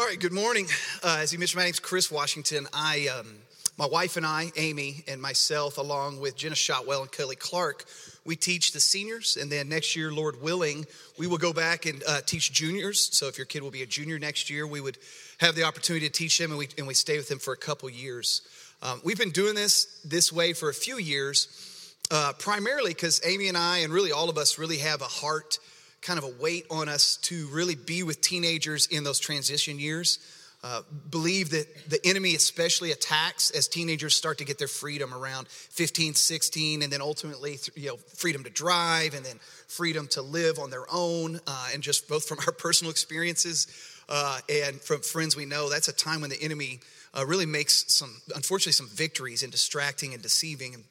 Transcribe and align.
All 0.00 0.06
right, 0.06 0.18
good 0.18 0.32
morning. 0.32 0.66
Uh, 1.02 1.18
as 1.20 1.30
you 1.30 1.38
mentioned, 1.38 1.58
my 1.58 1.64
name's 1.64 1.78
Chris 1.78 2.10
Washington. 2.10 2.66
I, 2.72 3.08
um, 3.08 3.34
my 3.76 3.84
wife 3.84 4.16
and 4.16 4.24
I, 4.24 4.50
Amy 4.56 5.04
and 5.06 5.20
myself, 5.20 5.76
along 5.76 6.20
with 6.20 6.36
Jenna 6.36 6.54
Shotwell 6.54 7.02
and 7.02 7.12
Kelly 7.12 7.36
Clark, 7.36 7.84
we 8.24 8.34
teach 8.34 8.72
the 8.72 8.80
seniors, 8.80 9.36
and 9.36 9.52
then 9.52 9.68
next 9.68 9.94
year, 9.94 10.10
Lord 10.10 10.40
willing, 10.40 10.86
we 11.18 11.26
will 11.26 11.36
go 11.36 11.52
back 11.52 11.84
and 11.84 12.02
uh, 12.08 12.22
teach 12.24 12.50
juniors. 12.50 13.10
So 13.12 13.26
if 13.26 13.36
your 13.36 13.44
kid 13.44 13.62
will 13.62 13.70
be 13.70 13.82
a 13.82 13.86
junior 13.86 14.18
next 14.18 14.48
year, 14.48 14.66
we 14.66 14.80
would 14.80 14.96
have 15.36 15.54
the 15.54 15.64
opportunity 15.64 16.06
to 16.06 16.12
teach 16.12 16.38
them, 16.38 16.50
and 16.50 16.58
we 16.58 16.68
and 16.78 16.86
we 16.86 16.94
stay 16.94 17.18
with 17.18 17.28
them 17.28 17.38
for 17.38 17.52
a 17.52 17.58
couple 17.58 17.90
years. 17.90 18.40
Um, 18.80 19.02
we've 19.04 19.18
been 19.18 19.32
doing 19.32 19.54
this 19.54 20.00
this 20.02 20.32
way 20.32 20.54
for 20.54 20.70
a 20.70 20.74
few 20.74 20.96
years, 20.96 21.94
uh, 22.10 22.32
primarily 22.38 22.94
because 22.94 23.20
Amy 23.22 23.48
and 23.48 23.56
I, 23.56 23.80
and 23.80 23.92
really 23.92 24.12
all 24.12 24.30
of 24.30 24.38
us, 24.38 24.56
really 24.56 24.78
have 24.78 25.02
a 25.02 25.04
heart 25.04 25.58
kind 26.02 26.18
of 26.18 26.24
a 26.24 26.42
weight 26.42 26.66
on 26.70 26.88
us 26.88 27.16
to 27.18 27.46
really 27.48 27.74
be 27.74 28.02
with 28.02 28.20
teenagers 28.20 28.86
in 28.86 29.04
those 29.04 29.18
transition 29.18 29.78
years. 29.78 30.18
Uh, 30.62 30.82
believe 31.10 31.50
that 31.50 31.88
the 31.88 31.98
enemy 32.06 32.34
especially 32.34 32.92
attacks 32.92 33.50
as 33.50 33.66
teenagers 33.66 34.14
start 34.14 34.36
to 34.36 34.44
get 34.44 34.58
their 34.58 34.68
freedom 34.68 35.14
around 35.14 35.48
15 35.48 36.12
16 36.12 36.82
and 36.82 36.92
then 36.92 37.00
ultimately 37.00 37.58
you 37.74 37.88
know 37.88 37.96
freedom 37.96 38.44
to 38.44 38.50
drive 38.50 39.14
and 39.14 39.24
then 39.24 39.38
freedom 39.68 40.06
to 40.06 40.20
live 40.20 40.58
on 40.58 40.68
their 40.68 40.84
own 40.92 41.40
uh, 41.46 41.68
and 41.72 41.82
just 41.82 42.08
both 42.08 42.24
from 42.28 42.36
our 42.46 42.52
personal 42.52 42.90
experiences 42.90 43.68
uh, 44.10 44.38
and 44.50 44.78
from 44.82 45.00
friends 45.00 45.34
we 45.34 45.46
know 45.46 45.70
that's 45.70 45.88
a 45.88 45.94
time 45.94 46.20
when 46.20 46.28
the 46.28 46.42
enemy 46.42 46.78
uh, 47.16 47.24
really 47.24 47.46
makes 47.46 47.90
some 47.90 48.14
unfortunately 48.36 48.72
some 48.72 48.88
victories 48.88 49.42
in 49.42 49.48
distracting 49.48 50.12
and 50.12 50.22
deceiving 50.22 50.74
and 50.74 50.84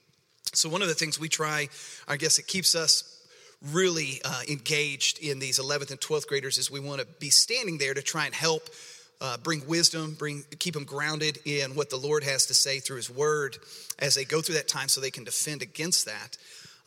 so 0.51 0.67
one 0.67 0.81
of 0.81 0.87
the 0.87 0.95
things 0.95 1.19
we 1.19 1.29
try 1.29 1.69
i 2.07 2.17
guess 2.17 2.39
it 2.39 2.47
keeps 2.47 2.73
us 2.73 3.18
really 3.71 4.21
uh, 4.23 4.41
engaged 4.49 5.19
in 5.19 5.39
these 5.39 5.59
11th 5.59 5.91
and 5.91 5.99
12th 5.99 6.27
graders 6.27 6.57
is 6.57 6.71
we 6.71 6.79
want 6.79 7.01
to 7.01 7.07
be 7.19 7.29
standing 7.29 7.77
there 7.77 7.93
to 7.93 8.01
try 8.01 8.25
and 8.25 8.33
help 8.33 8.69
uh, 9.21 9.37
bring 9.37 9.67
wisdom, 9.67 10.15
bring 10.17 10.43
keep 10.59 10.73
them 10.73 10.85
grounded 10.85 11.39
in 11.45 11.75
what 11.75 11.89
the 11.89 11.97
Lord 11.97 12.23
has 12.23 12.45
to 12.45 12.53
say 12.53 12.79
through 12.79 12.97
His 12.97 13.09
Word 13.09 13.57
as 13.99 14.15
they 14.15 14.23
go 14.23 14.41
through 14.41 14.55
that 14.55 14.69
time, 14.69 14.87
so 14.87 15.01
they 15.01 15.11
can 15.11 15.25
defend 15.25 15.61
against 15.61 16.05
that. 16.05 16.37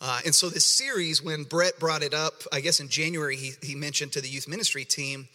Uh, 0.00 0.20
and 0.24 0.34
so 0.34 0.48
this 0.48 0.64
series, 0.64 1.22
when 1.22 1.44
Brett 1.44 1.78
brought 1.78 2.02
it 2.02 2.14
up, 2.14 2.32
I 2.50 2.60
guess 2.60 2.80
in 2.80 2.88
January, 2.88 3.36
he, 3.36 3.52
he 3.62 3.74
mentioned 3.74 4.12
to 4.12 4.20
the 4.20 4.28
youth 4.28 4.48
ministry 4.48 4.84
team 4.84 5.28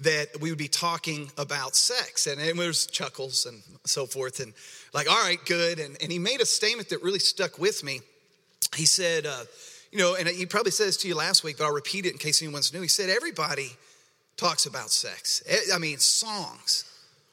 that 0.00 0.40
we 0.40 0.50
would 0.50 0.58
be 0.58 0.68
talking 0.68 1.30
about 1.38 1.76
sex, 1.76 2.26
and 2.26 2.40
it 2.40 2.56
was 2.56 2.86
chuckles 2.86 3.46
and 3.46 3.62
so 3.84 4.06
forth, 4.06 4.40
and 4.40 4.52
like, 4.92 5.08
all 5.08 5.22
right, 5.22 5.38
good. 5.46 5.78
And, 5.78 5.96
and 6.02 6.10
he 6.10 6.18
made 6.18 6.40
a 6.40 6.46
statement 6.46 6.88
that 6.88 7.02
really 7.02 7.20
stuck 7.20 7.60
with 7.60 7.84
me. 7.84 8.00
He 8.74 8.86
said. 8.86 9.24
Uh, 9.24 9.44
you 9.92 9.98
know, 9.98 10.14
and 10.14 10.28
he 10.28 10.46
probably 10.46 10.72
said 10.72 10.88
this 10.88 10.96
to 10.98 11.08
you 11.08 11.14
last 11.14 11.42
week, 11.42 11.58
but 11.58 11.64
I'll 11.64 11.72
repeat 11.72 12.06
it 12.06 12.12
in 12.12 12.18
case 12.18 12.42
anyone's 12.42 12.72
new. 12.72 12.80
He 12.80 12.88
said, 12.88 13.10
everybody 13.10 13.70
talks 14.36 14.66
about 14.66 14.90
sex. 14.90 15.42
I 15.72 15.78
mean, 15.78 15.98
songs 15.98 16.84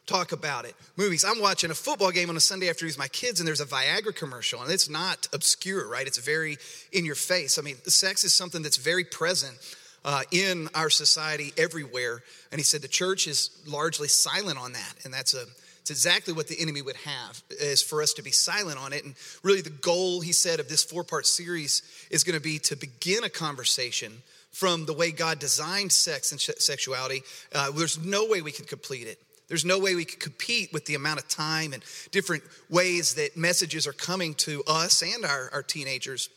talk 0.08 0.32
about 0.32 0.66
it. 0.66 0.74
Movies. 0.96 1.24
I'm 1.24 1.40
watching 1.40 1.70
a 1.70 1.76
football 1.76 2.12
game 2.12 2.30
on 2.30 2.38
a 2.38 2.40
Sunday 2.40 2.70
afternoon 2.70 2.92
with 2.92 2.98
my 2.98 3.10
kids, 3.10 3.40
and 3.40 3.48
there's 3.48 3.62
a 3.62 3.66
Viagra 3.66 4.16
commercial, 4.16 4.62
and 4.62 4.72
it's 4.72 4.90
not 4.90 5.28
obscure, 5.34 5.88
right? 5.88 6.08
It's 6.08 6.18
very 6.18 6.58
in 6.92 7.06
your 7.06 7.16
face. 7.16 7.60
I 7.60 7.62
mean, 7.62 7.76
sex 7.86 8.24
is 8.24 8.34
something 8.34 8.64
that's 8.64 8.78
very 8.78 9.04
present 9.04 9.58
uh, 10.06 10.22
in 10.32 10.70
our 10.74 10.90
society 10.90 11.54
everywhere. 11.58 12.24
And 12.52 12.60
he 12.60 12.64
said 12.64 12.82
the 12.82 12.88
church 12.88 13.28
is 13.28 13.50
largely 13.68 14.08
silent 14.08 14.58
on 14.58 14.72
that, 14.72 14.94
and 15.04 15.14
that's 15.14 15.34
a 15.34 15.46
it's 15.90 16.06
exactly 16.06 16.34
what 16.34 16.50
the 16.50 16.60
enemy 16.60 16.82
would 16.82 16.98
have, 16.98 17.42
is 17.50 17.82
for 17.82 18.02
us 18.02 18.12
to 18.14 18.22
be 18.22 18.32
silent 18.32 18.78
on 18.78 18.92
it. 18.92 19.06
And 19.06 19.16
really, 19.42 19.62
the 19.62 19.70
goal, 19.70 20.20
he 20.20 20.34
said, 20.34 20.60
of 20.60 20.68
this 20.68 20.84
four 20.84 21.06
part 21.06 21.26
series 21.26 21.82
is 22.12 22.26
going 22.26 22.36
to 22.36 22.42
be 22.42 22.60
to 22.60 22.76
begin 22.76 23.24
a 23.24 23.30
conversation 23.30 24.12
from 24.52 24.86
the 24.86 24.92
way 24.92 25.12
God 25.12 25.40
designed 25.40 25.94
sex 25.94 26.34
and 26.34 26.42
sexuality. 26.42 27.24
Uh, 27.56 27.72
there's 27.72 27.98
no 27.98 28.28
way 28.28 28.42
we 28.42 28.52
can 28.52 28.66
complete 28.66 29.08
it. 29.08 29.18
There's 29.48 29.64
no 29.64 29.80
way 29.80 29.96
we 29.96 30.04
can 30.04 30.20
compete 30.20 30.74
with 30.74 30.86
the 30.88 30.96
amount 30.96 31.22
of 31.22 31.30
time 31.30 31.72
and 31.72 31.82
different 32.12 32.44
ways 32.70 33.16
that 33.16 33.38
messages 33.38 33.88
are 33.88 33.94
coming 33.94 34.34
to 34.36 34.64
us 34.68 35.02
and 35.02 35.24
our, 35.24 35.50
our 35.54 35.64
teenagers. 35.64 36.30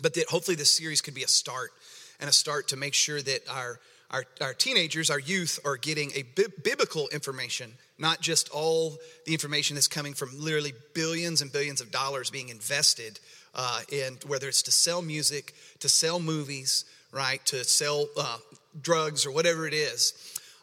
But 0.00 0.14
that 0.14 0.28
hopefully 0.28 0.54
this 0.54 0.70
series 0.70 1.00
could 1.00 1.14
be 1.14 1.24
a 1.24 1.28
start 1.28 1.72
and 2.20 2.30
a 2.30 2.32
start 2.32 2.68
to 2.68 2.76
make 2.76 2.94
sure 2.94 3.20
that 3.20 3.40
our, 3.50 3.80
our, 4.12 4.24
our 4.40 4.54
teenagers, 4.54 5.10
our 5.10 5.18
youth, 5.18 5.58
are 5.64 5.76
getting 5.76 6.12
a 6.14 6.22
bi- 6.22 6.44
biblical 6.62 7.08
information 7.08 7.72
not 7.98 8.20
just 8.20 8.48
all 8.50 8.96
the 9.26 9.32
information 9.32 9.74
that's 9.74 9.88
coming 9.88 10.14
from 10.14 10.30
literally 10.38 10.72
billions 10.94 11.42
and 11.42 11.52
billions 11.52 11.80
of 11.80 11.90
dollars 11.90 12.30
being 12.30 12.48
invested 12.48 13.20
uh, 13.54 13.80
in 13.90 14.18
whether 14.26 14.48
it's 14.48 14.62
to 14.62 14.72
sell 14.72 15.00
music, 15.00 15.54
to 15.80 15.88
sell 15.88 16.18
movies, 16.18 16.84
right, 17.12 17.44
to 17.46 17.62
sell 17.64 18.06
uh, 18.18 18.38
drugs 18.80 19.24
or 19.24 19.30
whatever 19.30 19.66
it 19.66 19.74
is. 19.74 20.12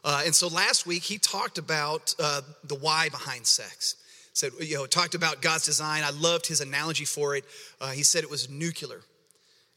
Uh, 0.04 0.24
and 0.26 0.36
so 0.36 0.48
last 0.48 0.86
week 0.86 1.04
he 1.04 1.18
talked 1.18 1.58
about 1.58 2.14
uh, 2.20 2.42
the 2.66 2.76
why 2.76 3.10
behind 3.10 3.46
sex. 3.46 3.96
Said, 4.34 4.52
you 4.60 4.76
know, 4.76 4.86
talked 4.86 5.14
about 5.14 5.42
God's 5.42 5.66
design. 5.66 6.04
I 6.04 6.12
loved 6.12 6.48
his 6.48 6.62
analogy 6.62 7.06
for 7.06 7.36
it. 7.36 7.44
Uh, 7.80 7.92
he 7.92 8.04
said 8.04 8.24
it 8.24 8.30
was 8.30 8.50
nuclear. 8.50 9.02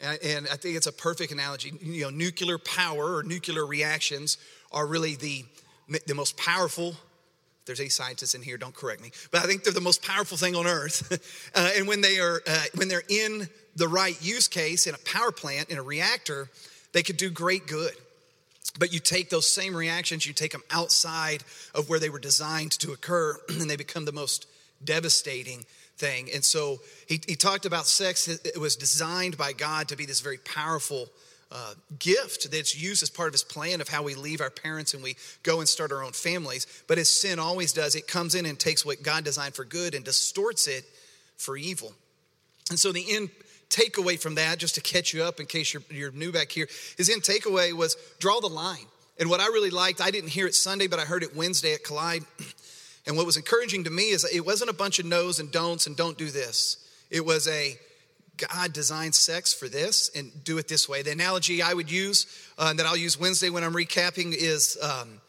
And, 0.00 0.18
and 0.22 0.48
I 0.50 0.56
think 0.56 0.76
it's 0.76 0.86
a 0.86 0.92
perfect 0.92 1.32
analogy. 1.32 1.72
You 1.80 2.04
know, 2.04 2.10
nuclear 2.10 2.58
power 2.58 3.16
or 3.16 3.22
nuclear 3.24 3.66
reactions 3.66 4.38
are 4.70 4.86
really 4.86 5.16
the, 5.16 5.44
the 6.06 6.14
most 6.14 6.36
powerful 6.36 6.94
there's 7.66 7.80
any 7.80 7.88
scientists 7.88 8.34
in 8.34 8.42
here, 8.42 8.56
don't 8.56 8.74
correct 8.74 9.02
me. 9.02 9.10
But 9.30 9.42
I 9.42 9.46
think 9.46 9.64
they're 9.64 9.72
the 9.72 9.80
most 9.80 10.02
powerful 10.02 10.36
thing 10.36 10.54
on 10.54 10.66
earth. 10.66 11.50
uh, 11.54 11.70
and 11.76 11.88
when 11.88 12.00
they 12.00 12.18
are 12.18 12.42
uh, 12.46 12.64
when 12.74 12.88
they're 12.88 13.02
in 13.08 13.48
the 13.76 13.88
right 13.88 14.20
use 14.22 14.48
case 14.48 14.86
in 14.86 14.94
a 14.94 14.98
power 14.98 15.32
plant 15.32 15.70
in 15.70 15.78
a 15.78 15.82
reactor, 15.82 16.48
they 16.92 17.02
could 17.02 17.16
do 17.16 17.30
great 17.30 17.66
good. 17.66 17.92
But 18.78 18.92
you 18.92 18.98
take 18.98 19.30
those 19.30 19.48
same 19.48 19.76
reactions, 19.76 20.26
you 20.26 20.32
take 20.32 20.52
them 20.52 20.62
outside 20.70 21.44
of 21.74 21.88
where 21.88 22.00
they 22.00 22.10
were 22.10 22.18
designed 22.18 22.72
to 22.80 22.92
occur, 22.92 23.38
and 23.48 23.70
they 23.70 23.76
become 23.76 24.04
the 24.04 24.12
most 24.12 24.46
devastating 24.82 25.64
thing. 25.96 26.28
And 26.34 26.44
so 26.44 26.80
he, 27.06 27.20
he 27.26 27.36
talked 27.36 27.66
about 27.66 27.86
sex. 27.86 28.26
It 28.28 28.58
was 28.58 28.76
designed 28.76 29.36
by 29.36 29.52
God 29.52 29.88
to 29.88 29.96
be 29.96 30.06
this 30.06 30.20
very 30.20 30.38
powerful 30.38 31.08
uh, 31.54 31.74
gift 32.00 32.50
that's 32.50 32.80
used 32.80 33.02
as 33.02 33.10
part 33.10 33.28
of 33.28 33.32
his 33.32 33.44
plan 33.44 33.80
of 33.80 33.88
how 33.88 34.02
we 34.02 34.16
leave 34.16 34.40
our 34.40 34.50
parents 34.50 34.92
and 34.92 35.02
we 35.02 35.16
go 35.44 35.60
and 35.60 35.68
start 35.68 35.92
our 35.92 36.02
own 36.02 36.12
families. 36.12 36.66
But 36.88 36.98
as 36.98 37.08
sin 37.08 37.38
always 37.38 37.72
does, 37.72 37.94
it 37.94 38.08
comes 38.08 38.34
in 38.34 38.44
and 38.44 38.58
takes 38.58 38.84
what 38.84 39.04
God 39.04 39.22
designed 39.22 39.54
for 39.54 39.64
good 39.64 39.94
and 39.94 40.04
distorts 40.04 40.66
it 40.66 40.84
for 41.36 41.56
evil. 41.56 41.92
And 42.70 42.78
so 42.78 42.90
the 42.90 43.04
end 43.08 43.30
takeaway 43.70 44.20
from 44.20 44.34
that, 44.34 44.58
just 44.58 44.74
to 44.74 44.80
catch 44.80 45.14
you 45.14 45.22
up 45.22 45.38
in 45.38 45.46
case 45.46 45.72
you're, 45.72 45.82
you're 45.90 46.10
new 46.10 46.32
back 46.32 46.50
here, 46.50 46.68
his 46.96 47.08
end 47.08 47.22
takeaway 47.22 47.72
was 47.72 47.96
draw 48.18 48.40
the 48.40 48.48
line. 48.48 48.86
And 49.20 49.30
what 49.30 49.38
I 49.38 49.46
really 49.46 49.70
liked, 49.70 50.00
I 50.00 50.10
didn't 50.10 50.30
hear 50.30 50.48
it 50.48 50.56
Sunday, 50.56 50.88
but 50.88 50.98
I 50.98 51.02
heard 51.02 51.22
it 51.22 51.36
Wednesday 51.36 51.72
at 51.72 51.84
Collide. 51.84 52.24
And 53.06 53.18
what 53.18 53.26
was 53.26 53.36
encouraging 53.36 53.84
to 53.84 53.90
me 53.90 54.12
is 54.12 54.24
it 54.24 54.46
wasn't 54.46 54.70
a 54.70 54.72
bunch 54.72 54.98
of 54.98 55.04
no's 55.04 55.38
and 55.38 55.52
don'ts 55.52 55.86
and 55.86 55.94
don't 55.94 56.16
do 56.16 56.30
this. 56.30 56.78
It 57.10 57.22
was 57.22 57.46
a 57.46 57.78
God 58.36 58.72
designed 58.72 59.14
sex 59.14 59.52
for 59.52 59.68
this 59.68 60.10
and 60.14 60.32
do 60.44 60.58
it 60.58 60.66
this 60.68 60.88
way. 60.88 61.02
The 61.02 61.12
analogy 61.12 61.62
I 61.62 61.72
would 61.72 61.90
use, 61.90 62.26
uh, 62.58 62.72
that 62.74 62.84
I'll 62.84 62.96
use 62.96 63.18
Wednesday 63.18 63.50
when 63.50 63.62
I'm 63.62 63.74
recapping, 63.74 64.34
is 64.34 64.76
um, 64.82 65.20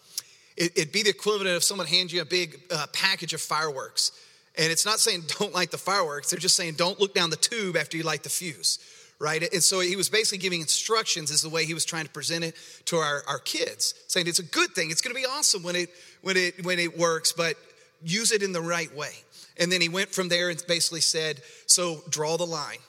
it, 0.58 0.74
would 0.78 0.92
be 0.92 1.04
the 1.04 1.10
equivalent 1.10 1.56
of 1.56 1.64
someone 1.64 1.88
hands 1.88 2.12
you 2.12 2.22
a 2.22 2.26
big 2.26 2.60
uh, 2.72 2.88
package 2.94 3.34
of 3.34 3.42
fireworks. 3.42 4.12
And 4.58 4.72
it's 4.72 4.86
not 4.86 5.00
saying 5.00 5.24
don't 5.40 5.54
light 5.54 5.72
the 5.72 5.78
fireworks, 5.78 6.32
they're 6.32 6.40
just 6.40 6.56
saying 6.56 6.76
don't 6.76 7.00
look 7.00 7.14
down 7.14 7.30
the 7.30 7.36
tube 7.36 7.78
after 7.78 7.98
you 7.98 8.04
light 8.04 8.24
the 8.24 8.30
fuse, 8.30 8.80
right? 9.20 9.42
And 9.54 9.64
so 9.64 9.82
he 9.82 9.96
was 9.96 10.10
basically 10.10 10.40
giving 10.40 10.62
instructions, 10.62 11.30
is 11.30 11.42
the 11.42 11.50
way 11.50 11.66
he 11.66 11.76
was 11.76 11.86
trying 11.86 12.06
to 12.06 12.12
present 12.12 12.44
it 12.44 12.56
to 12.86 12.98
our, 12.98 13.24
our 13.28 13.40
kids, 13.40 13.94
saying 14.08 14.28
it's 14.28 14.40
a 14.40 14.44
good 14.44 14.72
thing, 14.72 14.90
it's 14.90 15.02
gonna 15.02 15.16
be 15.16 15.26
awesome 15.26 15.62
when 15.62 15.76
it, 15.76 15.90
when, 16.22 16.38
it, 16.38 16.66
when 16.66 16.80
it 16.80 16.98
works, 16.98 17.34
but 17.34 17.56
use 18.04 18.32
it 18.32 18.42
in 18.42 18.52
the 18.52 18.62
right 18.62 18.94
way. 18.96 19.12
And 19.58 19.72
then 19.72 19.80
he 19.80 19.90
went 19.90 20.10
from 20.10 20.28
there 20.28 20.50
and 20.50 20.62
basically 20.68 21.02
said, 21.02 21.42
so 21.66 22.02
draw 22.10 22.36
the 22.36 22.46
line 22.46 22.80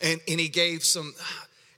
and, 0.00 0.20
and 0.28 0.40
he 0.40 0.48
gave 0.48 0.84
some, 0.84 1.14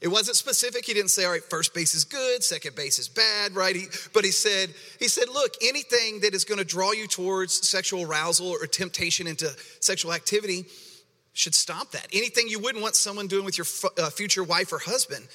it 0.01 0.09
wasn't 0.09 0.37
specific. 0.37 0.85
He 0.85 0.95
didn't 0.95 1.11
say, 1.11 1.25
all 1.25 1.33
right, 1.33 1.43
first 1.43 1.75
base 1.75 1.95
is 1.95 2.05
good, 2.05 2.43
second 2.43 2.77
base 2.77 2.99
is 2.99 3.09
bad, 3.09 3.55
right? 3.55 3.75
He, 3.75 3.87
but 4.13 4.25
he 4.25 4.31
said, 4.31 4.71
he 4.99 5.09
said, 5.09 5.29
look, 5.29 5.55
anything 5.63 6.21
that 6.21 6.35
is 6.35 6.45
going 6.45 6.59
to 6.59 6.65
draw 6.65 6.93
you 6.93 7.07
towards 7.07 7.69
sexual 7.69 8.03
arousal 8.03 8.49
or 8.49 8.67
temptation 8.67 9.27
into 9.27 9.49
sexual 9.81 10.13
activity 10.13 10.67
should 11.33 11.55
stop 11.55 11.93
that. 11.93 12.07
Anything 12.13 12.49
you 12.49 12.59
wouldn't 12.59 12.83
want 12.83 12.97
someone 12.97 13.29
doing 13.29 13.45
with 13.45 13.59
your 13.59 13.67
uh, 13.99 14.11
future 14.11 14.43
wife 14.43 14.73
or 14.73 14.79
husband, 14.79 15.27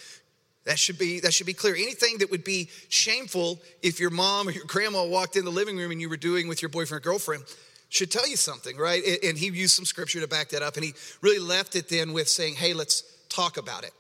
that 0.66 0.80
should 0.80 0.98
be 0.98 1.20
that 1.22 1.34
should 1.34 1.46
be 1.46 1.54
clear. 1.54 1.76
Anything 1.76 2.20
that 2.20 2.32
would 2.32 2.44
be 2.44 2.70
shameful 2.90 3.60
if 3.82 4.00
your 4.00 4.10
mom 4.10 4.48
or 4.48 4.52
your 4.52 4.66
grandma 4.66 5.06
walked 5.06 5.36
in 5.36 5.46
the 5.46 5.52
living 5.52 5.78
room 5.78 5.92
and 5.92 6.00
you 6.00 6.10
were 6.10 6.18
doing 6.18 6.48
with 6.48 6.62
your 6.62 6.70
boyfriend 6.70 7.06
or 7.06 7.10
girlfriend, 7.10 7.44
should 7.94 8.10
tell 8.10 8.28
you 8.28 8.38
something, 8.38 8.76
right? 8.76 9.04
And 9.24 9.38
he 9.38 9.50
used 9.50 9.76
some 9.76 9.86
scripture 9.86 10.20
to 10.20 10.28
back 10.28 10.50
that 10.50 10.64
up. 10.64 10.78
And 10.78 10.84
he 10.84 10.96
really 11.22 11.38
left 11.38 11.76
it 11.76 11.90
then 11.90 12.12
with 12.12 12.28
saying, 12.28 12.56
hey, 12.56 12.74
let's 12.74 13.04
talk 13.30 13.58
about 13.58 13.84
it. 13.84 13.92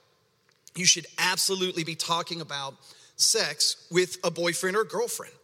You 0.75 0.83
should 0.83 1.05
absolutely 1.19 1.83
be 1.83 1.93
talking 1.93 2.41
about 2.41 2.73
sex 3.17 3.87
with 3.91 4.17
a 4.23 4.31
boyfriend 4.31 4.75
or 4.75 4.83
girlfriend. 4.83 5.35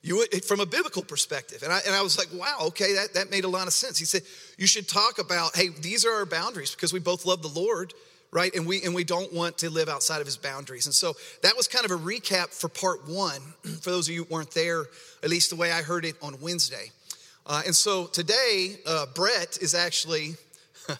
You 0.00 0.24
from 0.46 0.60
a 0.60 0.66
biblical 0.66 1.02
perspective. 1.02 1.62
And 1.62 1.70
I, 1.70 1.80
and 1.86 1.94
I 1.94 2.00
was 2.00 2.16
like, 2.16 2.28
wow, 2.32 2.68
okay, 2.68 2.94
that, 2.94 3.12
that 3.12 3.30
made 3.30 3.44
a 3.44 3.48
lot 3.48 3.66
of 3.66 3.74
sense. 3.74 3.98
He 3.98 4.06
said, 4.06 4.22
you 4.56 4.66
should 4.66 4.88
talk 4.88 5.18
about, 5.18 5.54
hey, 5.54 5.68
these 5.68 6.06
are 6.06 6.12
our 6.14 6.24
boundaries 6.24 6.74
because 6.74 6.94
we 6.94 7.00
both 7.00 7.26
love 7.26 7.42
the 7.42 7.48
Lord, 7.48 7.92
right? 8.30 8.54
And 8.54 8.66
we 8.66 8.82
and 8.82 8.94
we 8.94 9.04
don't 9.04 9.30
want 9.30 9.58
to 9.58 9.68
live 9.68 9.90
outside 9.90 10.20
of 10.20 10.26
his 10.26 10.38
boundaries. 10.38 10.86
And 10.86 10.94
so 10.94 11.16
that 11.42 11.54
was 11.54 11.68
kind 11.68 11.84
of 11.84 11.90
a 11.90 11.98
recap 11.98 12.48
for 12.48 12.70
part 12.70 13.06
one. 13.06 13.42
For 13.82 13.90
those 13.90 14.08
of 14.08 14.14
you 14.14 14.24
who 14.24 14.34
weren't 14.34 14.52
there, 14.52 14.86
at 15.22 15.28
least 15.28 15.50
the 15.50 15.56
way 15.56 15.70
I 15.70 15.82
heard 15.82 16.06
it 16.06 16.16
on 16.22 16.40
Wednesday. 16.40 16.92
Uh, 17.46 17.62
and 17.66 17.74
so 17.74 18.06
today, 18.06 18.76
uh, 18.86 19.06
Brett 19.14 19.58
is 19.60 19.74
actually 19.74 20.34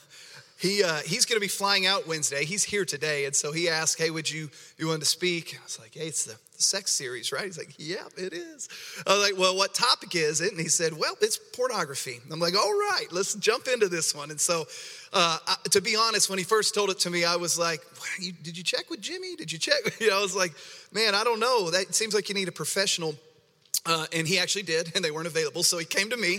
he 0.58 0.82
uh, 0.82 0.96
he's 1.04 1.24
going 1.24 1.36
to 1.36 1.40
be 1.40 1.48
flying 1.48 1.86
out 1.86 2.06
Wednesday. 2.06 2.44
He's 2.44 2.64
here 2.64 2.84
today, 2.84 3.24
and 3.24 3.34
so 3.34 3.52
he 3.52 3.68
asked, 3.68 3.98
"Hey, 3.98 4.10
would 4.10 4.30
you 4.30 4.50
you 4.78 4.88
want 4.88 5.00
to 5.00 5.06
speak?" 5.06 5.56
I 5.58 5.64
was 5.64 5.78
like, 5.78 5.94
"Hey, 5.94 6.06
it's 6.06 6.24
the, 6.24 6.36
the 6.56 6.62
sex 6.62 6.92
series, 6.92 7.30
right?" 7.32 7.44
He's 7.44 7.58
like, 7.58 7.74
"Yeah, 7.78 8.04
it 8.16 8.32
is." 8.32 8.68
I 9.06 9.16
was 9.16 9.30
like, 9.30 9.38
"Well, 9.38 9.56
what 9.56 9.74
topic 9.74 10.14
is 10.14 10.40
it?" 10.40 10.52
And 10.52 10.60
he 10.60 10.68
said, 10.68 10.92
"Well, 10.92 11.14
it's 11.20 11.38
pornography." 11.38 12.20
I'm 12.30 12.40
like, 12.40 12.56
"All 12.56 12.72
right, 12.72 13.06
let's 13.10 13.34
jump 13.34 13.68
into 13.68 13.88
this 13.88 14.14
one." 14.14 14.30
And 14.30 14.40
so, 14.40 14.66
uh, 15.12 15.38
I, 15.46 15.56
to 15.70 15.80
be 15.80 15.96
honest, 15.96 16.28
when 16.28 16.38
he 16.38 16.44
first 16.44 16.74
told 16.74 16.90
it 16.90 16.98
to 17.00 17.10
me, 17.10 17.24
I 17.24 17.36
was 17.36 17.58
like, 17.58 17.80
you, 18.18 18.32
"Did 18.32 18.56
you 18.56 18.64
check 18.64 18.90
with 18.90 19.00
Jimmy? 19.00 19.36
Did 19.36 19.52
you 19.52 19.58
check?" 19.58 19.80
You 20.00 20.08
know, 20.10 20.18
I 20.18 20.22
was 20.22 20.34
like, 20.34 20.52
"Man, 20.92 21.14
I 21.14 21.24
don't 21.24 21.40
know. 21.40 21.70
That 21.70 21.94
seems 21.94 22.14
like 22.14 22.28
you 22.28 22.34
need 22.34 22.48
a 22.48 22.52
professional." 22.52 23.14
Uh, 23.86 24.04
and 24.12 24.28
he 24.28 24.38
actually 24.38 24.62
did, 24.62 24.92
and 24.94 25.02
they 25.02 25.10
weren't 25.10 25.26
available, 25.26 25.62
so 25.62 25.78
he 25.78 25.86
came 25.86 26.10
to 26.10 26.16
me. 26.16 26.34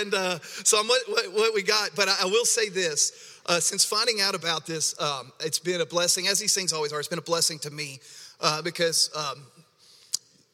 and 0.00 0.14
uh, 0.14 0.38
so 0.40 0.80
I'm 0.80 0.88
what, 0.88 1.02
what, 1.08 1.32
what, 1.34 1.54
we 1.54 1.62
got. 1.62 1.90
But 1.94 2.08
I, 2.08 2.22
I 2.22 2.24
will 2.24 2.46
say 2.46 2.70
this 2.70 3.30
uh, 3.46 3.60
since 3.60 3.84
finding 3.84 4.20
out 4.20 4.34
about 4.34 4.66
this, 4.66 5.00
um, 5.00 5.32
it's 5.40 5.58
been 5.58 5.80
a 5.80 5.86
blessing, 5.86 6.26
as 6.26 6.38
these 6.38 6.54
things 6.54 6.72
always 6.72 6.92
are, 6.92 7.00
it's 7.00 7.08
been 7.08 7.18
a 7.18 7.22
blessing 7.22 7.58
to 7.60 7.70
me 7.70 8.00
uh, 8.40 8.62
because 8.62 9.10
um, 9.16 9.42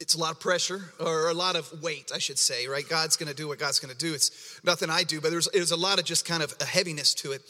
it's 0.00 0.14
a 0.14 0.18
lot 0.18 0.32
of 0.32 0.40
pressure 0.40 0.82
or 1.00 1.28
a 1.28 1.34
lot 1.34 1.56
of 1.56 1.82
weight, 1.82 2.10
I 2.14 2.18
should 2.18 2.38
say, 2.38 2.66
right? 2.66 2.88
God's 2.88 3.16
gonna 3.16 3.34
do 3.34 3.48
what 3.48 3.58
God's 3.58 3.78
gonna 3.78 3.94
do. 3.94 4.14
It's 4.14 4.60
nothing 4.64 4.90
I 4.90 5.02
do, 5.02 5.20
but 5.20 5.30
there's, 5.30 5.48
there's 5.52 5.72
a 5.72 5.76
lot 5.76 5.98
of 5.98 6.04
just 6.04 6.26
kind 6.26 6.42
of 6.42 6.54
a 6.60 6.64
heaviness 6.64 7.14
to 7.14 7.32
it. 7.32 7.42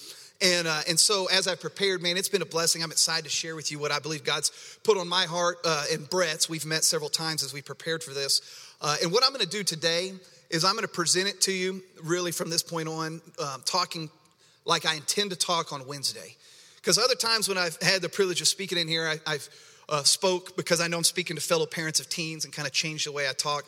And, 0.43 0.69
uh, 0.69 0.81
and 0.89 1.01
so 1.01 1.27
as 1.27 1.49
I 1.49 1.55
prepared, 1.55 2.03
man, 2.03 2.17
it's 2.17 2.29
been 2.29 2.43
a 2.43 2.47
blessing. 2.47 2.83
I'm 2.83 2.91
excited 2.91 3.25
to 3.25 3.31
share 3.31 3.57
with 3.57 3.73
you 3.73 3.79
what 3.79 3.91
I 3.91 3.99
believe 3.99 4.23
God's 4.23 4.79
put 4.85 4.99
on 4.99 5.09
my 5.09 5.25
heart 5.25 5.59
uh, 5.65 5.85
and 5.93 6.09
Brett's. 6.11 6.49
We've 6.49 6.67
met 6.67 6.85
several 6.85 7.09
times 7.09 7.43
as 7.43 7.55
we 7.55 7.63
prepared 7.63 8.03
for 8.03 8.13
this. 8.13 8.43
Uh, 8.81 8.97
and 9.03 9.13
what 9.13 9.25
I'm 9.25 9.31
going 9.31 9.45
to 9.45 9.51
do 9.51 9.65
today 9.65 10.13
is 10.51 10.65
I'm 10.65 10.75
going 10.75 10.83
to 10.83 10.89
present 10.89 11.29
it 11.29 11.41
to 11.43 11.53
you 11.53 11.83
really 12.03 12.33
from 12.33 12.51
this 12.51 12.63
point 12.63 12.89
on, 12.89 13.23
um, 13.43 13.63
talking 13.65 14.11
like 14.67 14.85
I 14.85 14.95
intend 14.95 15.31
to 15.31 15.37
talk 15.37 15.73
on 15.73 15.87
Wednesday. 15.87 16.37
Because 16.77 16.99
other 16.99 17.15
times 17.15 17.49
when 17.49 17.57
I've 17.57 17.81
had 17.81 18.03
the 18.03 18.09
privilege 18.09 18.41
of 18.41 18.47
speaking 18.47 18.79
in 18.79 18.89
here, 18.89 19.19
I, 19.27 19.33
have 19.33 19.49
uh, 19.89 20.03
spoke 20.03 20.57
because 20.57 20.81
I 20.81 20.89
know 20.89 20.99
I'm 20.99 21.05
speaking 21.05 21.37
to 21.37 21.43
fellow 21.43 21.67
parents 21.67 21.99
of 22.01 22.09
teens 22.09 22.45
and 22.45 22.53
kind 22.53 22.67
of 22.67 22.73
changed 22.73 23.07
the 23.07 23.13
way 23.13 23.29
I 23.29 23.33
talk. 23.33 23.65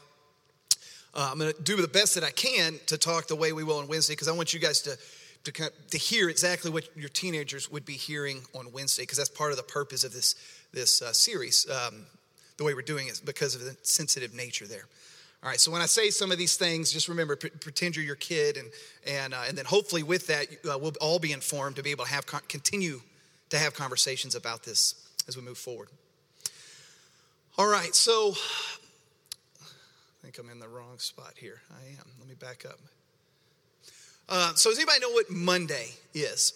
Uh, 1.14 1.28
I'm 1.32 1.38
going 1.38 1.52
to 1.52 1.62
do 1.62 1.76
the 1.76 1.88
best 1.88 2.14
that 2.16 2.24
I 2.24 2.30
can 2.30 2.78
to 2.86 2.98
talk 2.98 3.26
the 3.26 3.36
way 3.36 3.52
we 3.52 3.64
will 3.64 3.78
on 3.78 3.88
Wednesday 3.88 4.12
because 4.12 4.28
I 4.28 4.32
want 4.32 4.52
you 4.52 4.60
guys 4.60 4.82
to 4.82 4.96
to, 5.48 5.52
kind 5.52 5.70
of, 5.70 5.90
to 5.90 5.98
hear 5.98 6.28
exactly 6.28 6.70
what 6.70 6.84
your 6.94 7.08
teenagers 7.08 7.70
would 7.70 7.86
be 7.86 7.94
hearing 7.94 8.42
on 8.54 8.70
Wednesday, 8.70 9.02
because 9.02 9.16
that's 9.16 9.30
part 9.30 9.50
of 9.50 9.56
the 9.56 9.62
purpose 9.62 10.04
of 10.04 10.12
this, 10.12 10.34
this 10.72 11.00
uh, 11.00 11.12
series, 11.12 11.66
um, 11.70 12.04
the 12.58 12.64
way 12.64 12.74
we're 12.74 12.82
doing 12.82 13.08
it, 13.08 13.22
because 13.24 13.54
of 13.54 13.62
the 13.62 13.74
sensitive 13.82 14.34
nature 14.34 14.66
there. 14.66 14.84
All 15.42 15.48
right, 15.48 15.58
so 15.58 15.70
when 15.70 15.80
I 15.80 15.86
say 15.86 16.10
some 16.10 16.30
of 16.30 16.36
these 16.36 16.56
things, 16.56 16.92
just 16.92 17.08
remember, 17.08 17.36
p- 17.36 17.48
pretend 17.48 17.96
you're 17.96 18.04
your 18.04 18.16
kid, 18.16 18.58
and, 18.58 18.68
and, 19.06 19.32
uh, 19.32 19.44
and 19.48 19.56
then 19.56 19.64
hopefully 19.64 20.02
with 20.02 20.26
that, 20.26 20.48
uh, 20.70 20.76
we'll 20.78 20.92
all 21.00 21.18
be 21.18 21.32
informed 21.32 21.76
to 21.76 21.82
be 21.82 21.92
able 21.92 22.04
to 22.04 22.10
have 22.10 22.26
con- 22.26 22.42
continue 22.48 23.00
to 23.48 23.58
have 23.58 23.72
conversations 23.72 24.34
about 24.34 24.64
this 24.64 25.08
as 25.28 25.36
we 25.36 25.42
move 25.42 25.56
forward. 25.56 25.88
All 27.56 27.68
right, 27.68 27.94
so 27.94 28.32
I 29.62 29.66
think 30.22 30.38
I'm 30.38 30.50
in 30.50 30.58
the 30.58 30.68
wrong 30.68 30.98
spot 30.98 31.32
here. 31.36 31.62
I 31.70 31.88
am. 31.92 32.06
Let 32.18 32.28
me 32.28 32.34
back 32.34 32.66
up. 32.68 32.78
Uh, 34.28 34.52
so, 34.54 34.70
does 34.70 34.78
anybody 34.78 35.00
know 35.00 35.10
what 35.10 35.30
Monday 35.30 35.88
is? 36.12 36.52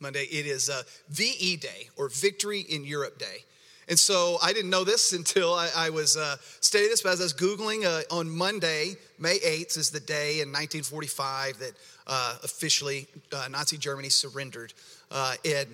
Monday, 0.00 0.24
it 0.24 0.46
is 0.46 0.68
uh, 0.70 0.82
VE 1.08 1.56
Day 1.56 1.88
or 1.96 2.08
Victory 2.08 2.60
in 2.60 2.84
Europe 2.84 3.18
Day. 3.18 3.44
And 3.88 3.98
so 3.98 4.36
I 4.42 4.52
didn't 4.52 4.70
know 4.70 4.84
this 4.84 5.12
until 5.14 5.54
I, 5.54 5.70
I 5.74 5.90
was 5.90 6.16
uh, 6.16 6.36
studying 6.60 6.90
this, 6.90 7.02
but 7.02 7.12
as 7.12 7.20
I 7.20 7.24
was 7.24 7.34
Googling 7.34 7.84
uh, 7.84 8.02
on 8.14 8.28
Monday, 8.28 8.96
May 9.18 9.38
8th 9.38 9.78
is 9.78 9.90
the 9.90 10.00
day 10.00 10.40
in 10.40 10.48
1945 10.48 11.58
that 11.58 11.72
uh, 12.06 12.36
officially 12.44 13.06
uh, 13.32 13.48
Nazi 13.50 13.78
Germany 13.78 14.10
surrendered. 14.10 14.74
And 15.10 15.68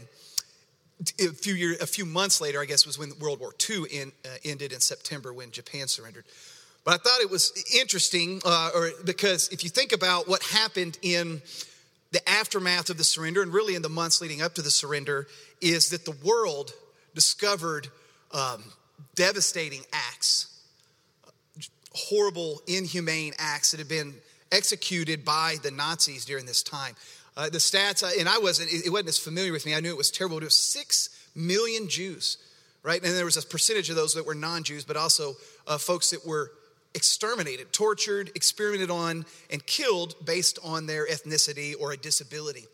a 1.20 1.28
few, 1.32 1.54
year, 1.54 1.76
a 1.80 1.86
few 1.86 2.06
months 2.06 2.40
later, 2.40 2.60
I 2.60 2.66
guess, 2.66 2.86
was 2.86 2.98
when 2.98 3.12
World 3.20 3.40
War 3.40 3.52
II 3.68 3.84
in, 3.90 4.12
ended 4.44 4.72
in 4.72 4.80
September 4.80 5.32
when 5.32 5.50
Japan 5.50 5.88
surrendered. 5.88 6.24
But 6.84 6.94
I 6.94 6.96
thought 6.98 7.20
it 7.20 7.30
was 7.30 7.52
interesting, 7.74 8.42
uh, 8.44 8.70
or 8.74 8.90
because 9.04 9.48
if 9.48 9.64
you 9.64 9.70
think 9.70 9.92
about 9.92 10.28
what 10.28 10.42
happened 10.42 10.98
in 11.00 11.40
the 12.12 12.28
aftermath 12.28 12.90
of 12.90 12.98
the 12.98 13.04
surrender, 13.04 13.42
and 13.42 13.52
really 13.52 13.74
in 13.74 13.82
the 13.82 13.88
months 13.88 14.20
leading 14.20 14.42
up 14.42 14.54
to 14.54 14.62
the 14.62 14.70
surrender, 14.70 15.26
is 15.60 15.90
that 15.90 16.04
the 16.04 16.14
world 16.24 16.72
discovered 17.14 17.88
um, 18.32 18.62
devastating 19.14 19.80
acts, 19.92 20.60
horrible, 21.92 22.60
inhumane 22.66 23.32
acts 23.38 23.70
that 23.70 23.78
had 23.78 23.88
been 23.88 24.14
executed 24.52 25.24
by 25.24 25.56
the 25.62 25.70
Nazis 25.70 26.24
during 26.24 26.44
this 26.44 26.62
time. 26.62 26.94
Uh, 27.36 27.48
the 27.48 27.58
stats, 27.58 28.04
uh, 28.04 28.10
and 28.18 28.28
I 28.28 28.38
wasn't, 28.38 28.70
it 28.72 28.90
wasn't 28.90 29.08
as 29.08 29.18
familiar 29.18 29.52
with 29.52 29.66
me. 29.66 29.74
I 29.74 29.80
knew 29.80 29.90
it 29.90 29.96
was 29.96 30.10
terrible. 30.10 30.36
It 30.38 30.44
was 30.44 30.54
six 30.54 31.08
million 31.34 31.88
Jews, 31.88 32.38
right? 32.82 33.02
And 33.02 33.12
there 33.12 33.24
was 33.24 33.36
a 33.36 33.42
percentage 33.42 33.90
of 33.90 33.96
those 33.96 34.14
that 34.14 34.24
were 34.24 34.34
non-Jews, 34.34 34.84
but 34.84 34.96
also 34.96 35.34
uh, 35.66 35.78
folks 35.78 36.10
that 36.10 36.24
were 36.24 36.52
exterminated, 36.94 37.72
tortured, 37.72 38.30
experimented 38.34 38.90
on, 38.90 39.26
and 39.50 39.64
killed 39.66 40.14
based 40.24 40.58
on 40.62 40.86
their 40.86 41.06
ethnicity 41.06 41.74
or 41.78 41.92
a 41.92 41.96
disability. 41.96 42.66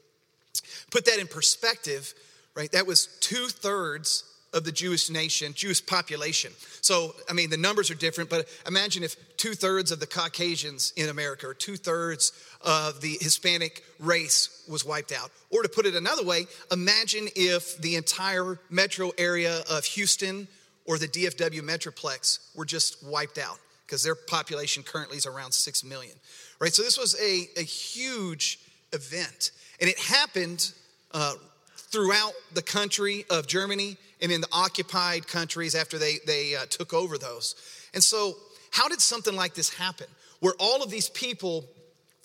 Put 0.90 1.04
that 1.06 1.18
in 1.18 1.26
perspective, 1.26 2.12
right? 2.54 2.70
That 2.72 2.86
was 2.86 3.06
two 3.20 3.46
thirds 3.46 4.24
of 4.52 4.64
the 4.64 4.72
Jewish 4.72 5.10
nation, 5.10 5.52
Jewish 5.54 5.84
population. 5.84 6.52
So, 6.80 7.14
I 7.28 7.32
mean, 7.32 7.50
the 7.50 7.56
numbers 7.56 7.90
are 7.90 7.94
different, 7.94 8.30
but 8.30 8.48
imagine 8.66 9.04
if 9.04 9.14
two 9.36 9.54
thirds 9.54 9.92
of 9.92 10.00
the 10.00 10.08
Caucasians 10.08 10.92
in 10.96 11.08
America 11.08 11.46
or 11.46 11.54
two 11.54 11.76
thirds 11.76 12.32
of 12.60 13.00
the 13.00 13.16
Hispanic 13.20 13.84
race 14.00 14.64
was 14.68 14.84
wiped 14.84 15.12
out. 15.12 15.30
Or 15.50 15.62
to 15.62 15.68
put 15.68 15.86
it 15.86 15.94
another 15.94 16.24
way, 16.24 16.46
imagine 16.72 17.28
if 17.36 17.78
the 17.78 17.94
entire 17.94 18.58
metro 18.70 19.12
area 19.18 19.62
of 19.70 19.84
Houston 19.84 20.48
or 20.84 20.98
the 20.98 21.08
DFW 21.08 21.60
Metroplex 21.60 22.40
were 22.56 22.64
just 22.64 23.04
wiped 23.04 23.38
out 23.38 23.58
because 23.90 24.04
their 24.04 24.14
population 24.14 24.84
currently 24.84 25.16
is 25.16 25.26
around 25.26 25.52
6 25.52 25.82
million, 25.82 26.14
right? 26.60 26.72
So 26.72 26.84
this 26.84 26.96
was 26.96 27.20
a, 27.20 27.48
a 27.58 27.64
huge 27.64 28.60
event. 28.92 29.50
And 29.80 29.90
it 29.90 29.98
happened 29.98 30.72
uh, 31.10 31.34
throughout 31.76 32.32
the 32.54 32.62
country 32.62 33.24
of 33.30 33.48
Germany 33.48 33.96
and 34.22 34.30
in 34.30 34.40
the 34.40 34.48
occupied 34.52 35.26
countries 35.26 35.74
after 35.74 35.98
they, 35.98 36.18
they 36.24 36.54
uh, 36.54 36.66
took 36.70 36.94
over 36.94 37.18
those. 37.18 37.56
And 37.92 38.02
so, 38.02 38.34
how 38.70 38.86
did 38.86 39.00
something 39.00 39.34
like 39.34 39.54
this 39.54 39.74
happen? 39.74 40.06
Where 40.38 40.54
all 40.60 40.84
of 40.84 40.90
these 40.92 41.08
people 41.08 41.64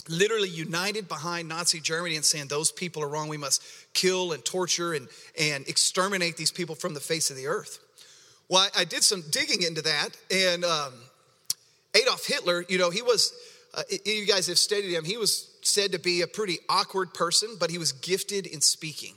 literally 0.07 0.49
united 0.49 1.07
behind 1.07 1.49
Nazi 1.49 1.79
Germany 1.79 2.15
and 2.15 2.23
saying 2.23 2.45
those 2.47 2.71
people 2.71 3.01
are 3.01 3.07
wrong, 3.07 3.27
we 3.27 3.37
must 3.37 3.63
kill 3.95 4.33
and 4.33 4.45
torture 4.45 4.93
and, 4.93 5.07
and 5.39 5.67
exterminate 5.67 6.37
these 6.37 6.51
people 6.51 6.75
from 6.75 6.93
the 6.93 6.99
face 6.99 7.31
of 7.31 7.37
the 7.37 7.47
earth. 7.47 7.79
Well, 8.49 8.69
I, 8.77 8.83
did 8.83 9.03
some 9.03 9.23
digging 9.31 9.63
into 9.63 9.81
that, 9.81 10.09
and 10.29 10.63
um, 10.63 10.93
Adolf 11.95 12.25
Hitler, 12.27 12.65
you 12.67 12.77
know, 12.77 12.89
he 12.89 13.01
was, 13.01 13.33
uh, 13.73 13.83
you 14.05 14.25
guys 14.25 14.47
have 14.47 14.57
studied 14.57 14.93
him, 14.93 15.05
he 15.05 15.17
was 15.17 15.49
said 15.61 15.93
to 15.93 15.99
be 15.99 16.21
a 16.21 16.27
pretty 16.27 16.59
awkward 16.69 17.13
person, 17.13 17.55
but 17.59 17.71
he 17.71 17.77
was 17.77 17.93
gifted 17.93 18.45
in 18.45 18.61
speaking. 18.61 19.13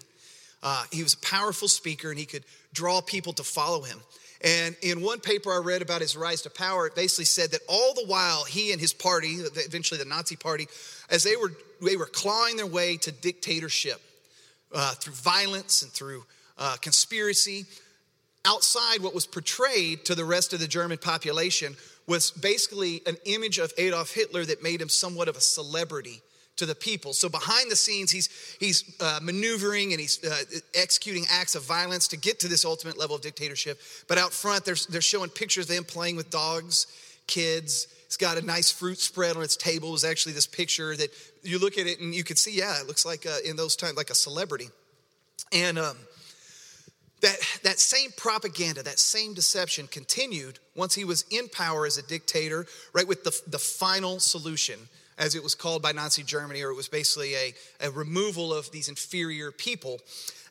Uh, 0.63 0.85
he 0.91 1.03
was 1.03 1.15
a 1.15 1.19
powerful 1.19 1.69
speaker 1.69 2.11
and 2.11 2.19
he 2.19 2.25
could 2.25 2.45
draw 2.73 3.01
people 3.01 3.33
to 3.35 3.43
follow 3.43 3.83
him. 3.83 4.01
And 4.43 4.77
in 4.83 5.03
one 5.03 5.19
paper 5.19 5.53
I 5.53 5.59
read 5.59 5.83
about 5.83 6.01
his 6.01 6.17
rise 6.17 6.43
to 6.43 6.51
power, 6.51 6.87
it 6.87 6.95
basically 6.95 7.25
said 7.25 7.51
that 7.51 7.61
all 7.69 7.95
the 7.95 8.07
while 8.07 8.45
he 8.45 8.71
and 8.71 8.81
his 8.81 8.93
party, 8.93 9.35
eventually 9.57 9.99
the 9.99 10.05
Nazi 10.05 10.37
party, 10.37 10.69
as 11.11 11.25
they 11.25 11.35
were, 11.35 11.53
they 11.83 11.97
were 11.97 12.07
clawing 12.07 12.57
their 12.57 12.67
way 12.67 12.97
to 12.99 13.11
dictatorship 13.11 14.01
uh, 14.73 14.93
through 14.95 15.15
violence 15.15 15.83
and 15.83 15.91
through 15.91 16.25
uh, 16.57 16.77
conspiracy, 16.81 17.65
outside 18.45 19.01
what 19.01 19.15
was 19.15 19.27
portrayed 19.27 20.05
to 20.05 20.15
the 20.15 20.25
rest 20.25 20.53
of 20.53 20.61
the 20.61 20.69
German 20.69 20.99
population 20.99 21.77
was 22.09 22.31
basically 22.33 23.03
an 23.07 23.17
image 23.27 23.59
of 23.59 23.73
Adolf 23.79 24.13
Hitler 24.13 24.45
that 24.47 24.63
made 24.63 24.81
him 24.81 24.89
somewhat 24.89 25.29
of 25.29 25.37
a 25.37 25.41
celebrity 25.41 26.23
to 26.57 26.67
the 26.67 26.75
people. 26.75 27.13
So 27.13 27.29
behind 27.29 27.71
the 27.71 27.77
scenes, 27.77 28.11
he's 28.11 28.57
he's 28.59 28.97
uh, 29.01 29.21
maneuvering 29.23 29.93
and 29.93 30.01
he's 30.01 30.25
uh, 30.25 30.43
executing 30.75 31.25
acts 31.31 31.55
of 31.55 31.63
violence 31.63 32.09
to 32.09 32.17
get 32.17 32.41
to 32.41 32.49
this 32.49 32.65
ultimate 32.65 32.99
level 32.99 33.15
of 33.15 33.23
dictatorship. 33.23 33.79
But 34.09 34.19
out 34.19 34.33
front, 34.33 34.65
they're 34.65 34.75
they're 34.89 35.01
showing 35.01 35.31
pictures 35.31 35.71
of 35.71 35.77
him 35.77 35.85
playing 35.85 36.17
with 36.17 36.31
dogs, 36.31 36.87
kids. 37.27 37.87
It's 38.07 38.17
got 38.17 38.39
a 38.39 38.43
nice 38.43 38.73
fruit 38.73 38.99
spread 38.99 39.37
on 39.37 39.43
its 39.43 39.57
table. 39.57 39.95
Is 39.95 40.03
actually 40.03 40.33
this 40.33 40.47
picture 40.47 40.97
that 40.97 41.11
you 41.43 41.59
look 41.59 41.79
at 41.79 41.87
it 41.87 42.01
and 42.01 42.15
you 42.15 42.25
can 42.25 42.37
see, 42.37 42.57
yeah, 42.57 42.81
it 42.81 42.87
looks 42.87 43.05
like 43.05 43.27
uh, 43.27 43.37
in 43.45 43.55
those 43.55 43.77
times 43.77 43.97
like 43.97 44.11
a 44.11 44.15
celebrity. 44.15 44.71
And 45.53 45.79
um, 45.79 45.97
that, 47.21 47.37
that 47.65 47.79
same 47.79 48.11
propaganda, 48.17 48.83
that 48.83 48.99
same 48.99 49.35
deception 49.35 49.87
continued 49.89 50.59
once 50.77 50.95
he 50.95 51.05
was 51.05 51.25
in 51.31 51.49
power 51.49 51.87
as 51.87 51.99
a 51.99 52.03
dictator, 52.03 52.67
right, 52.93 53.09
with 53.09 53.25
the, 53.25 53.41
the 53.49 53.59
final 53.59 54.21
solution. 54.21 54.79
as 55.19 55.35
it 55.35 55.43
was 55.43 55.55
called 55.55 55.83
by 55.83 55.93
Nazi 55.93 56.23
Germany, 56.23 56.63
or 56.63 56.71
it 56.71 56.77
was 56.77 56.89
basically 56.89 57.35
a, 57.35 57.55
a 57.81 57.91
removal 57.91 58.55
of 58.55 58.71
these 58.71 58.89
inferior 58.89 59.51
people. 59.51 60.01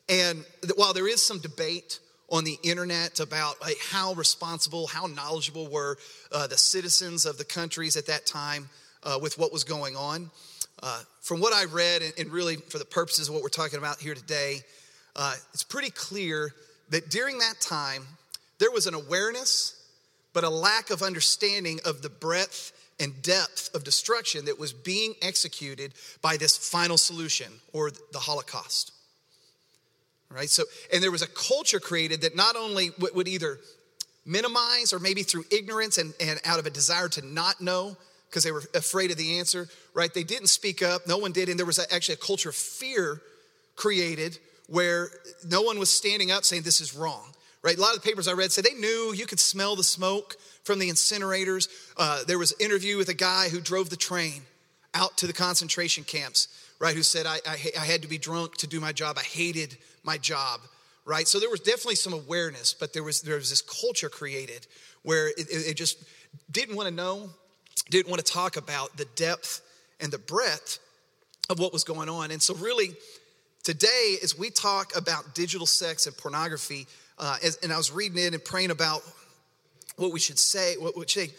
And 0.08 0.44
while 0.76 0.92
there 0.92 1.08
is 1.08 1.22
some 1.24 1.38
debate 1.38 2.00
on 2.30 2.44
the 2.44 2.58
internet 2.62 3.20
about 3.20 3.56
how 3.90 4.12
responsible, 4.14 4.86
how 4.86 5.06
knowledgeable 5.06 5.68
were 5.68 5.96
uh, 6.30 6.46
the 6.46 6.58
citizens 6.58 7.24
of 7.24 7.38
the 7.38 7.44
countries 7.44 7.96
at 7.96 8.06
that 8.06 8.26
time 8.26 8.68
uh, 9.02 9.18
with 9.20 9.38
what 9.38 9.52
was 9.52 9.64
going 9.64 9.96
on, 9.96 10.30
uh, 10.82 11.00
from 11.22 11.40
what 11.40 11.52
I 11.52 11.64
read, 11.64 12.02
and, 12.02 12.12
and, 12.18 12.30
really 12.30 12.56
for 12.56 12.78
the 12.78 12.84
purposes 12.84 13.28
of 13.28 13.34
what 13.34 13.42
we're 13.42 13.48
talking 13.48 13.78
about 13.78 13.98
here 13.98 14.14
today, 14.14 14.60
uh, 15.18 15.34
it's 15.52 15.64
pretty 15.64 15.90
clear 15.90 16.54
that 16.90 17.10
during 17.10 17.38
that 17.38 17.60
time, 17.60 18.06
there 18.58 18.70
was 18.70 18.86
an 18.86 18.94
awareness, 18.94 19.74
but 20.32 20.44
a 20.44 20.48
lack 20.48 20.90
of 20.90 21.02
understanding 21.02 21.80
of 21.84 22.02
the 22.02 22.08
breadth 22.08 22.72
and 23.00 23.20
depth 23.22 23.74
of 23.74 23.84
destruction 23.84 24.44
that 24.44 24.58
was 24.58 24.72
being 24.72 25.14
executed 25.20 25.92
by 26.22 26.36
this 26.36 26.56
final 26.56 26.96
solution 26.96 27.52
or 27.72 27.90
the 28.12 28.18
Holocaust. 28.18 28.92
Right? 30.30 30.48
So, 30.48 30.64
and 30.92 31.02
there 31.02 31.10
was 31.10 31.22
a 31.22 31.28
culture 31.28 31.80
created 31.80 32.20
that 32.20 32.36
not 32.36 32.54
only 32.54 32.90
would 32.98 33.28
either 33.28 33.58
minimize 34.24 34.92
or 34.92 34.98
maybe 34.98 35.22
through 35.22 35.44
ignorance 35.50 35.98
and, 35.98 36.14
and 36.20 36.38
out 36.44 36.58
of 36.58 36.66
a 36.66 36.70
desire 36.70 37.08
to 37.08 37.26
not 37.26 37.60
know 37.60 37.96
because 38.28 38.44
they 38.44 38.52
were 38.52 38.62
afraid 38.74 39.10
of 39.10 39.16
the 39.16 39.38
answer, 39.38 39.68
right? 39.94 40.12
They 40.12 40.22
didn't 40.22 40.48
speak 40.48 40.82
up, 40.82 41.08
no 41.08 41.18
one 41.18 41.32
did, 41.32 41.48
and 41.48 41.58
there 41.58 41.66
was 41.66 41.78
actually 41.78 42.14
a 42.14 42.18
culture 42.18 42.50
of 42.50 42.54
fear 42.54 43.22
created 43.74 44.38
where 44.68 45.08
no 45.48 45.62
one 45.62 45.78
was 45.78 45.90
standing 45.90 46.30
up 46.30 46.44
saying 46.44 46.62
this 46.62 46.80
is 46.80 46.94
wrong, 46.94 47.24
right? 47.62 47.76
A 47.76 47.80
lot 47.80 47.96
of 47.96 48.02
the 48.02 48.08
papers 48.08 48.28
I 48.28 48.32
read 48.32 48.52
said 48.52 48.64
they 48.64 48.74
knew 48.74 49.12
you 49.14 49.26
could 49.26 49.40
smell 49.40 49.74
the 49.74 49.82
smoke 49.82 50.36
from 50.62 50.78
the 50.78 50.88
incinerators. 50.88 51.68
Uh, 51.96 52.22
there 52.24 52.38
was 52.38 52.52
an 52.52 52.58
interview 52.60 52.96
with 52.96 53.08
a 53.08 53.14
guy 53.14 53.48
who 53.48 53.60
drove 53.60 53.90
the 53.90 53.96
train 53.96 54.42
out 54.94 55.16
to 55.18 55.26
the 55.26 55.32
concentration 55.32 56.04
camps, 56.04 56.48
right? 56.78 56.94
Who 56.94 57.02
said, 57.02 57.26
I, 57.26 57.38
I, 57.46 57.58
I 57.80 57.84
had 57.84 58.02
to 58.02 58.08
be 58.08 58.18
drunk 58.18 58.58
to 58.58 58.66
do 58.66 58.78
my 58.78 58.92
job. 58.92 59.16
I 59.18 59.22
hated 59.22 59.76
my 60.02 60.18
job, 60.18 60.60
right? 61.04 61.26
So 61.26 61.40
there 61.40 61.50
was 61.50 61.60
definitely 61.60 61.96
some 61.96 62.12
awareness, 62.12 62.74
but 62.74 62.92
there 62.92 63.02
was, 63.02 63.22
there 63.22 63.36
was 63.36 63.50
this 63.50 63.62
culture 63.62 64.10
created 64.10 64.66
where 65.02 65.28
it, 65.28 65.46
it 65.48 65.76
just 65.76 66.04
didn't 66.50 66.76
want 66.76 66.88
to 66.88 66.94
know, 66.94 67.30
didn't 67.88 68.10
want 68.10 68.24
to 68.24 68.32
talk 68.32 68.56
about 68.56 68.96
the 68.98 69.06
depth 69.16 69.62
and 70.00 70.12
the 70.12 70.18
breadth 70.18 70.78
of 71.48 71.58
what 71.58 71.72
was 71.72 71.84
going 71.84 72.08
on. 72.10 72.30
And 72.30 72.42
so, 72.42 72.54
really, 72.54 72.90
today, 73.68 74.16
as 74.22 74.38
we 74.38 74.48
talk 74.48 74.96
about 74.96 75.34
digital 75.34 75.66
sex 75.66 76.06
and 76.06 76.16
pornography, 76.16 76.86
uh, 77.18 77.36
as, 77.44 77.56
and 77.56 77.70
I 77.70 77.76
was 77.76 77.92
reading 77.92 78.16
it 78.16 78.32
and 78.32 78.42
praying 78.42 78.70
about 78.70 79.02
what 79.96 80.10
we 80.10 80.18
should 80.18 80.38
say, 80.38 80.76
what 80.78 80.96
we 80.96 81.02
should 81.02 81.28
say. 81.28 81.36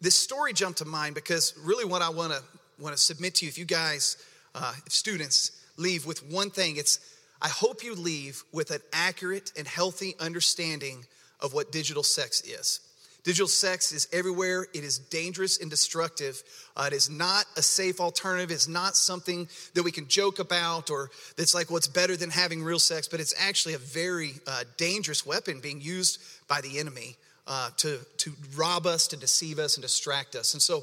This 0.00 0.14
story 0.14 0.52
jumped 0.52 0.78
to 0.78 0.84
mind 0.84 1.16
because 1.16 1.52
really 1.64 1.84
what 1.84 2.02
I 2.02 2.10
want 2.10 2.32
to 2.32 2.40
want 2.78 2.96
to 2.96 3.02
submit 3.02 3.34
to 3.34 3.46
you, 3.46 3.48
if 3.48 3.58
you 3.58 3.64
guys, 3.64 4.16
uh, 4.54 4.72
if 4.86 4.92
students, 4.92 5.50
leave 5.76 6.06
with 6.06 6.24
one 6.30 6.50
thing, 6.50 6.76
it's 6.76 7.00
I 7.42 7.48
hope 7.48 7.82
you 7.82 7.96
leave 7.96 8.44
with 8.52 8.70
an 8.70 8.80
accurate 8.92 9.50
and 9.58 9.66
healthy 9.66 10.14
understanding 10.20 11.04
of 11.40 11.52
what 11.52 11.72
digital 11.72 12.04
sex 12.04 12.42
is. 12.42 12.78
Digital 13.22 13.48
sex 13.48 13.92
is 13.92 14.08
everywhere. 14.12 14.66
It 14.72 14.82
is 14.82 14.98
dangerous 14.98 15.60
and 15.60 15.70
destructive. 15.70 16.42
Uh, 16.76 16.84
it 16.86 16.94
is 16.94 17.10
not 17.10 17.44
a 17.56 17.62
safe 17.62 18.00
alternative. 18.00 18.50
It's 18.50 18.68
not 18.68 18.96
something 18.96 19.48
that 19.74 19.82
we 19.82 19.92
can 19.92 20.08
joke 20.08 20.38
about 20.38 20.90
or 20.90 21.10
that's 21.36 21.54
like 21.54 21.70
what's 21.70 21.86
better 21.86 22.16
than 22.16 22.30
having 22.30 22.62
real 22.62 22.78
sex, 22.78 23.08
but 23.08 23.20
it's 23.20 23.34
actually 23.38 23.74
a 23.74 23.78
very 23.78 24.32
uh, 24.46 24.64
dangerous 24.78 25.26
weapon 25.26 25.60
being 25.60 25.80
used 25.80 26.18
by 26.48 26.60
the 26.62 26.78
enemy 26.78 27.16
uh, 27.46 27.70
to, 27.78 27.98
to 28.18 28.32
rob 28.56 28.86
us, 28.86 29.08
to 29.08 29.16
deceive 29.16 29.58
us, 29.58 29.76
and 29.76 29.82
distract 29.82 30.34
us. 30.34 30.54
And 30.54 30.62
so, 30.62 30.82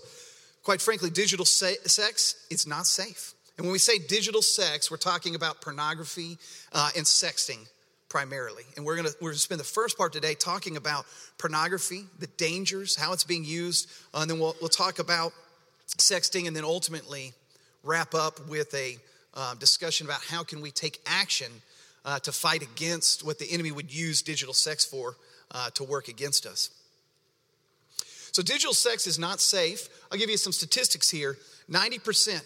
quite 0.63 0.81
frankly, 0.81 1.09
digital 1.09 1.45
se- 1.45 1.77
sex, 1.85 2.45
it's 2.51 2.67
not 2.67 2.85
safe. 2.85 3.33
And 3.57 3.65
when 3.65 3.71
we 3.71 3.79
say 3.79 3.97
digital 3.97 4.43
sex, 4.43 4.91
we're 4.91 4.97
talking 4.97 5.33
about 5.33 5.61
pornography 5.61 6.37
uh, 6.71 6.91
and 6.95 7.05
sexting 7.05 7.67
primarily. 8.09 8.63
And 8.75 8.85
we're 8.85 8.95
gonna, 8.95 9.09
we're 9.21 9.31
gonna 9.31 9.39
spend 9.39 9.59
the 9.59 9.65
first 9.65 9.97
part 9.97 10.13
today 10.13 10.33
talking 10.33 10.77
about 10.77 11.05
pornography, 11.37 12.05
the 12.19 12.27
dangers, 12.27 12.95
how 12.95 13.13
it's 13.13 13.23
being 13.23 13.43
used, 13.43 13.89
uh, 14.13 14.19
and 14.19 14.29
then 14.29 14.39
we'll, 14.39 14.55
we'll 14.61 14.69
talk 14.69 14.99
about 14.99 15.33
sexting, 15.87 16.47
and 16.47 16.55
then 16.55 16.63
ultimately 16.63 17.33
wrap 17.83 18.13
up 18.13 18.47
with 18.47 18.73
a 18.73 18.97
uh, 19.33 19.55
discussion 19.55 20.07
about 20.07 20.21
how 20.21 20.43
can 20.43 20.61
we 20.61 20.71
take 20.71 20.99
action 21.05 21.51
uh, 22.05 22.19
to 22.19 22.31
fight 22.31 22.61
against 22.61 23.25
what 23.25 23.39
the 23.39 23.51
enemy 23.51 23.71
would 23.71 23.93
use 23.93 24.21
digital 24.21 24.53
sex 24.53 24.85
for 24.85 25.15
uh, 25.51 25.69
to 25.71 25.83
work 25.83 26.07
against 26.07 26.45
us. 26.45 26.71
So, 28.31 28.41
digital 28.43 28.73
sex 28.73 29.07
is 29.07 29.17
not 29.17 29.39
safe. 29.39 29.89
I'll 30.11 30.17
give 30.17 30.29
you 30.29 30.37
some 30.37 30.53
statistics 30.53 31.09
here 31.09 31.37
90%. 31.69 32.41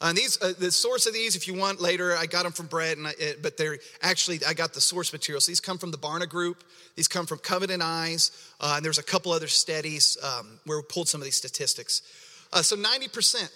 And 0.00 0.16
these, 0.16 0.40
uh, 0.40 0.52
the 0.56 0.70
source 0.70 1.06
of 1.06 1.12
these, 1.12 1.34
if 1.34 1.48
you 1.48 1.54
want 1.54 1.80
later, 1.80 2.16
I 2.16 2.26
got 2.26 2.44
them 2.44 2.52
from 2.52 2.66
Brett, 2.66 2.98
and 2.98 3.08
I, 3.08 3.14
it, 3.18 3.42
but 3.42 3.56
they're 3.56 3.78
actually, 4.00 4.38
I 4.46 4.54
got 4.54 4.72
the 4.72 4.80
source 4.80 5.12
material. 5.12 5.40
So 5.40 5.50
these 5.50 5.60
come 5.60 5.76
from 5.76 5.90
the 5.90 5.98
Barna 5.98 6.28
Group, 6.28 6.62
these 6.94 7.08
come 7.08 7.26
from 7.26 7.38
Covenant 7.38 7.82
Eyes, 7.82 8.30
uh, 8.60 8.74
and 8.76 8.84
there's 8.84 8.98
a 8.98 9.02
couple 9.02 9.32
other 9.32 9.48
studies 9.48 10.16
um, 10.22 10.60
where 10.66 10.78
we 10.78 10.84
pulled 10.88 11.08
some 11.08 11.20
of 11.20 11.24
these 11.24 11.36
statistics. 11.36 12.02
Uh, 12.52 12.62
so 12.62 12.76
90%, 12.76 13.50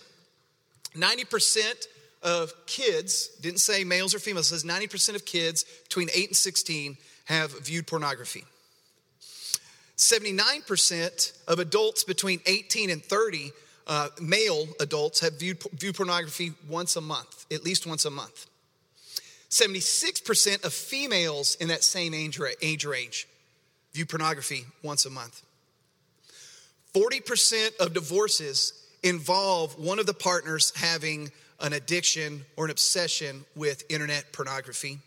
90% 0.97 1.87
of 2.25 2.53
kids, 2.67 3.29
didn't 3.41 3.61
say 3.61 3.85
males 3.85 4.13
or 4.13 4.19
females, 4.19 4.49
says 4.49 4.65
90% 4.65 5.15
of 5.15 5.25
kids 5.25 5.65
between 5.85 6.09
8 6.13 6.29
and 6.29 6.37
16 6.37 6.97
have 7.27 7.53
viewed 7.65 7.87
pornography. 7.87 8.45
79% 9.97 11.47
of 11.47 11.61
adults 11.61 12.03
between 12.03 12.41
18 12.47 12.91
and 12.91 13.05
30, 13.05 13.53
uh, 13.87 14.09
male 14.21 14.67
adults, 14.81 15.21
have 15.21 15.39
viewed, 15.39 15.63
viewed 15.75 15.95
pornography 15.95 16.53
once 16.69 16.97
a 16.97 17.01
month, 17.01 17.47
at 17.53 17.65
least 17.65 17.87
once 17.87 18.05
a 18.05 18.11
month. 18.11 18.47
76% 19.51 20.65
of 20.65 20.73
females 20.73 21.57
in 21.57 21.69
that 21.69 21.85
same 21.85 22.15
age, 22.15 22.41
age 22.63 22.85
range 22.85 23.29
view 23.93 24.07
pornography 24.07 24.65
once 24.83 25.05
a 25.05 25.11
month. 25.11 25.43
40% 26.95 27.77
of 27.79 27.93
divorces 27.93 28.73
involve 29.03 29.79
one 29.79 29.99
of 29.99 30.07
the 30.07 30.15
partners 30.15 30.73
having 30.77 31.31
an 31.61 31.73
addiction 31.73 32.45
or 32.57 32.67
an 32.67 32.71
obsession 32.71 33.45
with 33.55 33.85
internet 33.91 34.33
pornography. 34.33 34.99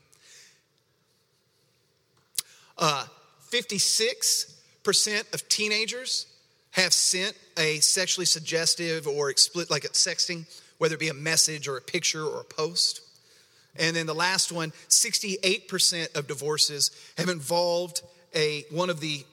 Uh, 2.78 3.06
56 3.50 4.56
percent 4.84 5.28
of 5.34 5.48
teenagers 5.50 6.28
have 6.72 6.94
sent 6.94 7.36
a 7.58 7.80
sexually 7.80 8.26
suggestive 8.26 9.08
or 9.08 9.30
explicit, 9.30 9.72
like 9.72 9.86
a 9.86 9.90
sexting, 9.90 10.46
whether 10.78 10.96
it 10.96 11.00
be 11.00 11.10
a 11.10 11.14
message 11.14 11.68
or 11.68 11.78
a 11.78 11.82
picture 11.82 12.24
or 12.26 12.42
a 12.42 12.44
post. 12.44 13.02
And 13.78 13.96
then 13.96 14.06
the 14.06 14.16
last 14.16 14.52
one 14.52 14.72
68% 14.90 16.16
of 16.16 16.28
divorces 16.28 16.92
have 17.18 17.30
involved 17.30 18.02
a, 18.34 18.66
one 18.72 18.90
of 18.90 19.00
the, 19.00 19.26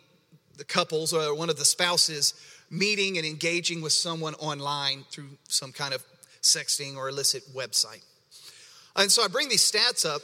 the 0.56 0.64
couples 0.64 1.12
or 1.12 1.34
one 1.34 1.50
of 1.50 1.58
the 1.58 1.64
spouses 1.64 2.34
meeting 2.70 3.18
and 3.18 3.26
engaging 3.26 3.82
with 3.82 3.92
someone 3.92 4.34
online 4.34 5.04
through 5.10 5.28
some 5.48 5.72
kind 5.72 5.94
of 5.94 6.02
sexting 6.42 6.96
or 6.96 7.08
illicit 7.08 7.42
website. 7.54 8.02
And 8.96 9.10
so 9.10 9.22
I 9.24 9.28
bring 9.28 9.48
these 9.48 9.62
stats 9.62 10.04
up 10.08 10.22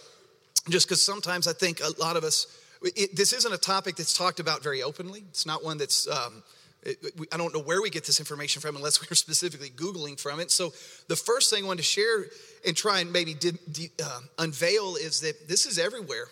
just 0.68 0.88
because 0.88 1.02
sometimes 1.02 1.46
I 1.46 1.52
think 1.52 1.80
a 1.80 2.00
lot 2.00 2.16
of 2.16 2.24
us 2.24 2.46
it, 2.82 3.16
this 3.16 3.32
isn't 3.32 3.52
a 3.52 3.58
topic 3.58 3.96
that's 3.96 4.16
talked 4.16 4.40
about 4.40 4.62
very 4.62 4.82
openly. 4.82 5.24
It's 5.30 5.46
not 5.46 5.64
one 5.64 5.78
that's, 5.78 6.08
um, 6.08 6.42
I 6.86 7.36
don't 7.36 7.52
know 7.52 7.60
where 7.60 7.82
we 7.82 7.90
get 7.90 8.04
this 8.04 8.20
information 8.20 8.62
from 8.62 8.76
unless 8.76 9.00
we're 9.10 9.14
specifically 9.14 9.70
Googling 9.70 10.18
from 10.18 10.40
it. 10.40 10.50
So, 10.50 10.72
the 11.08 11.16
first 11.16 11.50
thing 11.50 11.64
I 11.64 11.66
want 11.66 11.78
to 11.78 11.84
share 11.84 12.26
and 12.66 12.76
try 12.76 13.00
and 13.00 13.12
maybe 13.12 13.34
de, 13.34 13.52
de, 13.52 13.90
uh, 14.02 14.20
unveil 14.38 14.96
is 14.96 15.20
that 15.20 15.48
this 15.48 15.66
is 15.66 15.78
everywhere, 15.78 16.28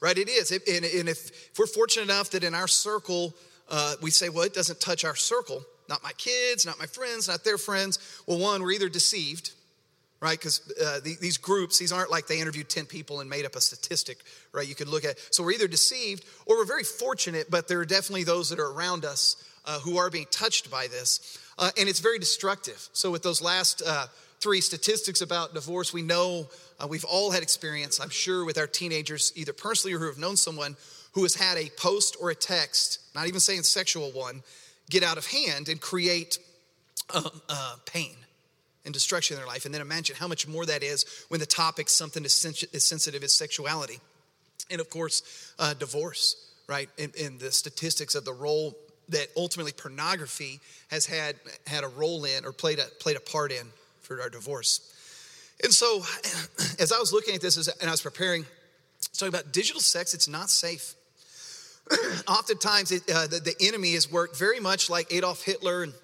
right? 0.00 0.16
It 0.16 0.28
is. 0.28 0.50
It, 0.52 0.66
and, 0.68 0.84
and 0.84 1.08
if, 1.08 1.30
if, 1.30 1.58
we're 1.58 1.66
fortunate 1.66 2.04
enough 2.04 2.30
that 2.30 2.44
in 2.44 2.54
our 2.54 2.68
circle, 2.68 3.34
uh, 3.70 3.94
we 4.02 4.10
say, 4.10 4.28
well, 4.28 4.44
it 4.44 4.54
doesn't 4.54 4.80
touch 4.80 5.04
our 5.04 5.16
circle, 5.16 5.62
not 5.88 6.02
my 6.02 6.12
kids, 6.12 6.66
not 6.66 6.78
my 6.78 6.86
friends, 6.86 7.28
not 7.28 7.44
their 7.44 7.58
friends. 7.58 7.98
Well, 8.26 8.38
one, 8.38 8.62
we're 8.62 8.72
either 8.72 8.88
deceived 8.88 9.52
right? 10.20 10.38
Because 10.38 10.72
uh, 10.84 11.00
the, 11.04 11.16
these 11.20 11.36
groups, 11.36 11.78
these 11.78 11.92
aren't 11.92 12.10
like 12.10 12.26
they 12.26 12.40
interviewed 12.40 12.68
10 12.68 12.86
people 12.86 13.20
and 13.20 13.30
made 13.30 13.44
up 13.44 13.54
a 13.54 13.60
statistic, 13.60 14.18
right? 14.52 14.66
You 14.66 14.74
could 14.74 14.88
look 14.88 15.04
at. 15.04 15.16
So 15.32 15.44
we're 15.44 15.52
either 15.52 15.68
deceived 15.68 16.24
or 16.46 16.56
we're 16.56 16.64
very 16.64 16.82
fortunate, 16.82 17.50
but 17.50 17.68
there 17.68 17.78
are 17.78 17.84
definitely 17.84 18.24
those 18.24 18.50
that 18.50 18.58
are 18.58 18.70
around 18.72 19.04
us 19.04 19.36
uh, 19.68 19.78
who 19.80 19.98
are 19.98 20.10
being 20.10 20.26
touched 20.30 20.70
by 20.70 20.88
this. 20.88 21.38
Uh, 21.58 21.70
and 21.78 21.88
it's 21.88 22.00
very 22.00 22.18
destructive. 22.18 22.88
So 22.92 23.10
with 23.10 23.22
those 23.22 23.42
last 23.42 23.82
uh, 23.86 24.06
three 24.40 24.60
statistics 24.60 25.20
about 25.20 25.54
divorce, 25.54 25.92
we 25.92 26.02
know 26.02 26.48
uh, 26.80 26.86
we've 26.88 27.04
all 27.04 27.30
had 27.30 27.42
experience, 27.42 28.00
I'm 28.00 28.10
sure, 28.10 28.44
with 28.44 28.58
our 28.58 28.66
teenagers, 28.66 29.32
either 29.36 29.52
personally 29.52 29.94
or 29.94 29.98
who 29.98 30.06
have 30.06 30.18
known 30.18 30.36
someone 30.36 30.76
who 31.12 31.22
has 31.22 31.34
had 31.34 31.58
a 31.58 31.68
post 31.76 32.16
or 32.20 32.30
a 32.30 32.34
text, 32.34 33.00
not 33.14 33.26
even 33.26 33.40
saying 33.40 33.62
sexual 33.64 34.10
one, 34.10 34.42
get 34.88 35.02
out 35.02 35.18
of 35.18 35.26
hand 35.26 35.68
and 35.68 35.80
create 35.80 36.38
um, 37.14 37.28
uh, 37.48 37.76
pain 37.84 38.16
and 38.84 38.94
destruction 38.94 39.34
in 39.36 39.40
their 39.40 39.46
life. 39.46 39.66
And 39.66 39.74
then 39.74 39.82
imagine 39.82 40.16
how 40.16 40.28
much 40.28 40.48
more 40.48 40.64
that 40.64 40.82
is 40.82 41.04
when 41.28 41.40
the 41.40 41.46
topic's 41.46 41.92
something 41.92 42.24
as 42.24 42.32
sensitive 42.32 43.22
as 43.22 43.34
sexuality. 43.34 44.00
And 44.70 44.80
of 44.80 44.88
course, 44.88 45.52
uh, 45.58 45.74
divorce, 45.74 46.36
right? 46.68 46.88
In, 46.96 47.12
in, 47.18 47.38
the 47.38 47.50
statistics 47.50 48.14
of 48.14 48.24
the 48.24 48.32
role 48.32 48.76
that 49.10 49.28
ultimately 49.36 49.72
pornography 49.72 50.60
has 50.90 51.06
had 51.06 51.36
had 51.66 51.84
a 51.84 51.88
role 51.88 52.24
in 52.24 52.44
or 52.44 52.52
played 52.52 52.78
a 52.78 52.84
played 53.00 53.16
a 53.16 53.20
part 53.20 53.52
in 53.52 53.66
for 54.02 54.20
our 54.20 54.30
divorce. 54.30 54.94
And 55.62 55.72
so, 55.72 55.98
as 56.78 56.92
I 56.92 56.98
was 56.98 57.12
looking 57.12 57.34
at 57.34 57.40
this 57.40 57.56
and 57.68 57.88
I 57.88 57.92
was 57.92 58.00
preparing, 58.00 58.44
talking 59.12 59.28
about 59.34 59.52
digital 59.52 59.80
sex, 59.80 60.14
it's 60.14 60.28
not 60.28 60.50
safe. 60.50 60.94
Oftentimes, 62.28 62.92
it, 62.92 63.02
uh, 63.10 63.26
the, 63.26 63.40
the, 63.40 63.66
enemy 63.66 63.94
has 63.94 64.10
worked 64.10 64.36
very 64.36 64.60
much 64.60 64.90
like 64.90 65.12
Adolf 65.12 65.42
Hitler 65.42 65.82
and, 65.84 65.94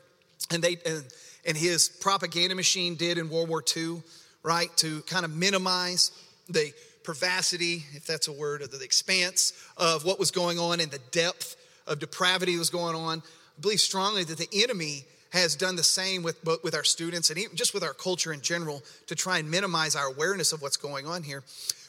and 0.50 0.62
they 0.62 0.78
and, 0.86 1.04
and 1.46 1.56
his 1.56 1.88
propaganda 1.88 2.54
machine 2.54 2.94
did 2.96 3.18
in 3.18 3.28
World 3.28 3.48
War 3.48 3.62
II, 3.76 4.02
right? 4.42 4.74
To 4.78 5.02
kind 5.02 5.24
of 5.24 5.34
minimize 5.34 6.10
the 6.48 6.72
pervasity, 7.04 7.84
if 7.92 8.06
that's 8.06 8.28
a 8.28 8.32
word, 8.32 8.62
of 8.62 8.70
the 8.70 8.82
expanse 8.82 9.52
of 9.76 10.04
what 10.04 10.18
was 10.18 10.30
going 10.30 10.58
on 10.58 10.80
and 10.80 10.90
the 10.90 11.00
depth 11.10 11.56
of 11.86 11.98
depravity 11.98 12.52
that 12.52 12.58
was 12.58 12.70
going 12.70 12.96
on. 12.96 13.22
I 13.56 13.60
believe 13.60 13.80
strongly 13.80 14.24
that 14.24 14.38
the 14.38 14.48
enemy 14.62 15.04
has 15.30 15.56
done 15.56 15.74
the 15.74 15.82
same 15.82 16.22
with, 16.22 16.36
with 16.62 16.74
our 16.74 16.84
students 16.84 17.28
and 17.30 17.38
even 17.38 17.56
just 17.56 17.74
with 17.74 17.82
our 17.82 17.92
culture 17.92 18.32
in 18.32 18.40
general 18.40 18.82
to 19.08 19.14
try 19.14 19.38
and 19.38 19.50
minimize 19.50 19.96
our 19.96 20.06
awareness 20.06 20.52
of 20.52 20.62
what's 20.62 20.76
going 20.76 21.06
on 21.06 21.22
here. 21.22 21.42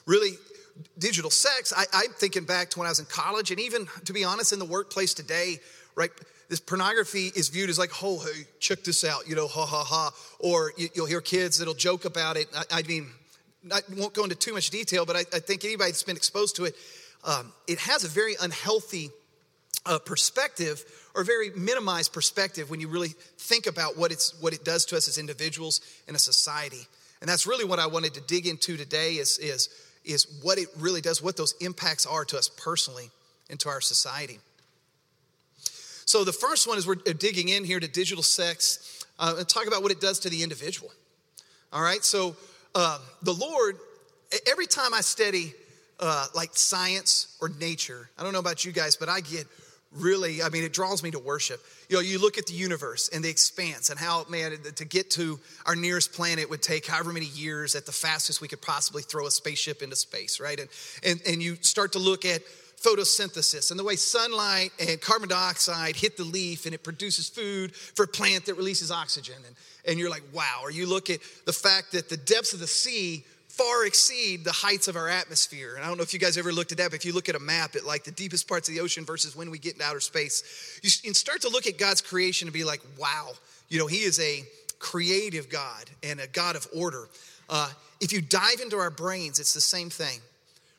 Really, 0.08 0.32
digital 0.98 1.30
sex, 1.30 1.74
I, 1.76 1.86
I'm 1.94 2.12
thinking 2.12 2.44
back 2.44 2.70
to 2.72 2.80
when 2.80 2.88
I 2.88 2.92
was 2.92 3.00
in 3.00 3.06
college 3.06 3.52
and 3.52 3.60
even, 3.60 3.88
to 4.06 4.14
be 4.14 4.24
honest, 4.24 4.52
in 4.52 4.60
the 4.60 4.66
workplace 4.66 5.14
today, 5.14 5.58
right? 5.96 6.10
This 6.50 6.60
pornography 6.60 7.32
is 7.36 7.50
viewed 7.50 7.70
as 7.70 7.80
like, 7.80 7.92
oh, 8.04 8.20
hey, 8.20 8.46
check 8.60 8.84
this 8.84 9.04
out, 9.04 9.28
you 9.28 9.36
know, 9.36 9.48
ha 9.48 9.66
ha 9.66 9.84
ha. 9.84 10.12
Or 10.40 10.74
you, 10.78 10.90
will 10.98 11.06
hear 11.06 11.22
kids 11.22 11.58
that'll 11.58 11.74
joke 11.74 12.06
about 12.06 12.38
it. 12.38 12.48
I, 12.56 12.80
I 12.80 12.84
mean, 12.84 13.10
I 13.72 13.82
won't 13.96 14.14
go 14.14 14.24
into 14.24 14.36
too 14.36 14.54
much 14.54 14.70
detail, 14.70 15.06
but 15.06 15.16
I, 15.16 15.20
I 15.20 15.40
think 15.40 15.66
anybody 15.66 15.92
that's 15.92 16.04
been 16.04 16.18
exposed 16.18 16.56
to 16.58 16.66
it, 16.66 16.76
um, 17.24 17.52
it 17.68 17.80
has 17.80 18.04
a 18.04 18.08
very 18.08 18.36
unhealthy 18.42 19.10
uh, 19.86 20.00
perspective 20.00 20.84
or 21.16 21.24
very 21.24 21.50
minimized 21.52 22.14
perspective 22.14 22.70
when 22.70 22.80
you 22.80 22.88
really 22.88 23.14
think 23.38 23.68
about 23.68 23.98
what, 23.98 24.12
it's, 24.12 24.40
what 24.42 24.54
it 24.54 24.64
does 24.66 24.86
to 24.86 24.98
us 24.98 25.08
as 25.08 25.18
individuals 25.18 25.82
and 26.08 26.16
a 26.16 26.20
society. 26.20 26.88
And 27.22 27.30
that's 27.30 27.48
really 27.48 27.66
what 27.66 27.80
I 27.80 27.88
wanted 27.88 28.14
to 28.16 28.22
dig 28.22 28.48
into 28.48 28.78
today 28.78 29.14
is, 29.14 29.38
is, 29.40 29.70
is 30.04 30.28
what 30.44 30.58
it 30.58 30.68
really 30.78 31.02
does, 31.02 31.22
what 31.22 31.38
those 31.38 31.54
impacts 31.62 32.06
are 32.06 32.26
to 32.26 32.38
us 32.38 32.50
personally 32.50 33.10
and 33.50 33.60
to 33.62 33.70
our 33.70 33.82
society. 33.82 34.40
So 36.06 36.24
the 36.24 36.34
first 36.34 36.68
one 36.68 36.78
is 36.78 36.86
we're 36.86 36.96
digging 36.96 37.50
in 37.50 37.64
here 37.64 37.80
to 37.80 37.88
digital 37.88 38.24
sex 38.24 39.06
uh, 39.18 39.36
and 39.40 39.48
talk 39.48 39.68
about 39.68 39.82
what 39.82 39.92
it 39.92 40.00
does 40.00 40.20
to 40.20 40.30
the 40.30 40.44
individual. 40.44 40.92
All 41.74 41.82
right, 41.82 42.04
so 42.04 42.36
uh, 42.76 43.00
the 43.24 43.34
Lord, 43.34 43.78
every 44.48 44.68
time 44.68 44.94
I 44.94 45.02
study 45.02 45.54
uh, 46.00 46.28
like 46.36 46.52
science 46.54 47.36
or 47.42 47.50
nature, 47.50 48.10
I 48.18 48.24
don't 48.24 48.34
know 48.34 48.40
about 48.40 48.66
you 48.66 48.72
guys, 48.72 48.96
but 48.96 49.10
I 49.10 49.22
get 49.22 49.48
really, 49.96 50.42
I 50.44 50.50
mean, 50.50 50.64
it 50.64 50.74
draws 50.74 51.04
me 51.04 51.12
to 51.12 51.20
worship. 51.20 51.62
You 51.90 51.98
know, 51.98 52.02
you 52.02 52.20
look 52.20 52.38
at 52.38 52.46
the 52.46 52.54
universe 52.54 53.10
and 53.10 53.24
the 53.24 53.30
expanse 53.30 53.90
and 53.90 54.00
how, 54.00 54.26
man, 54.30 54.58
to 54.76 54.86
get 54.86 55.10
to 55.12 55.40
our 55.66 55.76
nearest 55.76 56.14
planet 56.14 56.50
would 56.50 56.62
take 56.62 56.86
however 56.86 57.14
many 57.14 57.28
years 57.28 57.76
at 57.76 57.86
the 57.86 57.92
fastest 57.92 58.42
we 58.42 58.48
could 58.48 58.62
possibly 58.62 59.04
throw 59.04 59.28
a 59.28 59.32
spaceship 59.32 59.82
into 59.82 59.96
space, 59.96 60.40
right? 60.40 60.60
And, 60.60 60.70
and, 61.04 61.22
and 61.28 61.42
you 61.42 61.56
start 61.62 61.94
to 61.94 62.00
look 62.00 62.26
at 62.26 62.42
photosynthesis 62.82 63.72
and 63.72 63.80
the 63.80 63.84
way 63.84 63.96
sunlight 63.96 64.72
and 64.80 65.00
carbon 65.02 65.30
dioxide 65.30 65.96
hit 65.96 66.18
the 66.18 66.24
leaf 66.24 66.66
and 66.66 66.76
it 66.76 66.84
produces 66.84 67.30
food 67.30 67.76
for 67.76 68.04
a 68.04 68.08
plant 68.08 68.46
that 68.46 68.56
releases 68.56 68.92
oxygen. 68.92 69.36
And, 69.46 69.56
and 69.88 70.00
you're 70.00 70.10
like, 70.10 70.24
wow. 70.34 70.60
Or 70.62 70.72
you 70.72 70.88
look 70.88 71.10
at 71.10 71.20
the 71.46 71.54
fact 71.54 71.94
that 71.94 72.10
the 72.10 72.18
depths 72.18 72.54
of 72.54 72.60
the 72.60 72.68
sea 72.68 73.26
far 73.58 73.86
exceed 73.86 74.44
the 74.44 74.52
heights 74.52 74.88
of 74.88 74.96
our 74.96 75.08
atmosphere. 75.08 75.76
And 75.76 75.84
I 75.84 75.88
don't 75.88 75.98
know 75.98 76.04
if 76.04 76.14
you 76.14 76.20
guys 76.20 76.38
ever 76.38 76.52
looked 76.52 76.72
at 76.72 76.78
that, 76.80 76.92
but 76.92 76.96
if 76.96 77.06
you 77.06 77.14
look 77.14 77.30
at 77.30 77.36
a 77.36 77.40
map 77.40 77.76
at 77.76 77.86
like 77.86 78.04
the 78.04 78.12
deepest 78.12 78.48
parts 78.48 78.68
of 78.68 78.76
the 78.76 78.82
ocean 78.82 79.06
versus 79.06 79.36
when 79.36 79.50
we 79.50 79.58
get 79.58 79.74
into 79.74 79.86
outer 79.86 80.00
space, 80.00 80.80
you 80.84 81.14
start 81.14 81.42
to 81.42 81.50
look 81.50 81.66
at 81.66 81.78
God's 81.78 82.02
creation 82.02 82.48
and 82.48 82.54
be 82.54 82.64
like, 82.64 82.82
wow, 83.00 83.32
you 83.70 83.80
know, 83.80 83.88
He 83.88 84.00
is 84.00 84.20
a 84.20 84.44
creative 84.80 85.50
God 85.50 85.90
and 86.04 86.20
a 86.20 86.28
God 86.28 86.56
of 86.56 86.68
order. 86.76 87.08
Uh, 87.50 87.70
if 88.02 88.12
you 88.12 88.22
dive 88.22 88.60
into 88.62 88.78
our 88.78 88.92
brains, 88.92 89.40
it's 89.40 89.54
the 89.54 89.62
same 89.62 89.90
thing. 89.90 90.20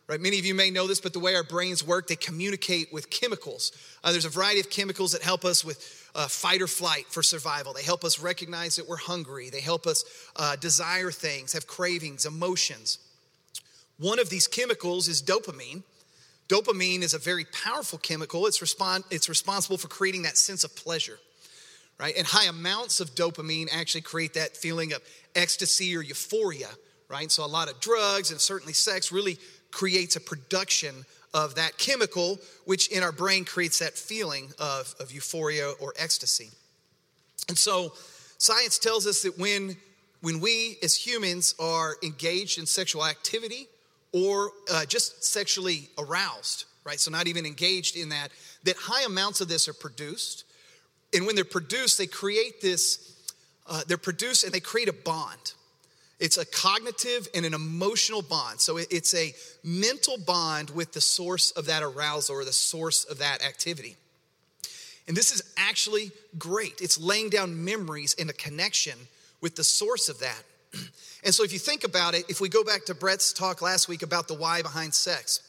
Right? 0.09 0.21
Many 0.21 0.39
of 0.39 0.45
you 0.45 0.55
may 0.55 0.71
know 0.71 0.87
this, 0.87 1.01
but 1.01 1.13
the 1.13 1.19
way 1.19 1.35
our 1.35 1.43
brains 1.43 1.85
work, 1.85 2.07
they 2.07 2.15
communicate 2.15 2.93
with 2.93 3.11
chemicals. 3.11 3.73
Uh, 4.05 4.13
there's 4.13 4.25
a 4.25 4.31
variety 4.31 4.61
of 4.61 4.71
chemicals 4.71 5.13
that 5.13 5.23
help 5.23 5.45
us 5.45 5.65
with 5.65 6.06
uh, 6.17 6.27
fight 6.27 6.63
or 6.63 6.67
flight 6.67 7.07
for 7.11 7.23
survival. 7.23 7.75
They 7.75 7.83
help 7.83 8.03
us 8.03 8.19
recognize 8.19 8.77
that 8.77 8.89
we're 8.89 8.97
hungry. 8.97 9.51
They 9.51 9.61
help 9.61 9.87
us 9.87 10.05
uh, 10.35 10.57
desire 10.57 11.11
things, 11.11 11.53
have 11.53 11.67
cravings, 11.67 12.25
emotions. 12.25 12.99
One 13.99 14.19
of 14.19 14.31
these 14.31 14.47
chemicals 14.47 15.09
is 15.09 15.23
dopamine. 15.23 15.83
Dopamine 16.49 17.03
is 17.03 17.13
a 17.13 17.19
very 17.19 17.45
powerful 17.45 17.99
chemical. 17.99 18.47
It's, 18.47 18.61
respond, 18.63 19.05
it's 19.11 19.29
responsible 19.29 19.77
for 19.77 19.89
creating 19.89 20.23
that 20.23 20.39
sense 20.39 20.65
of 20.65 20.75
pleasure, 20.75 21.19
right? 22.01 22.15
And 22.17 22.27
high 22.27 22.47
amounts 22.47 23.01
of 23.01 23.15
dopamine 23.15 23.69
actually 23.71 24.01
create 24.01 24.35
that 24.35 24.57
feeling 24.57 24.95
of 24.95 25.03
ecstasy 25.35 25.95
or 25.97 26.03
euphoria, 26.03 26.71
right? 27.11 27.31
So 27.31 27.45
a 27.45 27.47
lot 27.47 27.71
of 27.71 27.79
drugs 27.81 28.31
and 28.31 28.41
certainly 28.41 28.73
sex 28.73 29.13
really 29.13 29.39
creates 29.71 30.17
a 30.17 30.21
production 30.21 31.05
of 31.37 31.55
that 31.57 31.77
chemical, 31.77 32.41
which 32.65 32.89
in 32.89 33.03
our 33.03 33.13
brain 33.13 33.45
creates 33.45 33.79
that 33.81 33.93
feeling 33.93 34.51
of, 34.59 34.95
of 34.99 35.13
euphoria 35.13 35.71
or 35.81 35.93
ecstasy. 35.99 36.49
And 37.49 37.59
so, 37.59 37.93
science 38.39 38.79
tells 38.79 39.07
us 39.07 39.23
that 39.23 39.39
when, 39.39 39.77
when 40.23 40.41
we 40.41 40.79
as 40.83 40.97
humans 40.97 41.55
are 41.61 41.97
engaged 42.03 42.59
in 42.59 42.65
sexual 42.65 43.05
activity 43.05 43.69
or 44.13 44.51
uh, 44.73 44.87
just 44.87 45.23
sexually 45.23 45.91
aroused, 45.99 46.65
right? 46.85 46.99
So, 46.99 47.11
not 47.11 47.29
even 47.29 47.45
engaged 47.45 47.97
in 47.97 48.09
that, 48.09 48.31
that 48.65 48.77
high 48.77 49.05
amounts 49.05 49.43
of 49.43 49.49
this 49.49 49.69
are 49.69 49.75
produced. 49.75 50.45
And 51.15 51.27
when 51.27 51.35
they're 51.35 51.45
produced, 51.45 51.99
they 51.99 52.07
create 52.07 52.63
this, 52.63 53.15
uh, 53.69 53.83
they're 53.87 53.99
produced 53.99 54.43
and 54.43 54.55
they 54.55 54.61
create 54.61 54.89
a 54.89 54.95
bond. 54.95 55.53
It's 56.19 56.39
a 56.39 56.47
cognitive 56.47 57.29
and 57.35 57.45
an 57.45 57.53
emotional 57.53 58.23
bond. 58.23 58.61
So 58.61 58.79
it's 58.79 59.15
a 59.15 59.35
mental 59.63 60.17
bond 60.17 60.71
with 60.71 60.93
the 60.93 61.01
source 61.01 61.51
of 61.51 61.67
that 61.67 61.83
arousal 61.83 62.37
or 62.37 62.45
the 62.45 62.53
source 62.53 63.05
of 63.05 63.19
that 63.19 63.45
activity. 63.45 63.97
And 65.07 65.17
this 65.17 65.31
is 65.31 65.43
actually 65.57 66.11
great. 66.39 66.81
It's 66.81 66.99
laying 66.99 67.29
down 67.29 67.65
memories 67.65 68.17
and 68.19 68.31
a 68.31 68.33
connection 68.33 68.99
with 69.41 69.57
the 69.57 69.65
source 69.65 70.09
of 70.09 70.21
that. 70.21 70.43
And 71.25 71.35
so 71.35 71.43
if 71.43 71.53
you 71.53 71.59
think 71.59 71.83
about 71.83 72.15
it, 72.15 72.25
if 72.29 72.41
we 72.41 72.49
go 72.49 72.63
back 72.63 72.85
to 72.85 72.95
Brett's 72.95 73.33
talk 73.33 73.61
last 73.61 73.89
week 73.89 74.03
about 74.03 74.29
the 74.29 74.35
why 74.35 74.63
behind 74.63 74.95
sex, 74.95 75.41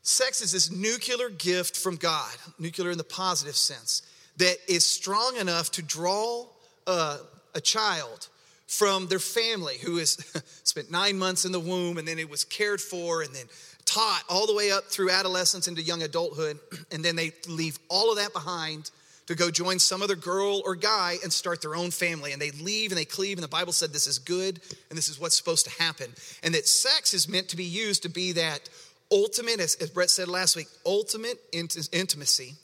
sex 0.00 0.40
is 0.40 0.52
this 0.52 0.70
nuclear 0.70 1.28
gift 1.28 1.76
from 1.76 1.96
God, 1.96 2.32
nuclear 2.58 2.90
in 2.90 2.96
the 2.96 3.04
positive 3.04 3.56
sense, 3.56 4.00
that 4.38 4.56
is 4.66 4.86
strong 4.86 5.36
enough 5.36 5.70
to 5.72 5.82
draw 5.82 6.46
a, 6.86 7.18
a 7.54 7.60
child 7.60 8.28
from 8.68 9.08
their 9.08 9.18
family 9.18 9.76
who 9.82 9.96
has 9.96 10.12
spent 10.62 10.90
nine 10.90 11.18
months 11.18 11.44
in 11.44 11.52
the 11.52 11.58
womb 11.60 11.98
and 11.98 12.06
then 12.06 12.18
it 12.18 12.30
was 12.30 12.44
cared 12.44 12.80
for 12.80 13.22
and 13.22 13.34
then 13.34 13.46
taught 13.84 14.22
all 14.28 14.46
the 14.46 14.54
way 14.54 14.70
up 14.70 14.84
through 14.84 15.10
adolescence 15.10 15.66
into 15.66 15.82
young 15.82 16.02
adulthood. 16.02 16.58
And 16.90 17.04
then 17.04 17.16
they 17.16 17.32
leave 17.46 17.78
all 17.88 18.10
of 18.10 18.16
that 18.16 18.32
behind 18.32 18.90
to 19.26 19.34
go 19.34 19.50
join 19.50 19.78
some 19.78 20.02
other 20.02 20.16
girl 20.16 20.62
or 20.64 20.74
guy 20.74 21.16
and 21.22 21.30
start 21.30 21.60
their 21.60 21.76
own 21.76 21.90
family. 21.90 22.32
And 22.32 22.40
they 22.40 22.50
leave 22.50 22.90
and 22.90 22.98
they 22.98 23.04
cleave. 23.04 23.36
And 23.36 23.44
the 23.44 23.48
Bible 23.48 23.72
said 23.72 23.92
this 23.92 24.06
is 24.06 24.18
good 24.18 24.60
and 24.88 24.96
this 24.96 25.08
is 25.08 25.20
what's 25.20 25.36
supposed 25.36 25.66
to 25.66 25.82
happen. 25.82 26.10
And 26.42 26.54
that 26.54 26.66
sex 26.66 27.12
is 27.12 27.28
meant 27.28 27.48
to 27.48 27.56
be 27.56 27.64
used 27.64 28.02
to 28.04 28.08
be 28.08 28.32
that 28.32 28.68
ultimate, 29.12 29.60
as, 29.60 29.74
as 29.76 29.90
Brett 29.90 30.08
said 30.08 30.28
last 30.28 30.56
week, 30.56 30.68
ultimate 30.86 31.38
int- 31.52 31.88
intimacy 31.92 32.54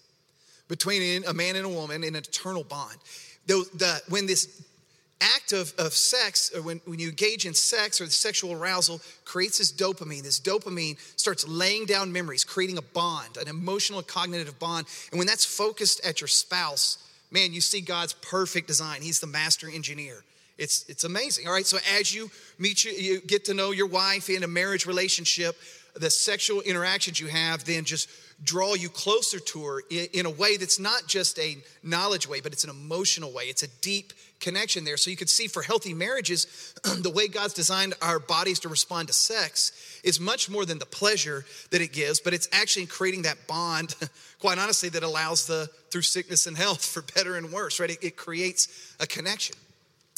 between 0.68 1.24
a 1.24 1.34
man 1.34 1.56
and 1.56 1.66
a 1.66 1.68
woman 1.68 2.02
in 2.02 2.14
an 2.14 2.22
eternal 2.22 2.64
bond. 2.64 2.96
The, 3.46 3.64
the, 3.74 4.00
when 4.08 4.26
this 4.26 4.64
act 5.20 5.52
of, 5.52 5.72
of 5.78 5.92
sex, 5.92 6.50
or 6.54 6.62
when, 6.62 6.80
when 6.86 6.98
you 6.98 7.08
engage 7.08 7.46
in 7.46 7.54
sex 7.54 8.00
or 8.00 8.04
the 8.04 8.10
sexual 8.10 8.52
arousal, 8.52 9.00
creates 9.24 9.58
this 9.58 9.72
dopamine. 9.72 10.22
This 10.22 10.40
dopamine 10.40 10.98
starts 11.18 11.46
laying 11.46 11.86
down 11.86 12.12
memories, 12.12 12.44
creating 12.44 12.78
a 12.78 12.82
bond, 12.82 13.36
an 13.36 13.48
emotional 13.48 14.02
cognitive 14.02 14.58
bond. 14.58 14.86
And 15.10 15.18
when 15.18 15.26
that's 15.26 15.44
focused 15.44 16.04
at 16.04 16.20
your 16.20 16.28
spouse, 16.28 16.98
man, 17.30 17.52
you 17.52 17.60
see 17.60 17.80
God's 17.80 18.12
perfect 18.14 18.66
design. 18.66 19.02
He's 19.02 19.20
the 19.20 19.26
master 19.26 19.68
engineer. 19.68 20.22
It's, 20.56 20.84
it's 20.88 21.04
amazing. 21.04 21.48
All 21.48 21.52
right, 21.52 21.66
so 21.66 21.78
as 21.98 22.14
you 22.14 22.30
meet 22.58 22.84
you, 22.84 22.92
you 22.92 23.20
get 23.20 23.46
to 23.46 23.54
know 23.54 23.72
your 23.72 23.88
wife 23.88 24.30
in 24.30 24.44
a 24.44 24.48
marriage 24.48 24.86
relationship, 24.86 25.56
the 25.94 26.10
sexual 26.10 26.60
interactions 26.60 27.20
you 27.20 27.28
have 27.28 27.64
then 27.64 27.84
just 27.84 28.08
draw 28.42 28.74
you 28.74 28.88
closer 28.88 29.38
to 29.38 29.64
her 29.64 29.80
in 29.90 30.26
a 30.26 30.30
way 30.30 30.56
that's 30.56 30.78
not 30.78 31.06
just 31.06 31.38
a 31.38 31.56
knowledge 31.82 32.28
way, 32.28 32.40
but 32.40 32.52
it's 32.52 32.64
an 32.64 32.70
emotional 32.70 33.32
way. 33.32 33.44
It's 33.44 33.62
a 33.62 33.68
deep 33.80 34.12
connection 34.44 34.84
there. 34.84 34.96
So 34.96 35.10
you 35.10 35.16
could 35.16 35.30
see 35.30 35.48
for 35.48 35.62
healthy 35.62 35.94
marriages, 35.94 36.74
the 37.00 37.10
way 37.10 37.26
God's 37.26 37.54
designed 37.54 37.94
our 38.00 38.18
bodies 38.20 38.60
to 38.60 38.68
respond 38.68 39.08
to 39.08 39.14
sex 39.14 39.72
is 40.04 40.20
much 40.20 40.50
more 40.50 40.64
than 40.66 40.78
the 40.78 40.86
pleasure 40.86 41.44
that 41.70 41.80
it 41.80 41.92
gives, 41.92 42.20
but 42.20 42.34
it's 42.34 42.48
actually 42.52 42.86
creating 42.86 43.22
that 43.22 43.46
bond, 43.48 43.96
quite 44.38 44.58
honestly, 44.58 44.90
that 44.90 45.02
allows 45.02 45.46
the 45.46 45.68
through 45.90 46.02
sickness 46.02 46.46
and 46.46 46.56
health 46.56 46.84
for 46.92 47.02
better 47.14 47.36
and 47.36 47.50
worse, 47.50 47.80
right? 47.80 47.90
It, 47.90 48.04
it 48.04 48.16
creates 48.16 48.94
a 49.00 49.06
connection. 49.06 49.56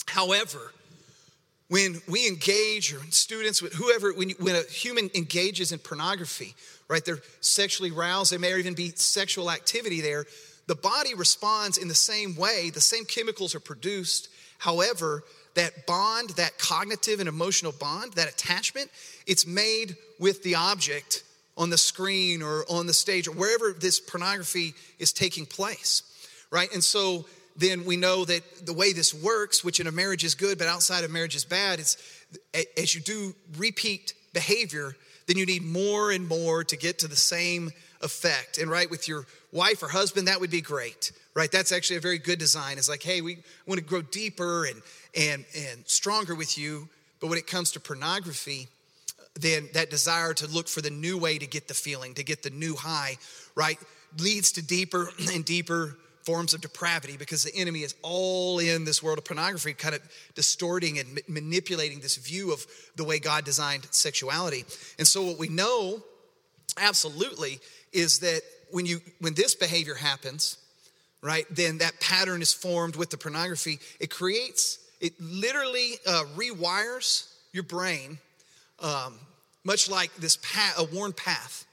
However, 0.07 0.73
when 1.69 2.01
we 2.09 2.29
engage 2.29 2.93
or 2.93 3.01
students 3.11 3.61
with 3.61 3.73
whoever 3.75 4.13
when, 4.13 4.31
you, 4.31 4.37
when 4.39 4.55
a 4.55 4.63
human 4.63 5.11
engages 5.15 5.73
in 5.73 5.81
pornography 5.81 6.55
right 6.89 7.05
they're 7.05 7.23
sexually 7.41 7.91
aroused 7.91 8.31
there 8.31 8.39
may 8.39 8.57
even 8.57 8.75
be 8.75 8.91
sexual 8.95 9.51
activity 9.51 10.01
there 10.01 10.27
the 10.67 10.75
body 10.75 11.15
responds 11.15 11.79
in 11.79 11.89
the 11.89 11.95
same 11.95 12.37
way, 12.37 12.71
the 12.71 12.81
same 12.81 13.05
chemicals 13.05 13.55
are 13.55 13.61
produced. 13.61 14.29
However, 14.59 15.23
that 15.55 15.87
bond, 15.87 16.31
that 16.31 16.59
cognitive 16.59 17.21
and 17.21 17.29
emotional 17.29 17.73
bond, 17.73 18.15
that 18.15 18.29
attachment, 18.29 18.91
it's 19.27 19.47
made 19.47 19.97
with 20.19 20.43
the 20.43 20.55
object 20.55 21.25
on 21.57 21.71
the 21.71 21.79
screen 21.79 22.43
or 22.43 22.65
on 22.69 22.87
the 22.87 22.93
stage 22.93 23.27
or 23.27 23.33
wherever 23.33 23.73
this 23.73 23.99
pornography 23.99 24.75
is 24.99 25.13
taking 25.13 25.47
place, 25.47 26.03
right? 26.51 26.73
And 26.73 26.85
so 26.85 27.25
then 27.57 27.87
we 27.87 27.97
know 27.97 28.25
that 28.25 28.67
the 28.67 28.75
way 28.75 28.93
this 28.93 29.15
works, 29.15 29.65
which 29.65 29.81
in 29.81 29.87
a 29.87 29.93
marriage 29.93 30.25
is 30.25 30.35
good, 30.35 30.59
but 30.59 30.67
outside 30.67 31.05
of 31.05 31.11
marriage 31.11 31.35
is 31.35 31.45
bad, 31.45 31.79
it's 31.79 31.97
as 32.77 32.95
you 32.95 33.01
do 33.01 33.35
repeat 33.57 34.13
behavior, 34.35 34.95
then 35.27 35.39
you 35.39 35.47
need 35.47 35.65
more 35.65 36.11
and 36.11 36.29
more 36.29 36.65
to 36.65 36.77
get 36.77 36.99
to 36.99 37.09
the 37.09 37.17
same 37.17 37.71
effect. 38.03 38.59
And 38.59 38.71
right 38.71 38.91
with 38.91 39.09
your 39.09 39.27
wife 39.57 39.83
or 39.83 39.89
husband, 39.89 40.29
that 40.29 40.41
would 40.41 40.51
be 40.51 40.61
great, 40.61 41.13
right? 41.35 41.51
That's 41.51 41.73
actually 41.73 41.97
a 41.97 42.01
very 42.01 42.19
good 42.19 42.39
design. 42.39 42.79
It's 42.79 42.89
like, 42.89 43.03
hey, 43.03 43.21
we 43.21 43.39
want 43.67 43.81
to 43.81 43.85
grow 43.85 44.03
deeper 44.03 44.67
and 44.67 44.83
and 45.17 45.45
and 45.57 45.87
stronger 45.87 46.35
with 46.35 46.57
you. 46.59 46.89
But 47.21 47.29
when 47.29 47.39
it 47.39 47.47
comes 47.47 47.73
to 47.73 47.81
pornography, 47.81 48.69
then 49.35 49.69
that 49.75 49.91
desire 49.91 50.35
to 50.35 50.47
look 50.47 50.69
for 50.69 50.83
the 50.83 50.91
new 50.91 51.19
way 51.19 51.39
to 51.39 51.47
get 51.47 51.69
the 51.69 51.75
feeling, 51.75 52.15
to 52.15 52.25
get 52.25 52.43
the 52.43 52.51
new 52.51 52.77
high, 52.77 53.17
right, 53.55 53.79
leads 54.19 54.53
to 54.53 54.63
deeper 54.63 55.11
and 55.33 55.45
deeper 55.45 55.97
forms 56.27 56.55
of 56.55 56.61
depravity 56.61 57.17
because 57.17 57.45
the 57.45 57.55
enemy 57.55 57.83
is 57.83 57.95
all 58.03 58.59
in 58.59 58.85
this 58.85 59.01
world 59.01 59.17
of 59.17 59.25
pornography, 59.25 59.73
kind 59.73 59.95
of 59.95 60.03
distorting 60.35 60.99
and 60.99 61.21
manipulating 61.29 62.01
this 62.01 62.17
view 62.17 62.53
of 62.53 62.67
the 62.97 63.05
way 63.05 63.21
God 63.21 63.45
designed 63.45 63.87
sexuality. 63.93 64.65
And 64.99 65.07
so, 65.07 65.25
what 65.25 65.39
we 65.39 65.49
know 65.49 66.03
absolutely 66.77 67.61
is 67.93 68.19
that 68.19 68.43
when 68.71 68.87
you 68.87 69.01
when 69.21 69.35
this 69.35 69.55
behavior 69.55 69.95
happens, 69.95 70.59
right, 71.23 71.47
then 71.51 71.79
that 71.79 71.99
pattern 72.01 72.43
is 72.43 72.53
formed 72.53 72.97
with 72.97 73.11
the 73.11 73.17
pornography. 73.17 73.79
It 74.01 74.11
creates, 74.11 74.79
it 75.01 75.21
literally 75.21 75.95
uh, 76.07 76.25
rewires 76.37 77.33
your 77.53 77.65
brain 77.65 78.19
um, 78.81 79.19
much 79.65 79.91
like 79.91 80.15
this 80.17 80.37
path, 80.37 80.79
a 80.79 80.85
worn 80.85 81.13
path. 81.13 81.67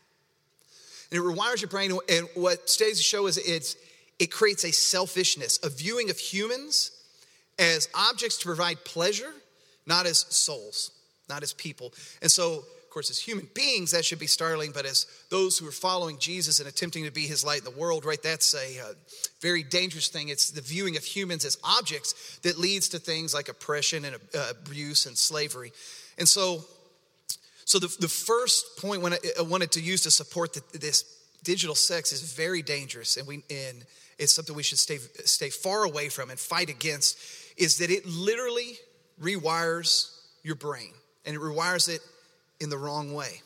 And 1.12 1.20
it 1.20 1.24
rewires 1.24 1.62
your 1.62 1.70
brain. 1.70 1.92
And 2.10 2.28
what 2.34 2.70
stays 2.70 2.98
to 2.98 3.04
show 3.04 3.28
is 3.28 3.38
it's, 3.38 3.76
it 4.20 4.32
creates 4.32 4.64
a 4.64 4.72
selfishness, 4.72 5.60
a 5.64 5.70
viewing 5.70 6.10
of 6.10 6.18
humans 6.18 6.92
as 7.60 7.88
objects 7.94 8.38
to 8.40 8.46
provide 8.46 8.84
pleasure, 8.84 9.32
not 9.86 10.08
as 10.08 10.26
souls, 10.30 10.92
not 11.30 11.44
as 11.44 11.54
people. 11.54 11.94
And 12.22 12.32
so, 12.32 12.64
course, 12.94 13.10
as 13.10 13.20
human 13.20 13.48
beings, 13.54 13.92
that 13.92 14.06
should 14.06 14.20
be 14.20 14.28
startling, 14.28 14.72
but 14.72 14.86
as 14.86 15.08
those 15.30 15.58
who 15.58 15.68
are 15.68 15.72
following 15.72 16.18
Jesus 16.20 16.60
and 16.60 16.70
attempting 16.70 17.06
to 17.06 17.12
be 17.12 17.22
his 17.22 17.44
light 17.44 17.60
in 17.60 17.64
the 17.64 17.72
world, 17.72 18.06
right, 18.06 18.22
that's 18.22 18.54
a 18.54 18.80
uh, 18.80 18.94
very 19.42 19.64
dangerous 19.64 20.08
thing. 20.10 20.30
It's 20.30 20.52
the 20.52 20.62
viewing 20.62 20.96
of 20.96 21.04
humans 21.04 21.44
as 21.44 21.58
objects 21.64 22.40
that 22.44 22.58
leads 22.58 22.90
to 22.90 23.00
things 23.00 23.34
like 23.34 23.50
oppression 23.50 24.06
and 24.06 24.16
uh, 24.16 24.52
abuse 24.52 25.06
and 25.08 25.18
slavery. 25.18 25.72
And 26.18 26.28
so, 26.28 26.64
so, 27.66 27.80
the, 27.80 27.96
the 28.00 28.08
first 28.08 28.78
point 28.78 29.02
when 29.02 29.14
I, 29.14 29.18
I 29.40 29.42
wanted 29.42 29.72
to 29.72 29.82
use 29.82 30.04
to 30.04 30.12
support 30.12 30.54
the, 30.54 30.78
this 30.78 31.04
digital 31.44 31.76
sex 31.76 32.12
is 32.12 32.34
very 32.34 32.62
dangerous, 32.62 33.18
and, 33.18 33.28
we, 33.28 33.44
and 33.50 33.84
it's 34.20 34.34
something 34.34 34.56
we 34.56 34.64
should 34.64 34.80
stay, 34.80 34.98
stay 35.26 35.50
far 35.50 35.84
away 35.84 36.10
from 36.10 36.30
and 36.30 36.40
fight 36.40 36.70
against, 36.70 37.18
is 37.58 37.78
that 37.80 37.90
it 37.90 38.06
literally 38.06 38.78
rewires 39.22 40.16
your 40.44 40.56
brain, 40.56 40.94
and 41.26 41.36
it 41.36 41.40
rewires 41.40 41.90
it 41.90 42.02
in 42.64 42.70
the 42.70 42.78
wrong 42.78 43.14
way. 43.14 43.42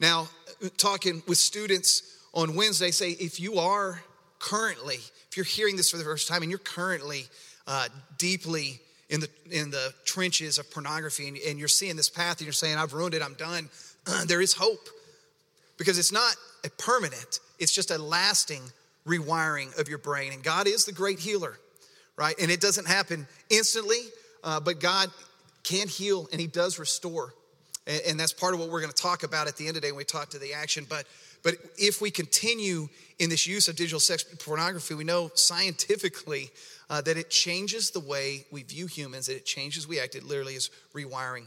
Now, 0.00 0.28
talking 0.76 1.22
with 1.26 1.38
students 1.38 2.18
on 2.34 2.56
Wednesday, 2.56 2.90
say 2.90 3.10
if 3.12 3.40
you 3.40 3.58
are 3.58 4.02
currently, 4.38 4.96
if 5.30 5.36
you're 5.36 5.44
hearing 5.44 5.76
this 5.76 5.90
for 5.90 5.96
the 5.96 6.04
first 6.04 6.28
time 6.28 6.42
and 6.42 6.50
you're 6.50 6.58
currently 6.58 7.26
uh, 7.66 7.88
deeply 8.18 8.80
in 9.08 9.20
the 9.20 9.28
in 9.50 9.70
the 9.70 9.94
trenches 10.04 10.58
of 10.58 10.70
pornography 10.70 11.28
and, 11.28 11.36
and 11.46 11.58
you're 11.58 11.68
seeing 11.68 11.96
this 11.96 12.08
path 12.08 12.38
and 12.38 12.46
you're 12.46 12.52
saying 12.52 12.78
i've 12.78 12.94
ruined 12.94 13.14
it 13.14 13.22
i'm 13.22 13.34
done 13.34 13.68
there 14.26 14.40
is 14.40 14.54
hope. 14.54 14.88
Because 15.76 15.98
it's 15.98 16.12
not 16.12 16.34
a 16.64 16.70
permanent 16.70 17.40
it's 17.58 17.72
just 17.72 17.90
a 17.90 17.98
lasting 17.98 18.62
rewiring 19.06 19.78
of 19.78 19.88
your 19.88 19.98
brain. 19.98 20.32
And 20.32 20.42
god 20.42 20.66
is 20.66 20.84
the 20.84 20.92
great 20.92 21.18
healer 21.18 21.58
right? 22.16 22.34
And 22.40 22.50
it 22.50 22.60
doesn't 22.60 22.86
happen 22.86 23.26
instantly 23.50 24.00
uh, 24.42 24.60
but 24.60 24.80
god 24.80 25.10
can 25.62 25.88
heal 25.88 26.28
and 26.32 26.40
he 26.40 26.46
does 26.46 26.78
restore 26.78 27.34
and, 27.86 28.00
and 28.08 28.20
that's 28.20 28.32
part 28.32 28.54
of 28.54 28.60
what 28.60 28.70
we're 28.70 28.80
going 28.80 28.92
to 28.92 29.02
talk 29.02 29.22
about 29.22 29.48
at 29.48 29.56
the 29.56 29.66
end 29.66 29.76
of 29.76 29.82
the 29.82 29.88
day 29.88 29.92
when 29.92 29.98
we 29.98 30.04
talk 30.04 30.30
to 30.30 30.38
the 30.38 30.52
action 30.52 30.86
but 30.88 31.06
but 31.42 31.54
if 31.76 32.00
we 32.00 32.10
continue 32.10 32.88
in 33.18 33.28
this 33.28 33.46
use 33.46 33.66
of 33.66 33.76
digital 33.76 34.00
sex 34.00 34.24
pornography 34.38 34.94
we 34.94 35.04
know 35.04 35.30
scientifically 35.34 36.50
uh, 36.92 37.00
that 37.00 37.16
it 37.16 37.30
changes 37.30 37.90
the 37.90 38.00
way 38.00 38.44
we 38.50 38.62
view 38.62 38.86
humans, 38.86 39.26
that 39.26 39.36
it 39.36 39.46
changes 39.46 39.88
we 39.88 39.98
act. 39.98 40.14
It 40.14 40.24
literally 40.24 40.56
is 40.56 40.68
rewiring 40.94 41.46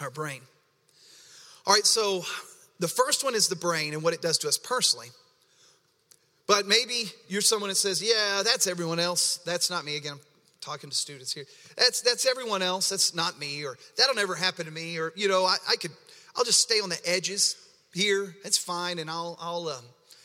our 0.00 0.10
brain. 0.10 0.40
All 1.64 1.74
right, 1.74 1.86
so 1.86 2.24
the 2.80 2.88
first 2.88 3.22
one 3.22 3.36
is 3.36 3.46
the 3.46 3.54
brain 3.54 3.94
and 3.94 4.02
what 4.02 4.14
it 4.14 4.20
does 4.20 4.36
to 4.38 4.48
us 4.48 4.58
personally. 4.58 5.10
But 6.48 6.66
maybe 6.66 7.04
you're 7.28 7.40
someone 7.40 7.68
that 7.68 7.76
says, 7.76 8.02
yeah, 8.02 8.42
that's 8.42 8.66
everyone 8.66 8.98
else. 8.98 9.36
That's 9.46 9.70
not 9.70 9.84
me. 9.84 9.96
Again, 9.96 10.14
I'm 10.14 10.18
talking 10.60 10.90
to 10.90 10.96
students 10.96 11.32
here. 11.32 11.44
That's, 11.76 12.02
that's 12.02 12.26
everyone 12.26 12.62
else. 12.62 12.88
That's 12.88 13.14
not 13.14 13.38
me. 13.38 13.64
Or 13.64 13.76
that'll 13.96 14.14
never 14.14 14.34
happen 14.34 14.66
to 14.66 14.72
me. 14.72 14.98
Or, 14.98 15.12
you 15.16 15.28
know, 15.28 15.44
I, 15.44 15.56
I 15.68 15.76
could, 15.76 15.92
I'll 16.36 16.44
just 16.44 16.60
stay 16.60 16.80
on 16.80 16.88
the 16.88 17.00
edges 17.04 17.56
here. 17.92 18.34
It's 18.44 18.58
fine. 18.58 18.98
And 18.98 19.10
I'll, 19.10 19.36
I'll, 19.40 19.68
um, 19.68 19.84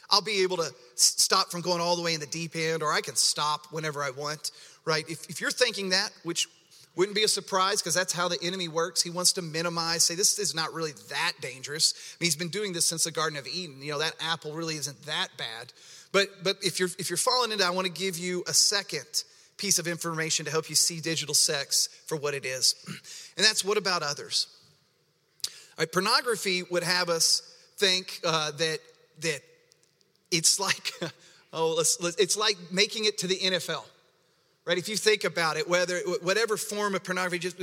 I'll 0.09 0.21
be 0.21 0.43
able 0.43 0.57
to 0.57 0.71
stop 0.95 1.49
from 1.49 1.61
going 1.61 1.81
all 1.81 1.95
the 1.95 2.03
way 2.03 2.13
in 2.13 2.19
the 2.19 2.27
deep 2.27 2.55
end, 2.55 2.83
or 2.83 2.91
I 2.93 3.01
can 3.01 3.15
stop 3.15 3.67
whenever 3.71 4.03
I 4.03 4.11
want, 4.11 4.51
right? 4.85 5.03
If, 5.09 5.29
if 5.29 5.41
you're 5.41 5.51
thinking 5.51 5.89
that, 5.89 6.11
which 6.23 6.47
wouldn't 6.95 7.15
be 7.15 7.23
a 7.23 7.27
surprise 7.27 7.81
because 7.81 7.95
that's 7.95 8.13
how 8.13 8.27
the 8.27 8.37
enemy 8.43 8.67
works. 8.67 9.01
He 9.01 9.09
wants 9.09 9.33
to 9.33 9.41
minimize, 9.41 10.03
say, 10.03 10.13
this 10.13 10.37
is 10.37 10.53
not 10.53 10.73
really 10.73 10.91
that 11.09 11.33
dangerous. 11.41 11.93
I 11.95 12.21
mean, 12.21 12.27
he's 12.27 12.35
been 12.35 12.49
doing 12.49 12.73
this 12.73 12.85
since 12.85 13.05
the 13.05 13.11
Garden 13.11 13.37
of 13.39 13.47
Eden. 13.47 13.81
You 13.81 13.93
know, 13.93 13.99
that 13.99 14.13
apple 14.19 14.53
really 14.53 14.75
isn't 14.75 15.01
that 15.07 15.29
bad. 15.37 15.73
But, 16.11 16.27
but 16.43 16.57
if, 16.61 16.79
you're, 16.79 16.89
if 16.99 17.09
you're 17.09 17.17
falling 17.17 17.51
into 17.51 17.65
I 17.65 17.71
want 17.71 17.87
to 17.87 17.93
give 17.93 18.19
you 18.19 18.43
a 18.47 18.53
second 18.53 19.23
piece 19.57 19.79
of 19.79 19.87
information 19.87 20.45
to 20.45 20.51
help 20.51 20.69
you 20.69 20.75
see 20.75 20.99
digital 20.99 21.35
sex 21.35 21.87
for 22.07 22.15
what 22.17 22.33
it 22.33 22.45
is. 22.45 22.75
And 23.35 23.43
that's 23.43 23.65
what 23.65 23.79
about 23.79 24.03
others? 24.03 24.45
Right, 25.75 25.91
pornography 25.91 26.61
would 26.69 26.83
have 26.83 27.09
us 27.09 27.41
think 27.77 28.19
uh, 28.23 28.51
that, 28.51 28.77
that 29.21 29.39
it's 30.29 30.59
like, 30.67 30.93
oh, 31.51 31.73
let's, 31.75 31.99
let's, 31.99 32.15
it's 32.17 32.37
like 32.37 32.57
making 32.71 33.05
it 33.05 33.17
to 33.19 33.27
the 33.27 33.37
NFL, 33.37 33.83
right? 34.65 34.77
If 34.77 34.87
you 34.87 34.95
think 34.95 35.23
about 35.23 35.57
it, 35.57 35.67
whether 35.67 35.99
whatever 36.21 36.57
form 36.57 36.93
of 36.93 37.03
pornography 37.03 37.39
just, 37.39 37.59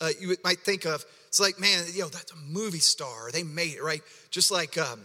uh, 0.00 0.08
you 0.20 0.36
might 0.42 0.60
think 0.60 0.86
of, 0.86 1.04
it's 1.28 1.38
like, 1.38 1.60
man, 1.60 1.84
you 1.92 2.02
know, 2.02 2.08
that's 2.08 2.32
a 2.32 2.36
movie 2.36 2.78
star. 2.78 3.30
They 3.30 3.42
made 3.42 3.74
it, 3.74 3.82
right? 3.82 4.02
Just 4.30 4.50
like 4.50 4.76
um, 4.76 5.00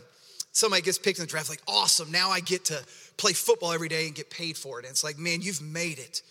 somebody 0.52 0.82
gets 0.82 0.98
picked 0.98 1.20
in 1.20 1.24
the 1.24 1.30
draft, 1.30 1.50
like, 1.50 1.62
awesome, 1.68 2.12
now 2.12 2.30
I 2.30 2.40
get 2.40 2.66
to 2.66 2.84
play 3.18 3.34
football 3.34 3.72
every 3.72 3.90
day 3.90 4.08
and 4.08 4.16
get 4.16 4.30
paid 4.30 4.58
for 4.58 4.80
it. 4.80 4.86
And 4.86 4.92
it's 4.92 5.04
like, 5.04 5.18
man, 5.18 5.42
you've 5.42 5.62
made 5.62 6.00
it, 6.00 6.22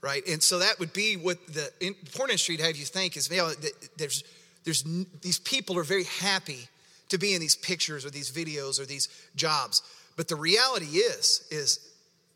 right? 0.00 0.22
And 0.28 0.42
so 0.42 0.58
that 0.60 0.78
would 0.78 0.92
be 0.92 1.16
what 1.16 1.44
the 1.46 1.70
porn 2.14 2.30
industry 2.30 2.56
have 2.58 2.76
you 2.76 2.84
think 2.84 3.16
is, 3.16 3.30
you 3.30 3.38
know, 3.38 3.52
there's, 3.96 4.24
there's, 4.64 4.84
these 5.22 5.38
people 5.38 5.78
are 5.78 5.84
very 5.84 6.04
happy 6.04 6.68
to 7.08 7.18
be 7.18 7.34
in 7.34 7.40
these 7.40 7.56
pictures 7.56 8.04
or 8.04 8.10
these 8.10 8.30
videos 8.30 8.80
or 8.80 8.84
these 8.84 9.08
jobs. 9.36 9.82
But 10.16 10.28
the 10.28 10.36
reality 10.36 10.86
is, 10.86 11.46
is 11.50 11.80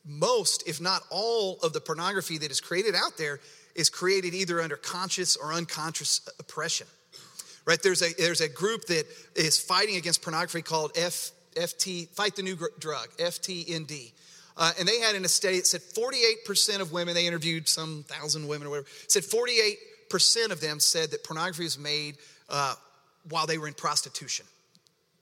most, 0.06 0.68
if 0.68 0.80
not 0.80 1.02
all, 1.10 1.58
of 1.62 1.72
the 1.72 1.80
pornography 1.80 2.38
that 2.38 2.50
is 2.50 2.60
created 2.60 2.94
out 2.94 3.16
there 3.16 3.40
is 3.74 3.90
created 3.90 4.34
either 4.34 4.60
under 4.60 4.76
conscious 4.76 5.36
or 5.36 5.52
unconscious 5.52 6.20
oppression. 6.38 6.86
Right? 7.66 7.82
There's 7.82 8.02
a 8.02 8.12
there's 8.18 8.40
a 8.40 8.48
group 8.48 8.86
that 8.86 9.04
is 9.36 9.58
fighting 9.58 9.96
against 9.96 10.22
pornography 10.22 10.62
called 10.62 10.92
F, 10.96 11.30
FT 11.54 12.08
Fight 12.08 12.36
the 12.36 12.42
New 12.42 12.56
Drug 12.78 13.08
FTND. 13.18 14.12
Uh, 14.56 14.72
and 14.78 14.86
they 14.86 15.00
had 15.00 15.14
in 15.14 15.24
a 15.24 15.28
study 15.28 15.56
it 15.56 15.66
said 15.66 15.80
48% 15.80 16.80
of 16.80 16.92
women 16.92 17.14
they 17.14 17.26
interviewed 17.26 17.68
some 17.68 18.04
thousand 18.08 18.46
women 18.46 18.66
or 18.66 18.70
whatever 18.70 18.88
said 19.06 19.22
48% 19.22 20.50
of 20.50 20.60
them 20.60 20.80
said 20.80 21.12
that 21.12 21.24
pornography 21.24 21.62
was 21.62 21.78
made 21.78 22.16
uh, 22.50 22.74
while 23.28 23.46
they 23.46 23.56
were 23.56 23.68
in 23.68 23.74
prostitution 23.74 24.44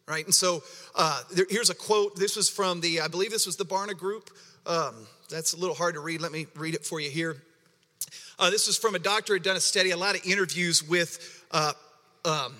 right? 0.08 0.24
And 0.24 0.34
so 0.34 0.62
uh, 0.96 1.22
there, 1.32 1.46
here's 1.48 1.70
a 1.70 1.74
quote. 1.74 2.16
This 2.16 2.34
was 2.34 2.48
from 2.48 2.80
the, 2.80 3.02
I 3.02 3.08
believe 3.08 3.30
this 3.30 3.46
was 3.46 3.56
the 3.56 3.64
Barna 3.64 3.96
Group. 3.96 4.30
Um, 4.66 4.94
that's 5.30 5.52
a 5.52 5.56
little 5.56 5.74
hard 5.74 5.94
to 5.94 6.00
read. 6.00 6.20
Let 6.20 6.32
me 6.32 6.46
read 6.56 6.74
it 6.74 6.84
for 6.84 6.98
you 6.98 7.10
here. 7.10 7.36
Uh, 8.38 8.50
this 8.50 8.66
was 8.66 8.78
from 8.78 8.94
a 8.94 8.98
doctor 8.98 9.32
who 9.32 9.34
had 9.34 9.42
done 9.42 9.56
a 9.56 9.60
study, 9.60 9.90
a 9.90 9.96
lot 9.96 10.14
of 10.14 10.24
interviews 10.24 10.82
with 10.82 11.44
uh, 11.50 11.72
um, 12.28 12.54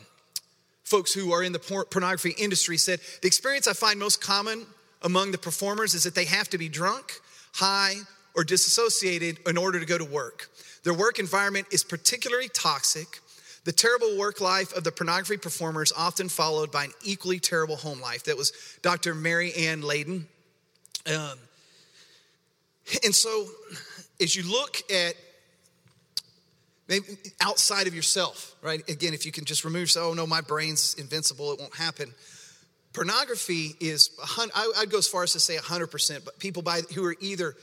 folks 0.85 1.12
who 1.12 1.33
are 1.33 1.42
in 1.42 1.52
the 1.52 1.59
por- 1.59 1.85
pornography 1.85 2.35
industry. 2.38 2.76
Said 2.76 3.00
the 3.20 3.26
experience 3.28 3.68
I 3.68 3.74
find 3.74 3.98
most 3.98 4.20
common 4.20 4.66
among 5.02 5.33
the 5.33 5.38
performers 5.38 5.94
is 5.94 6.04
that 6.04 6.14
they 6.14 6.24
have 6.24 6.48
to 6.50 6.59
be 6.59 6.68
drunk, 6.68 7.20
high, 7.54 7.94
or 8.35 8.44
disassociated 8.44 9.38
in 9.46 9.57
order 9.57 9.78
to 9.78 9.87
go 9.87 9.98
to 9.98 10.04
work. 10.04 10.50
Their 10.85 10.94
work 10.94 11.18
environment 11.18 11.68
is 11.70 11.85
particularly 11.85 12.48
toxic 12.48 13.20
the 13.68 13.72
terrible 13.72 14.16
work 14.16 14.40
life 14.40 14.74
of 14.74 14.83
the 14.83 14.90
pornography 14.90 15.37
performer 15.37 15.83
is 15.83 15.92
often 15.94 16.31
followed 16.31 16.72
by 16.72 16.85
an 16.85 16.92
equally 17.04 17.38
terrible 17.38 17.76
home 17.76 18.00
life. 18.00 18.24
That 18.24 18.35
was 18.35 18.50
Dr. 18.81 19.14
Mary 19.14 19.52
Ann 19.52 19.83
Layden. 19.83 20.24
Um, 21.07 21.38
And 23.04 23.14
so, 23.14 23.46
as 24.22 24.35
you 24.35 24.50
look 24.50 24.78
at 24.90 25.14
maybe 26.88 27.05
outside 27.40 27.87
of 27.87 27.94
yourself, 27.94 28.55
right? 28.62 28.87
Again, 28.88 29.14
if 29.14 29.27
you 29.27 29.33
can 29.33 29.44
just 29.44 29.64
remove, 29.64 29.90
oh 29.96 30.14
no, 30.14 30.27
my 30.27 30.40
brain's 30.40 30.94
invincible, 30.94 31.53
it 31.53 31.61
won't 31.61 31.74
happen. 31.74 32.12
Pornography 32.92 33.77
is, 33.81 34.11
I'd 34.55 34.90
go 34.90 34.98
as 34.98 35.07
far 35.07 35.22
as 35.22 35.33
to 35.33 35.40
say 35.40 35.57
100%, 35.57 36.24
but 36.24 36.38
people 36.38 36.62
by, 36.62 36.81
who 36.94 37.05
are 37.05 37.16
either 37.20 37.55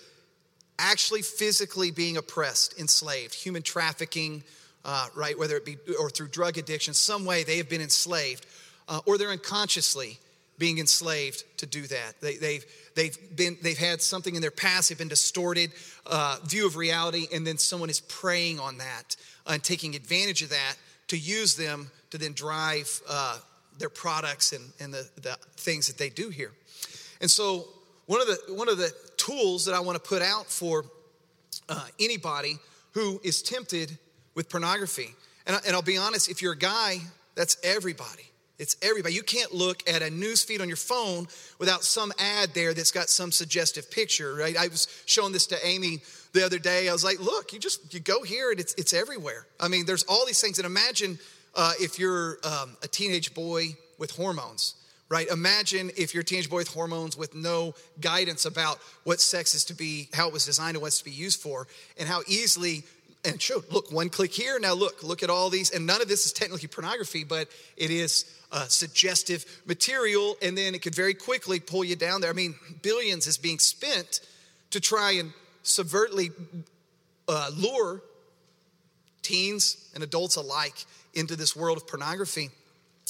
actually 0.77 1.23
physically 1.23 1.91
being 1.91 2.17
oppressed, 2.17 2.79
enslaved, 2.79 3.33
human 3.33 3.63
trafficking, 3.63 4.43
uh, 4.83 5.07
right, 5.15 5.37
whether 5.37 5.57
it 5.57 5.65
be 5.65 5.77
or 5.99 6.09
through 6.09 6.27
drug 6.27 6.57
addiction, 6.57 6.93
some 6.93 7.25
way 7.25 7.43
they 7.43 7.57
have 7.57 7.69
been 7.69 7.81
enslaved, 7.81 8.45
uh, 8.87 8.99
or 9.05 9.17
they're 9.17 9.31
unconsciously 9.31 10.19
being 10.57 10.77
enslaved 10.77 11.43
to 11.57 11.65
do 11.65 11.81
that. 11.87 12.21
They, 12.21 12.35
they've, 12.35 12.65
they've, 12.95 13.17
been, 13.35 13.57
they've 13.61 13.77
had 13.77 14.01
something 14.01 14.35
in 14.35 14.41
their 14.41 14.51
past, 14.51 14.89
they've 14.89 14.97
been 14.97 15.07
distorted 15.07 15.71
uh, 16.05 16.37
view 16.45 16.65
of 16.65 16.75
reality, 16.75 17.27
and 17.33 17.45
then 17.45 17.57
someone 17.57 17.89
is 17.89 17.99
preying 18.01 18.59
on 18.59 18.77
that 18.77 19.15
and 19.47 19.63
taking 19.63 19.95
advantage 19.95 20.41
of 20.41 20.49
that 20.49 20.75
to 21.07 21.17
use 21.17 21.55
them 21.55 21.91
to 22.11 22.17
then 22.17 22.33
drive 22.33 23.01
uh, 23.09 23.37
their 23.77 23.89
products 23.89 24.53
and, 24.53 24.63
and 24.79 24.93
the, 24.93 25.07
the 25.21 25.37
things 25.57 25.87
that 25.87 25.97
they 25.97 26.09
do 26.09 26.29
here. 26.29 26.51
And 27.21 27.29
so, 27.29 27.67
one 28.05 28.21
of 28.21 28.27
the, 28.27 28.53
one 28.53 28.69
of 28.69 28.77
the 28.77 28.91
tools 29.17 29.65
that 29.65 29.73
I 29.73 29.79
want 29.79 30.01
to 30.01 30.09
put 30.09 30.21
out 30.21 30.45
for 30.45 30.85
uh, 31.67 31.87
anybody 31.99 32.57
who 32.91 33.19
is 33.23 33.41
tempted 33.41 33.97
with 34.35 34.47
pornography, 34.47 35.09
and, 35.47 35.55
I, 35.55 35.59
and 35.65 35.75
I'll 35.75 35.81
be 35.81 35.97
honest, 35.97 36.29
if 36.29 36.41
you're 36.41 36.53
a 36.53 36.57
guy, 36.57 36.99
that's 37.35 37.57
everybody. 37.63 38.31
It's 38.57 38.77
everybody. 38.81 39.13
You 39.13 39.23
can't 39.23 39.53
look 39.53 39.87
at 39.89 40.01
a 40.01 40.09
news 40.09 40.43
feed 40.43 40.61
on 40.61 40.67
your 40.67 40.77
phone 40.77 41.27
without 41.59 41.83
some 41.83 42.13
ad 42.17 42.53
there 42.53 42.73
that's 42.73 42.91
got 42.91 43.09
some 43.09 43.31
suggestive 43.31 43.91
picture, 43.91 44.33
right? 44.33 44.55
I 44.57 44.67
was 44.67 44.87
showing 45.05 45.33
this 45.33 45.47
to 45.47 45.67
Amy 45.67 46.01
the 46.31 46.45
other 46.45 46.59
day. 46.59 46.87
I 46.87 46.93
was 46.93 47.03
like, 47.03 47.19
look, 47.19 47.51
you 47.51 47.59
just 47.59 47.93
you 47.93 47.99
go 47.99 48.23
here 48.23 48.51
and 48.51 48.59
it's 48.59 48.73
it's 48.75 48.93
everywhere. 48.93 49.45
I 49.59 49.67
mean, 49.67 49.85
there's 49.85 50.03
all 50.03 50.25
these 50.25 50.39
things. 50.39 50.57
And 50.57 50.65
imagine 50.65 51.19
uh, 51.53 51.73
if 51.79 51.99
you're 51.99 52.37
um, 52.43 52.77
a 52.81 52.87
teenage 52.87 53.33
boy 53.33 53.75
with 53.97 54.11
hormones, 54.11 54.75
right? 55.09 55.27
Imagine 55.27 55.91
if 55.97 56.13
you're 56.13 56.21
a 56.21 56.25
teenage 56.25 56.49
boy 56.49 56.57
with 56.57 56.69
hormones 56.69 57.17
with 57.17 57.35
no 57.35 57.75
guidance 57.99 58.45
about 58.45 58.79
what 59.03 59.19
sex 59.19 59.53
is 59.53 59.65
to 59.65 59.73
be, 59.73 60.07
how 60.13 60.27
it 60.27 60.33
was 60.33 60.45
designed 60.45 60.75
and 60.75 60.81
what 60.81 60.87
it's 60.87 60.99
to 60.99 61.05
be 61.05 61.11
used 61.11 61.41
for, 61.41 61.67
and 61.99 62.07
how 62.07 62.21
easily 62.27 62.83
and 63.25 63.41
show 63.41 63.63
look 63.71 63.91
one 63.91 64.09
click 64.09 64.31
here 64.31 64.59
now 64.59 64.73
look 64.73 65.01
look 65.03 65.23
at 65.23 65.29
all 65.29 65.49
these 65.49 65.71
and 65.71 65.85
none 65.85 66.01
of 66.01 66.07
this 66.07 66.25
is 66.25 66.31
technically 66.31 66.67
pornography 66.67 67.23
but 67.23 67.47
it 67.75 67.89
is 67.89 68.25
uh, 68.55 68.65
suggestive 68.67 69.45
material 69.65 70.35
and 70.41 70.57
then 70.57 70.73
it 70.73 70.81
could 70.81 70.95
very 70.95 71.13
quickly 71.13 71.59
pull 71.59 71.83
you 71.83 71.95
down 71.95 72.21
there 72.21 72.29
i 72.29 72.33
mean 72.33 72.55
billions 72.81 73.27
is 73.27 73.37
being 73.37 73.59
spent 73.59 74.21
to 74.71 74.79
try 74.79 75.11
and 75.11 75.31
subvertly 75.63 76.31
uh, 77.27 77.49
lure 77.55 78.01
teens 79.21 79.89
and 79.93 80.03
adults 80.03 80.35
alike 80.35 80.85
into 81.13 81.35
this 81.35 81.55
world 81.55 81.77
of 81.77 81.87
pornography 81.87 82.49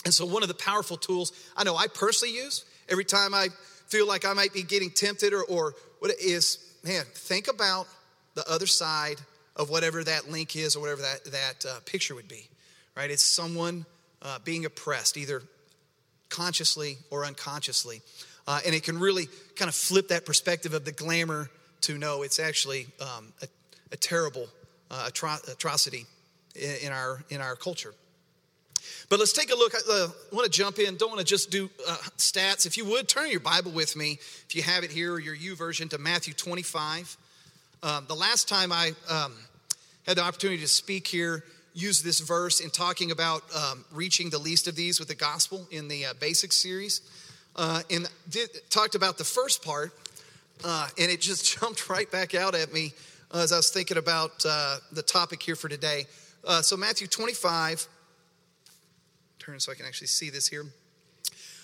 and 0.04 0.14
so 0.14 0.26
one 0.26 0.42
of 0.42 0.50
the 0.50 0.56
powerful 0.56 0.98
tools 0.98 1.32
i 1.56 1.64
know 1.64 1.76
i 1.76 1.88
personally 1.88 2.36
use 2.36 2.66
every 2.90 3.06
time 3.06 3.34
i 3.34 3.48
feel 3.88 4.08
like 4.08 4.26
i 4.26 4.34
might 4.34 4.54
be 4.54 4.64
getting 4.64 4.90
tempted 4.90 5.32
or, 5.32 5.44
or 5.44 5.74
what 6.00 6.12
it 6.12 6.20
is 6.20 6.58
man 6.84 7.06
think 7.14 7.48
about 7.48 7.88
the 8.36 8.50
other 8.52 8.68
side 8.68 9.18
of 9.56 9.70
whatever 9.70 10.04
that 10.04 10.30
link 10.30 10.56
is 10.56 10.76
or 10.76 10.82
whatever 10.82 11.02
that, 11.02 11.24
that 11.26 11.66
uh, 11.68 11.80
picture 11.86 12.14
would 12.14 12.28
be, 12.28 12.48
right? 12.96 13.10
It's 13.10 13.24
someone 13.24 13.86
uh, 14.26 14.40
being 14.44 14.66
oppressed, 14.66 15.18
either 15.18 15.44
consciously 16.30 16.98
or 17.12 17.26
unconsciously. 17.26 18.02
Uh, 18.48 18.60
and 18.66 18.76
it 18.76 18.84
can 18.84 19.00
really 19.00 19.28
kind 19.56 19.70
of 19.70 19.76
flip 19.76 20.10
that 20.10 20.26
perspective 20.26 20.74
of 20.74 20.84
the 20.84 20.92
glamour 20.92 21.50
to 21.82 21.98
no, 21.98 22.24
it's 22.24 22.40
actually 22.40 22.88
um, 23.00 23.32
a, 23.42 23.48
a, 23.92 23.98
terrible 23.98 24.48
uh, 24.90 25.08
atro- 25.10 25.52
atrocity 25.52 26.06
in, 26.56 26.88
in, 26.88 26.92
our, 26.92 27.24
in 27.30 27.42
our 27.42 27.56
culture. 27.56 27.94
But 29.10 29.20
let's 29.20 29.34
take 29.34 29.52
a 29.52 29.56
look. 29.56 29.74
I 29.76 29.80
uh, 29.92 30.08
want 30.32 30.46
to 30.46 30.52
jump 30.52 30.80
in. 30.80 30.96
Don't 30.96 31.10
want 31.10 31.20
to 31.20 31.26
just 31.26 31.52
do 31.52 31.70
uh, 31.88 31.96
stats. 32.18 32.66
If 32.66 32.78
you 32.78 32.86
would, 32.86 33.08
turn 33.08 33.30
your 33.30 33.40
Bible 33.40 33.72
with 33.72 33.96
me, 33.96 34.20
if 34.48 34.56
you 34.56 34.64
have 34.64 34.84
it 34.84 34.92
here, 34.92 35.14
or 35.14 35.20
your 35.20 35.36
YouVersion, 35.36 35.90
to 35.92 35.98
Matthew 35.98 36.34
25. 36.34 37.18
Um, 37.84 38.06
the 38.08 38.16
last 38.16 38.48
time 38.48 38.72
I 38.72 38.94
um, 39.10 39.34
had 40.08 40.18
the 40.18 40.24
opportunity 40.24 40.62
to 40.62 40.68
speak 40.68 41.08
here, 41.08 41.44
use 41.76 42.02
this 42.02 42.22
verse 42.22 42.62
in 42.62 42.70
talking 42.70 43.12
about 43.12 43.44
um, 43.54 43.86
reaching 43.92 44.30
the 44.30 44.40
least 44.40 44.68
of 44.68 44.76
these 44.76 44.98
with 44.98 45.10
the 45.10 45.16
gospel 45.16 45.68
in 45.70 45.88
the 45.88 46.06
uh, 46.06 46.14
basic 46.20 46.54
series, 46.54 47.02
uh, 47.58 47.82
and 47.92 48.10
did, 48.30 48.50
talked 48.70 48.96
about 48.96 49.18
the 49.18 49.24
first 49.24 49.64
part, 49.64 49.92
uh, 50.64 50.88
and 50.98 51.12
it 51.12 51.22
just 51.22 51.46
jumped 51.60 51.90
right 51.90 52.10
back 52.10 52.34
out 52.34 52.56
at 52.56 52.74
me 52.74 52.94
as 53.34 53.52
I 53.52 53.58
was 53.58 53.70
thinking 53.70 53.98
about 53.98 54.32
uh, 54.48 54.78
the 54.94 55.04
topic 55.04 55.44
here 55.44 55.58
for 55.58 55.68
today. 55.68 56.06
Uh, 56.48 56.62
so 56.62 56.78
Matthew 56.78 57.08
25, 57.08 57.88
turn 59.40 59.60
so 59.60 59.72
I 59.72 59.76
can 59.76 59.86
actually 59.86 60.08
see 60.08 60.30
this 60.30 60.48
here. 60.48 60.66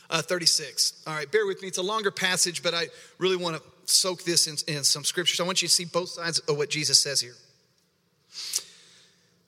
Uh, 0.09 0.21
36. 0.21 1.03
All 1.07 1.13
right, 1.13 1.31
bear 1.31 1.45
with 1.45 1.61
me. 1.61 1.69
It's 1.69 1.77
a 1.77 1.83
longer 1.83 2.11
passage, 2.11 2.61
but 2.61 2.73
I 2.73 2.87
really 3.17 3.37
want 3.37 3.55
to 3.55 3.63
soak 3.85 4.23
this 4.23 4.47
in, 4.47 4.75
in 4.75 4.83
some 4.83 5.05
scriptures. 5.05 5.39
I 5.39 5.43
want 5.43 5.61
you 5.61 5.69
to 5.69 5.73
see 5.73 5.85
both 5.85 6.09
sides 6.09 6.39
of 6.39 6.57
what 6.57 6.69
Jesus 6.69 7.01
says 7.01 7.21
here. 7.21 7.35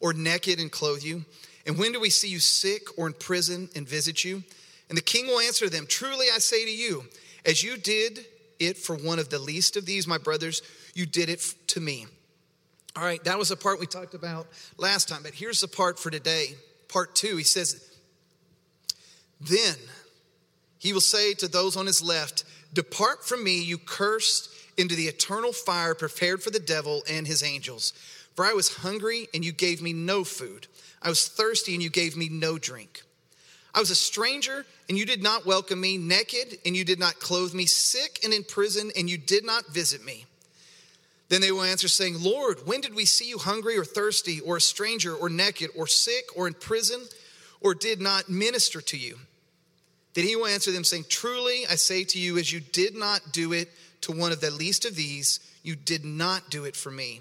or 0.00 0.12
naked 0.12 0.58
and 0.58 0.72
clothe 0.72 1.02
you? 1.02 1.24
And 1.66 1.78
when 1.78 1.92
do 1.92 2.00
we 2.00 2.10
see 2.10 2.28
you 2.28 2.40
sick 2.40 2.98
or 2.98 3.06
in 3.06 3.12
prison 3.12 3.68
and 3.76 3.88
visit 3.88 4.24
you? 4.24 4.42
And 4.88 4.98
the 4.98 5.02
king 5.02 5.26
will 5.26 5.40
answer 5.40 5.68
them, 5.68 5.86
Truly 5.88 6.26
I 6.34 6.38
say 6.38 6.64
to 6.64 6.70
you, 6.70 7.04
as 7.46 7.62
you 7.62 7.76
did 7.76 8.26
it 8.58 8.76
for 8.76 8.96
one 8.96 9.18
of 9.18 9.30
the 9.30 9.38
least 9.38 9.76
of 9.76 9.86
these, 9.86 10.06
my 10.06 10.18
brothers, 10.18 10.62
you 10.94 11.06
did 11.06 11.28
it 11.28 11.54
to 11.68 11.80
me. 11.80 12.06
All 12.96 13.04
right, 13.04 13.22
that 13.24 13.38
was 13.38 13.50
the 13.50 13.56
part 13.56 13.78
we 13.78 13.86
talked 13.86 14.14
about 14.14 14.48
last 14.76 15.08
time, 15.08 15.22
but 15.22 15.32
here's 15.32 15.60
the 15.60 15.68
part 15.68 15.98
for 15.98 16.10
today. 16.10 16.56
Part 16.88 17.14
two, 17.14 17.36
he 17.36 17.44
says, 17.44 17.88
Then 19.40 19.76
he 20.78 20.92
will 20.92 21.00
say 21.00 21.34
to 21.34 21.46
those 21.46 21.76
on 21.76 21.86
his 21.86 22.02
left, 22.02 22.44
Depart 22.72 23.24
from 23.24 23.44
me, 23.44 23.62
you 23.62 23.78
cursed, 23.78 24.50
into 24.76 24.94
the 24.94 25.06
eternal 25.06 25.52
fire 25.52 25.94
prepared 25.94 26.42
for 26.42 26.50
the 26.50 26.58
devil 26.58 27.02
and 27.08 27.26
his 27.26 27.42
angels. 27.42 27.92
For 28.40 28.46
I 28.46 28.54
was 28.54 28.74
hungry, 28.76 29.28
and 29.34 29.44
you 29.44 29.52
gave 29.52 29.82
me 29.82 29.92
no 29.92 30.24
food. 30.24 30.66
I 31.02 31.10
was 31.10 31.28
thirsty, 31.28 31.74
and 31.74 31.82
you 31.82 31.90
gave 31.90 32.16
me 32.16 32.30
no 32.30 32.56
drink. 32.56 33.02
I 33.74 33.80
was 33.80 33.90
a 33.90 33.94
stranger, 33.94 34.64
and 34.88 34.96
you 34.96 35.04
did 35.04 35.22
not 35.22 35.44
welcome 35.44 35.78
me, 35.78 35.98
naked, 35.98 36.56
and 36.64 36.74
you 36.74 36.82
did 36.82 36.98
not 36.98 37.20
clothe 37.20 37.52
me, 37.52 37.66
sick 37.66 38.20
and 38.24 38.32
in 38.32 38.42
prison, 38.44 38.92
and 38.96 39.10
you 39.10 39.18
did 39.18 39.44
not 39.44 39.66
visit 39.74 40.02
me. 40.02 40.24
Then 41.28 41.42
they 41.42 41.52
will 41.52 41.64
answer, 41.64 41.86
saying, 41.86 42.14
Lord, 42.18 42.66
when 42.66 42.80
did 42.80 42.94
we 42.94 43.04
see 43.04 43.28
you 43.28 43.36
hungry 43.36 43.76
or 43.76 43.84
thirsty, 43.84 44.40
or 44.40 44.56
a 44.56 44.60
stranger, 44.62 45.14
or 45.14 45.28
naked, 45.28 45.68
or 45.76 45.86
sick, 45.86 46.34
or 46.34 46.46
in 46.46 46.54
prison, 46.54 47.02
or 47.60 47.74
did 47.74 48.00
not 48.00 48.30
minister 48.30 48.80
to 48.80 48.96
you? 48.96 49.18
Then 50.14 50.24
he 50.24 50.34
will 50.34 50.46
answer 50.46 50.72
them, 50.72 50.84
saying, 50.84 51.04
Truly 51.10 51.66
I 51.70 51.74
say 51.74 52.04
to 52.04 52.18
you, 52.18 52.38
as 52.38 52.50
you 52.50 52.60
did 52.60 52.94
not 52.94 53.20
do 53.32 53.52
it 53.52 53.68
to 54.00 54.12
one 54.12 54.32
of 54.32 54.40
the 54.40 54.50
least 54.50 54.86
of 54.86 54.96
these, 54.96 55.40
you 55.62 55.76
did 55.76 56.06
not 56.06 56.48
do 56.48 56.64
it 56.64 56.74
for 56.74 56.90
me. 56.90 57.20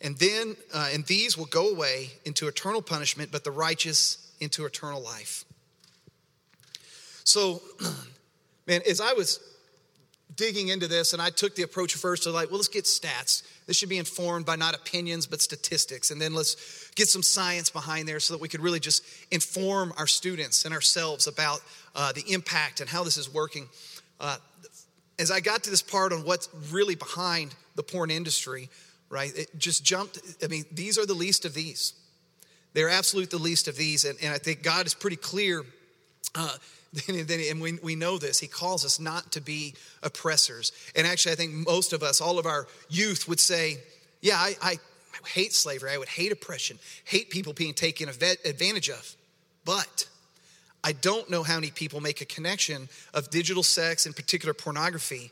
And 0.00 0.16
then, 0.16 0.56
uh, 0.72 0.90
and 0.92 1.04
these 1.06 1.36
will 1.36 1.46
go 1.46 1.68
away 1.70 2.10
into 2.24 2.48
eternal 2.48 2.80
punishment, 2.80 3.30
but 3.30 3.44
the 3.44 3.50
righteous 3.50 4.32
into 4.40 4.64
eternal 4.64 5.02
life. 5.02 5.44
So, 7.24 7.60
man, 8.66 8.80
as 8.88 9.00
I 9.00 9.12
was 9.12 9.40
digging 10.36 10.68
into 10.68 10.88
this, 10.88 11.12
and 11.12 11.20
I 11.20 11.28
took 11.28 11.54
the 11.54 11.62
approach 11.62 11.94
first 11.94 12.22
to 12.22 12.30
like, 12.30 12.48
well, 12.48 12.56
let's 12.56 12.68
get 12.68 12.84
stats. 12.84 13.42
This 13.66 13.76
should 13.76 13.90
be 13.90 13.98
informed 13.98 14.46
by 14.46 14.56
not 14.56 14.74
opinions, 14.74 15.26
but 15.26 15.42
statistics. 15.42 16.10
And 16.10 16.20
then 16.20 16.32
let's 16.32 16.90
get 16.94 17.08
some 17.08 17.22
science 17.22 17.68
behind 17.68 18.08
there 18.08 18.20
so 18.20 18.32
that 18.32 18.40
we 18.40 18.48
could 18.48 18.60
really 18.60 18.80
just 18.80 19.04
inform 19.30 19.92
our 19.98 20.06
students 20.06 20.64
and 20.64 20.72
ourselves 20.72 21.26
about 21.26 21.60
uh, 21.94 22.12
the 22.12 22.24
impact 22.32 22.80
and 22.80 22.88
how 22.88 23.04
this 23.04 23.18
is 23.18 23.32
working. 23.32 23.68
Uh, 24.18 24.38
as 25.18 25.30
I 25.30 25.40
got 25.40 25.62
to 25.64 25.70
this 25.70 25.82
part 25.82 26.12
on 26.12 26.24
what's 26.24 26.48
really 26.70 26.94
behind 26.94 27.54
the 27.74 27.82
porn 27.82 28.10
industry, 28.10 28.70
right, 29.10 29.36
it 29.36 29.58
just 29.58 29.84
jumped. 29.84 30.18
I 30.42 30.46
mean, 30.46 30.64
these 30.72 30.98
are 30.98 31.04
the 31.04 31.14
least 31.14 31.44
of 31.44 31.52
these. 31.52 31.92
They're 32.72 32.88
absolute 32.88 33.30
the 33.30 33.38
least 33.38 33.68
of 33.68 33.76
these. 33.76 34.04
And, 34.04 34.16
and 34.22 34.32
I 34.32 34.38
think 34.38 34.62
God 34.62 34.86
is 34.86 34.94
pretty 34.94 35.16
clear 35.16 35.64
uh, 36.34 36.56
and 37.08 37.60
we, 37.60 37.78
we 37.82 37.94
know 37.94 38.18
this, 38.18 38.40
he 38.40 38.48
calls 38.48 38.84
us 38.84 38.98
not 38.98 39.32
to 39.32 39.40
be 39.40 39.74
oppressors. 40.02 40.72
And 40.96 41.06
actually, 41.06 41.32
I 41.32 41.34
think 41.36 41.52
most 41.52 41.92
of 41.92 42.02
us, 42.02 42.20
all 42.20 42.38
of 42.38 42.46
our 42.46 42.66
youth 42.88 43.28
would 43.28 43.38
say, 43.38 43.78
Yeah, 44.20 44.36
I, 44.36 44.56
I 44.60 44.76
hate 45.26 45.52
slavery. 45.52 45.90
I 45.90 45.98
would 45.98 46.08
hate 46.08 46.32
oppression, 46.32 46.78
hate 47.04 47.30
people 47.30 47.52
being 47.52 47.74
taken 47.74 48.08
advantage 48.08 48.90
of. 48.90 49.16
But 49.64 50.08
I 50.82 50.92
don't 50.92 51.30
know 51.30 51.42
how 51.42 51.56
many 51.56 51.70
people 51.70 52.00
make 52.00 52.22
a 52.22 52.24
connection 52.24 52.88
of 53.14 53.30
digital 53.30 53.62
sex, 53.62 54.06
in 54.06 54.12
particular 54.12 54.54
pornography, 54.54 55.30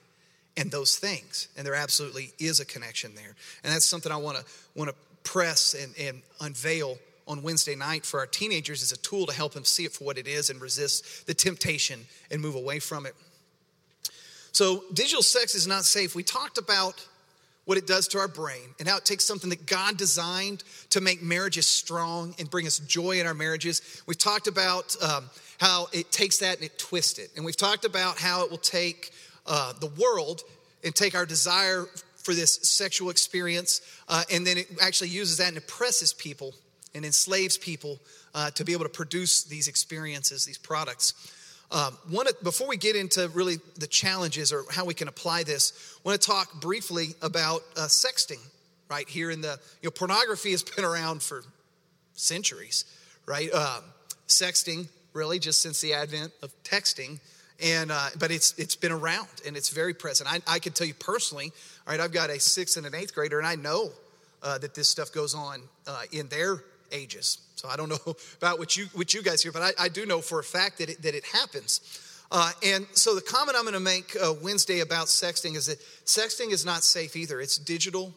and 0.59 0.71
those 0.71 0.97
things. 0.97 1.49
And 1.57 1.65
there 1.65 1.75
absolutely 1.75 2.33
is 2.39 2.61
a 2.61 2.67
connection 2.67 3.15
there. 3.15 3.35
And 3.63 3.73
that's 3.73 3.87
something 3.87 4.13
I 4.13 4.17
want 4.17 4.39
to 4.39 4.45
want 4.75 4.91
to 4.91 4.97
press 5.23 5.75
and, 5.75 5.95
and 5.99 6.23
unveil 6.41 6.99
on 7.27 7.43
Wednesday 7.43 7.77
night 7.77 8.05
for 8.05 8.21
our 8.21 8.27
teenagers 8.27 8.83
as 8.83 8.91
a 8.91 8.97
tool 8.97 9.27
to 9.27 9.33
help 9.33 9.53
them 9.53 9.65
see 9.65 9.85
it 9.85 9.93
for 9.93 10.05
what 10.05 10.19
it 10.19 10.27
is 10.27 10.51
and 10.51 10.61
resist 10.61 11.27
the 11.27 11.35
temptation 11.35 12.01
and 12.31 12.41
move 12.41 12.55
away 12.55 12.79
from 12.79 13.07
it. 13.07 13.15
So, 14.53 14.83
digital 14.93 15.23
sex 15.23 15.55
is 15.55 15.67
not 15.67 15.85
safe. 15.85 16.15
We 16.15 16.23
talked 16.23 16.59
about 16.59 17.07
what 17.67 17.77
it 17.77 17.87
does 17.87 18.09
to 18.09 18.19
our 18.19 18.29
brain 18.29 18.75
and 18.81 18.89
how 18.89 18.97
it 18.97 19.05
takes 19.05 19.25
something 19.25 19.51
that 19.51 19.67
God 19.67 19.99
designed 19.99 20.65
to 20.91 21.03
make 21.03 21.23
marriages 21.23 21.67
strong 21.67 22.35
and 22.39 22.51
bring 22.51 22.67
us 22.67 22.79
joy 22.79 23.21
in 23.21 23.27
our 23.27 23.35
marriages. 23.35 24.03
We've 24.07 24.19
talked 24.19 24.47
about 24.47 24.97
um, 25.03 25.29
how 25.61 25.89
it 25.93 26.11
takes 26.11 26.39
that 26.39 26.57
and 26.57 26.65
it 26.65 26.79
twists 26.79 27.19
it. 27.19 27.31
And 27.37 27.45
we've 27.45 27.59
talked 27.59 27.85
about 27.85 28.19
how 28.19 28.43
it 28.43 28.51
will 28.51 28.57
take 28.57 29.13
uh, 29.49 29.73
the 29.81 29.89
world 30.01 30.43
and 30.85 30.95
take 30.95 31.15
our 31.15 31.27
desire 31.27 31.87
for 32.17 32.35
this 32.35 32.55
sexual 32.63 33.11
experience, 33.11 33.81
uh, 34.09 34.23
and 34.31 34.47
then 34.47 34.59
it 34.59 34.69
actually 34.83 35.09
uses 35.09 35.39
that 35.39 35.49
and 35.49 35.57
oppresses 35.57 36.13
people 36.13 36.55
and 36.95 37.05
enslaves 37.05 37.57
people 37.57 37.99
uh, 38.35 38.51
to 38.51 38.65
be 38.65 38.73
able 38.73 38.85
to 38.85 38.91
produce 38.91 39.45
these 39.45 39.69
experiences, 39.69 40.45
these 40.45 40.59
products. 40.59 41.15
Um, 41.71 41.99
one, 42.09 42.27
before 42.43 42.67
we 42.67 42.77
get 42.77 42.97
into 42.97 43.29
really 43.29 43.57
the 43.77 43.87
challenges 43.87 44.53
or 44.53 44.65
how 44.71 44.85
we 44.85 44.95
can 44.95 45.09
apply 45.09 45.43
this, 45.43 45.97
I 45.97 46.09
want 46.09 46.21
to 46.21 46.27
talk 46.27 46.61
briefly 46.61 47.09
about 47.23 47.63
uh, 47.77 47.83
sexting. 47.83 48.41
Right 48.91 49.07
here 49.07 49.31
in 49.31 49.43
the 49.43 49.59
you 49.83 49.89
know, 49.89 49.91
pornography 49.91 50.53
has 50.53 50.63
been 50.77 50.85
around 50.85 51.23
for 51.23 51.45
centuries, 52.15 52.87
right? 53.27 53.53
Um, 53.53 53.85
sexting 54.29 54.89
really 55.13 55.39
just 55.39 55.61
since 55.61 55.81
the 55.81 55.93
advent 55.93 56.33
of 56.43 56.53
texting, 56.63 57.21
and 57.63 57.91
uh, 57.91 58.09
but 58.19 58.31
it's 58.31 58.55
it's 58.59 58.77
been 58.77 58.93
around 58.93 59.29
and 59.47 59.57
it's 59.57 59.71
very 59.71 59.95
present. 59.95 60.33
I, 60.33 60.41
I 60.47 60.59
can 60.59 60.73
tell 60.73 60.87
you 60.87 60.95
personally. 60.95 61.53
All 61.87 61.93
right, 61.93 62.01
I've 62.01 62.13
got 62.13 62.31
a 62.31 62.39
sixth 62.39 62.77
and 62.77 62.87
an 62.87 62.95
eighth 62.95 63.15
grader, 63.15 63.39
and 63.39 63.47
I 63.47 63.57
know 63.57 63.91
uh, 64.43 64.59
that 64.59 64.75
this 64.75 64.89
stuff 64.89 65.13
goes 65.13 65.35
on 65.35 65.63
uh, 65.87 66.03
in 66.13 66.29
their 66.29 66.63
ages. 66.93 67.39
So 67.57 67.69
I 67.69 67.77
don't 67.77 67.89
know 68.07 68.17
about 68.39 68.59
what 68.59 68.77
you 68.77 68.87
what 68.95 69.15
you 69.15 69.23
guys 69.23 69.43
hear, 69.43 69.53
but 69.53 69.63
I, 69.63 69.85
I 69.85 69.89
do 69.89 70.07
know 70.07 70.21
for 70.21 70.39
a 70.39 70.45
fact 70.45 70.79
that 70.79 70.91
it, 70.91 71.03
that 71.03 71.15
it 71.15 71.25
happens. 71.25 72.05
Uh, 72.31 72.51
and 72.63 72.87
so 72.93 73.15
the 73.15 73.23
comment 73.23 73.57
I'm 73.57 73.65
going 73.65 73.73
to 73.73 73.81
make 73.81 74.15
uh, 74.23 74.35
Wednesday 74.43 74.81
about 74.81 75.07
sexting 75.07 75.57
is 75.57 75.67
that 75.67 75.79
sexting 76.05 76.53
is 76.53 76.65
not 76.65 76.83
safe 76.83 77.17
either. 77.17 77.41
It's 77.41 77.57
digital, 77.57 78.13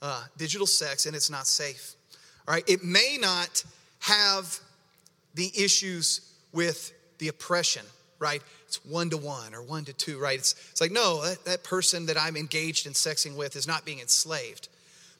uh, 0.00 0.24
digital 0.36 0.66
sex, 0.66 1.06
and 1.06 1.14
it's 1.14 1.30
not 1.30 1.46
safe. 1.46 1.94
All 2.48 2.54
right, 2.54 2.68
it 2.68 2.82
may 2.82 3.18
not 3.20 3.64
have 4.00 4.58
the 5.34 5.52
issues 5.56 6.32
with 6.52 6.92
the 7.18 7.28
oppression. 7.28 7.86
Right, 8.22 8.40
it's 8.66 8.84
one 8.84 9.10
to 9.10 9.16
one 9.16 9.52
or 9.52 9.62
one 9.62 9.84
to 9.86 9.92
two. 9.92 10.18
Right, 10.20 10.38
it's 10.38 10.54
it's 10.70 10.80
like 10.80 10.92
no, 10.92 11.22
that, 11.22 11.44
that 11.44 11.64
person 11.64 12.06
that 12.06 12.16
I'm 12.16 12.36
engaged 12.36 12.86
in 12.86 12.92
sexing 12.92 13.36
with 13.36 13.56
is 13.56 13.66
not 13.66 13.84
being 13.84 13.98
enslaved. 13.98 14.68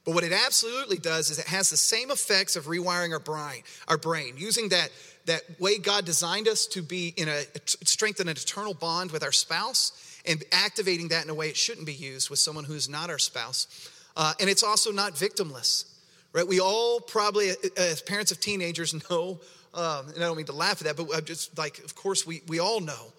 But 0.04 0.14
what 0.14 0.24
it 0.24 0.32
absolutely 0.32 0.98
does 0.98 1.30
is 1.30 1.38
it 1.38 1.46
has 1.46 1.70
the 1.70 1.76
same 1.76 2.10
effects 2.10 2.56
of 2.56 2.66
rewiring 2.66 3.12
our 3.12 3.20
brain, 3.20 3.62
our 3.86 3.98
brain, 3.98 4.34
using 4.36 4.68
that, 4.70 4.90
that 5.26 5.42
way 5.60 5.78
God 5.78 6.04
designed 6.04 6.48
us 6.48 6.66
to 6.68 6.82
be 6.82 7.14
in 7.16 7.28
a 7.28 7.42
strengthen 7.84 8.28
an 8.28 8.36
eternal 8.36 8.74
bond 8.74 9.12
with 9.12 9.22
our 9.22 9.32
spouse 9.32 10.20
and 10.26 10.42
activating 10.50 11.08
that 11.08 11.24
in 11.24 11.30
a 11.30 11.34
way 11.34 11.48
it 11.48 11.56
shouldn't 11.56 11.86
be 11.86 11.92
used 11.92 12.30
with 12.30 12.38
someone 12.40 12.64
who's 12.64 12.88
not 12.88 13.10
our 13.10 13.18
spouse. 13.18 13.90
Uh, 14.16 14.32
and 14.40 14.50
it's 14.50 14.64
also 14.64 14.90
not 14.90 15.14
victimless, 15.14 15.84
right? 16.32 16.46
We 16.46 16.60
all 16.60 17.00
probably, 17.00 17.50
as 17.76 18.02
parents 18.02 18.32
of 18.32 18.40
teenagers, 18.40 18.94
know, 19.10 19.38
um, 19.74 20.08
and 20.08 20.18
I 20.18 20.26
don't 20.26 20.36
mean 20.36 20.46
to 20.46 20.52
laugh 20.52 20.80
at 20.80 20.84
that, 20.84 20.96
but 20.96 21.14
I'm 21.16 21.24
just 21.24 21.56
like, 21.56 21.78
of 21.78 21.94
course, 21.94 22.26
we, 22.26 22.42
we 22.46 22.58
all 22.58 22.80
know 22.80 23.12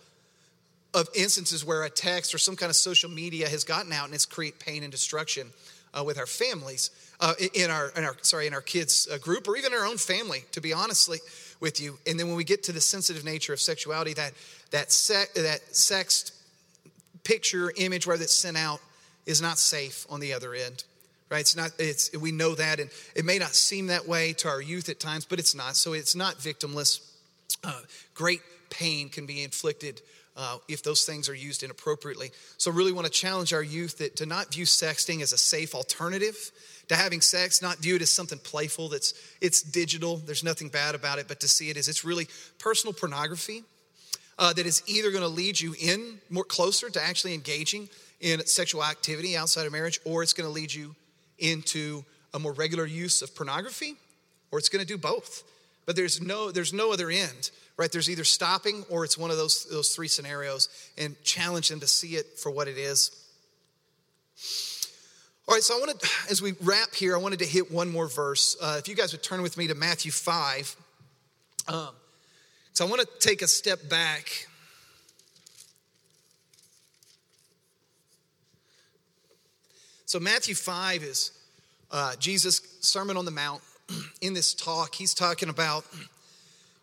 of 0.94 1.10
instances 1.16 1.66
where 1.66 1.84
a 1.84 1.90
text 1.90 2.36
or 2.36 2.38
some 2.38 2.56
kind 2.56 2.70
of 2.70 2.76
social 2.76 3.10
media 3.10 3.50
has 3.50 3.64
gotten 3.64 3.92
out 3.92 4.06
and 4.06 4.14
it's 4.14 4.26
create 4.26 4.60
pain 4.60 4.84
and 4.84 4.92
destruction 4.92 5.48
uh, 5.98 6.04
with 6.04 6.18
our 6.18 6.26
families, 6.26 6.92
uh, 7.20 7.34
in 7.54 7.70
our 7.70 7.90
in 7.96 8.04
our 8.04 8.16
sorry 8.22 8.48
in 8.48 8.54
our 8.54 8.62
kids 8.62 9.08
uh, 9.12 9.18
group, 9.18 9.48
or 9.48 9.56
even 9.56 9.74
our 9.74 9.86
own 9.86 9.98
family. 9.98 10.44
To 10.54 10.62
be 10.62 10.74
honestly 10.74 11.20
with 11.60 11.80
you, 11.80 12.00
and 12.08 12.20
then 12.20 12.28
when 12.28 12.36
we 12.36 12.44
get 12.44 12.64
to 12.64 12.72
the 12.72 12.82
sensitive 12.82 13.24
nature 13.24 13.54
of 13.54 13.60
sexuality, 13.60 14.14
that 14.14 14.34
that 14.72 14.92
sex 14.92 15.32
that 15.34 15.76
sex 15.76 16.32
picture 17.24 17.72
image 17.78 18.08
where 18.08 18.18
that's 18.18 18.34
sent 18.34 18.58
out 18.58 18.80
is 19.26 19.42
not 19.42 19.58
safe 19.58 20.06
on 20.10 20.20
the 20.20 20.34
other 20.34 20.54
end 20.54 20.84
right 21.34 21.42
it's 21.42 21.56
not 21.56 21.72
it's 21.80 22.16
we 22.18 22.32
know 22.32 22.56
that 22.56 22.80
and 22.80 22.90
it 23.16 23.26
may 23.26 23.38
not 23.38 23.54
seem 23.54 23.88
that 23.88 24.08
way 24.08 24.32
to 24.32 24.48
our 24.48 24.62
youth 24.62 24.88
at 24.88 25.00
times 25.00 25.26
but 25.26 25.40
it's 25.40 25.54
not 25.54 25.76
so 25.76 25.92
it's 25.94 26.16
not 26.16 26.36
victimless 26.36 27.02
uh, 27.64 27.82
great 28.14 28.42
pain 28.70 29.10
can 29.10 29.26
be 29.26 29.44
inflicted 29.44 30.02
uh, 30.36 30.58
if 30.68 30.82
those 30.84 31.06
things 31.06 31.30
are 31.30 31.36
used 31.36 31.64
inappropriately. 31.64 32.32
So, 32.58 32.72
really 32.72 32.92
want 32.92 33.06
to 33.06 33.12
challenge 33.12 33.54
our 33.54 33.62
youth 33.62 34.00
that 34.00 34.16
to 34.18 34.26
not 34.26 34.52
view 34.52 34.66
sexting 34.66 35.22
as 35.22 35.32
a 35.32 35.38
safe 35.38 35.76
alternative 35.76 36.52
to 36.90 36.96
having 36.96 37.22
sex, 37.22 37.62
not 37.62 37.78
view 37.78 37.96
it 37.96 38.02
as 38.02 38.12
something 38.12 38.40
playful 38.40 38.90
that's 38.90 39.14
it's 39.42 39.62
digital. 39.62 40.18
There's 40.18 40.44
nothing 40.44 40.70
bad 40.70 40.96
about 40.96 41.20
it, 41.20 41.28
but 41.28 41.40
to 41.42 41.48
see 41.48 41.70
it 41.70 41.78
as 41.78 41.88
it's 41.88 42.04
really 42.04 42.28
personal 42.58 42.94
pornography 42.94 43.64
uh, 44.40 44.54
that 44.54 44.66
is 44.66 44.82
either 44.88 45.12
going 45.12 45.24
to 45.24 45.30
lead 45.30 45.60
you 45.60 45.76
in 45.80 46.20
more 46.30 46.44
closer 46.44 46.90
to 46.90 47.02
actually 47.02 47.34
engaging 47.34 47.90
in 48.20 48.46
sexual 48.46 48.84
activity 48.84 49.38
outside 49.38 49.66
of 49.66 49.72
marriage, 49.72 50.00
or 50.06 50.24
it's 50.24 50.34
going 50.34 50.48
to 50.48 50.54
lead 50.54 50.74
you 50.74 50.96
into 51.40 52.04
a 52.34 52.40
more 52.40 52.54
regular 52.54 52.86
use 52.86 53.22
of 53.22 53.36
pornography, 53.36 53.96
or 54.52 54.60
it's 54.60 54.70
going 54.70 54.86
to 54.86 54.88
do 54.88 54.98
both. 54.98 55.44
But 55.86 55.96
there's 55.96 56.22
no 56.22 56.52
there's 56.52 56.74
no 56.74 56.94
other 56.94 57.10
end 57.10 57.52
right? 57.78 57.92
There's 57.92 58.10
either 58.10 58.24
stopping 58.24 58.86
or 58.90 59.04
it's 59.04 59.18
one 59.18 59.32
of 59.32 59.38
those, 59.38 59.66
those 59.66 59.90
three 59.90 60.08
scenarios 60.08 60.70
and 60.98 61.22
challenge 61.24 61.70
them 61.70 61.80
to 61.80 61.88
see 61.88 62.16
it 62.16 62.38
for 62.38 62.52
what 62.52 62.68
it 62.68 62.78
is. 62.78 63.12
All 65.48 65.56
right, 65.56 65.64
so 65.64 65.76
I 65.76 65.80
wanted, 65.80 65.98
as 66.30 66.42
we 66.42 66.54
wrap 66.62 66.94
here, 66.94 67.16
I 67.16 67.20
wanted 67.20 67.40
to 67.40 67.46
hit 67.46 67.72
one 67.72 67.92
more 67.92 68.08
verse. 68.08 68.56
Uh, 68.62 68.78
if 68.80 68.88
you 68.88 68.96
guys 68.96 69.12
would 69.12 69.24
turn 69.24 69.42
with 69.42 69.58
me 69.58 69.68
to 69.68 69.76
Matthew 69.76 70.12
5. 70.12 70.76
Um, 71.68 71.90
so 72.74 72.86
I 72.86 72.90
want 72.90 73.02
to 73.02 73.08
take 73.20 73.42
a 73.42 73.48
step 73.48 73.90
back. 73.90 74.48
So, 80.14 80.20
Matthew 80.20 80.54
5 80.54 81.02
is 81.02 81.32
uh, 81.90 82.16
Jesus' 82.20 82.62
Sermon 82.82 83.18
on 83.18 83.26
the 83.26 83.32
Mount. 83.32 83.64
In 84.22 84.36
this 84.36 84.54
talk, 84.54 84.94
he's 84.94 85.16
talking 85.16 85.50
about 85.50 85.86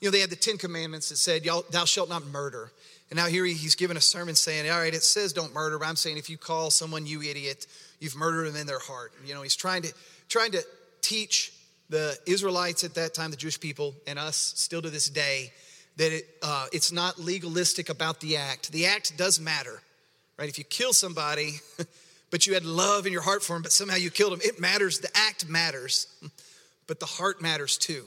you 0.01 0.09
know, 0.09 0.11
they 0.11 0.19
had 0.19 0.31
the 0.31 0.35
Ten 0.35 0.59
Commandments 0.59 1.11
that 1.11 1.17
said, 1.17 1.45
Thou 1.45 1.85
shalt 1.85 2.09
not 2.09 2.27
murder. 2.27 2.73
And 3.09 3.17
now 3.17 3.27
here 3.27 3.45
he's 3.45 3.77
giving 3.77 3.97
a 3.97 4.01
sermon 4.01 4.35
saying, 4.35 4.69
All 4.69 4.81
right, 4.81 4.93
it 4.93 5.05
says 5.05 5.33
don't 5.33 5.55
murder, 5.55 5.79
but 5.79 5.87
I'm 5.87 5.95
saying 5.95 6.19
if 6.19 6.29
you 6.29 6.39
call 6.39 6.73
someone 6.73 7.07
you 7.07 7.23
idiot, 7.23 7.69
you've 8.01 8.17
murdered 8.17 8.49
them 8.49 8.57
in 8.57 8.67
their 8.67 8.81
heart. 8.81 9.13
You 9.25 9.35
know, 9.35 9.43
he's 9.43 9.55
trying 9.55 9.83
to 9.83 9.93
trying 10.29 10.51
to 10.51 10.65
teach 11.01 11.53
the 11.89 12.19
Israelites 12.27 12.83
at 12.83 12.95
that 12.95 13.15
time, 13.15 13.31
the 13.31 13.37
Jewish 13.37 13.61
people, 13.61 13.95
and 14.09 14.19
us 14.19 14.55
still 14.57 14.83
to 14.83 14.91
this 14.91 15.09
day, 15.09 15.53
that 15.99 16.11
it, 16.11 16.27
uh, 16.43 16.67
it's 16.73 16.91
not 16.91 17.21
legalistic 17.21 17.91
about 17.91 18.19
the 18.19 18.39
act. 18.39 18.73
The 18.73 18.87
act 18.87 19.17
does 19.17 19.39
matter, 19.39 19.81
right? 20.37 20.49
If 20.49 20.59
you 20.59 20.65
kill 20.65 20.93
somebody, 20.93 21.61
but 22.31 22.47
you 22.47 22.55
had 22.55 22.65
love 22.65 23.07
in 23.07 23.13
your 23.13 23.23
heart 23.23 23.43
for 23.43 23.57
him, 23.57 23.63
but 23.63 23.73
somehow 23.73 23.97
you 23.97 24.11
killed 24.11 24.33
him. 24.33 24.41
it 24.43 24.61
matters. 24.61 25.01
The 25.01 25.11
act 25.15 25.49
matters, 25.49 26.07
but 26.87 27.01
the 27.01 27.07
heart 27.07 27.43
matters 27.43 27.77
too. 27.77 28.05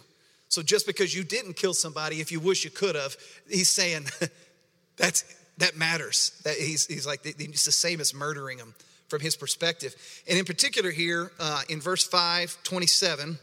So 0.50 0.62
just 0.62 0.86
because 0.86 1.16
you 1.16 1.24
didn't 1.24 1.56
kill 1.56 1.74
somebody, 1.74 2.22
if 2.22 2.32
you 2.32 2.40
wish 2.40 2.64
you 2.64 2.70
could 2.70 2.96
have, 2.96 3.16
he's 3.50 3.70
saying 3.70 4.06
that's 4.98 5.24
that 5.58 5.76
matters. 5.78 6.40
That 6.44 6.56
he's, 6.56 6.86
he's 6.86 7.06
like 7.06 7.22
it's 7.26 7.66
the 7.66 7.72
same 7.72 8.00
as 8.00 8.14
murdering 8.14 8.58
them 8.58 8.74
from 9.08 9.22
his 9.22 9.36
perspective. 9.36 9.96
And 10.28 10.38
in 10.38 10.46
particular 10.46 10.92
here 10.92 11.32
uh, 11.40 11.62
in 11.70 11.82
verse 11.82 12.06
5, 12.06 12.58
27, 12.64 13.38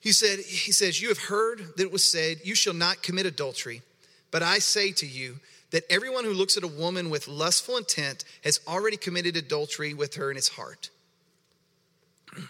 he 0.00 0.12
said, 0.12 0.38
he 0.38 0.72
says, 0.72 1.00
You 1.00 1.08
have 1.08 1.18
heard 1.18 1.58
that 1.76 1.82
it 1.82 1.92
was 1.92 2.04
said, 2.04 2.38
You 2.44 2.54
shall 2.54 2.74
not 2.74 3.02
commit 3.02 3.26
adultery. 3.26 3.82
But 4.30 4.42
I 4.42 4.60
say 4.60 4.92
to 4.92 5.06
you 5.06 5.36
that 5.70 5.84
everyone 5.90 6.24
who 6.24 6.32
looks 6.32 6.56
at 6.56 6.64
a 6.64 6.68
woman 6.68 7.10
with 7.10 7.28
lustful 7.28 7.76
intent 7.76 8.24
has 8.42 8.60
already 8.66 8.96
committed 8.96 9.36
adultery 9.36 9.94
with 9.94 10.14
her 10.14 10.30
in 10.30 10.36
his 10.36 10.48
heart. 10.48 10.90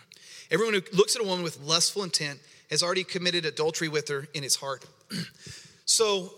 Everyone 0.51 0.75
who 0.75 0.83
looks 0.97 1.17
at 1.17 1.23
a 1.23 1.25
woman 1.25 1.45
with 1.45 1.61
lustful 1.61 2.03
intent 2.03 2.41
has 2.71 2.83
already 2.83 3.05
committed 3.05 3.45
adultery 3.45 3.89
with 3.89 4.09
her 4.09 4.27
in 4.35 4.43
his 4.43 4.57
heart. 4.57 4.85
so, 5.85 6.33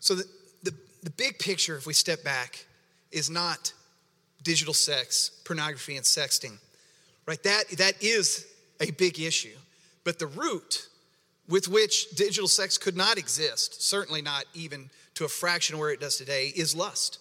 so 0.00 0.14
the, 0.14 0.24
the, 0.62 0.74
the 1.02 1.10
big 1.10 1.38
picture, 1.38 1.76
if 1.76 1.86
we 1.86 1.94
step 1.94 2.22
back, 2.22 2.66
is 3.10 3.30
not 3.30 3.72
digital 4.42 4.74
sex, 4.74 5.30
pornography, 5.44 5.96
and 5.96 6.04
sexting, 6.04 6.58
right? 7.26 7.42
That, 7.42 7.68
that 7.78 8.02
is 8.02 8.46
a 8.80 8.90
big 8.92 9.18
issue. 9.18 9.56
But 10.04 10.18
the 10.18 10.26
root, 10.26 10.88
with 11.48 11.68
which 11.68 12.10
digital 12.10 12.48
sex 12.48 12.78
could 12.78 12.96
not 12.96 13.18
exist, 13.18 13.82
certainly 13.82 14.22
not 14.22 14.44
even 14.54 14.90
to 15.14 15.24
a 15.24 15.28
fraction 15.28 15.78
where 15.78 15.90
it 15.90 16.00
does 16.00 16.16
today, 16.16 16.52
is 16.54 16.74
lust. 16.74 17.18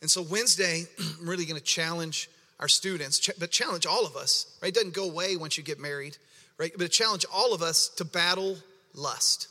And 0.00 0.10
so 0.10 0.22
Wednesday, 0.22 0.84
I'm 1.20 1.28
really 1.28 1.44
going 1.44 1.58
to 1.58 1.64
challenge 1.64 2.28
our 2.60 2.68
students, 2.68 3.30
but 3.38 3.50
challenge 3.50 3.86
all 3.86 4.06
of 4.06 4.16
us, 4.16 4.56
right? 4.62 4.68
It 4.68 4.74
doesn't 4.74 4.94
go 4.94 5.04
away 5.04 5.36
once 5.36 5.58
you 5.58 5.64
get 5.64 5.80
married, 5.80 6.16
right? 6.58 6.72
But 6.76 6.90
challenge 6.90 7.26
all 7.32 7.52
of 7.52 7.62
us 7.62 7.88
to 7.96 8.04
battle 8.04 8.56
lust, 8.94 9.48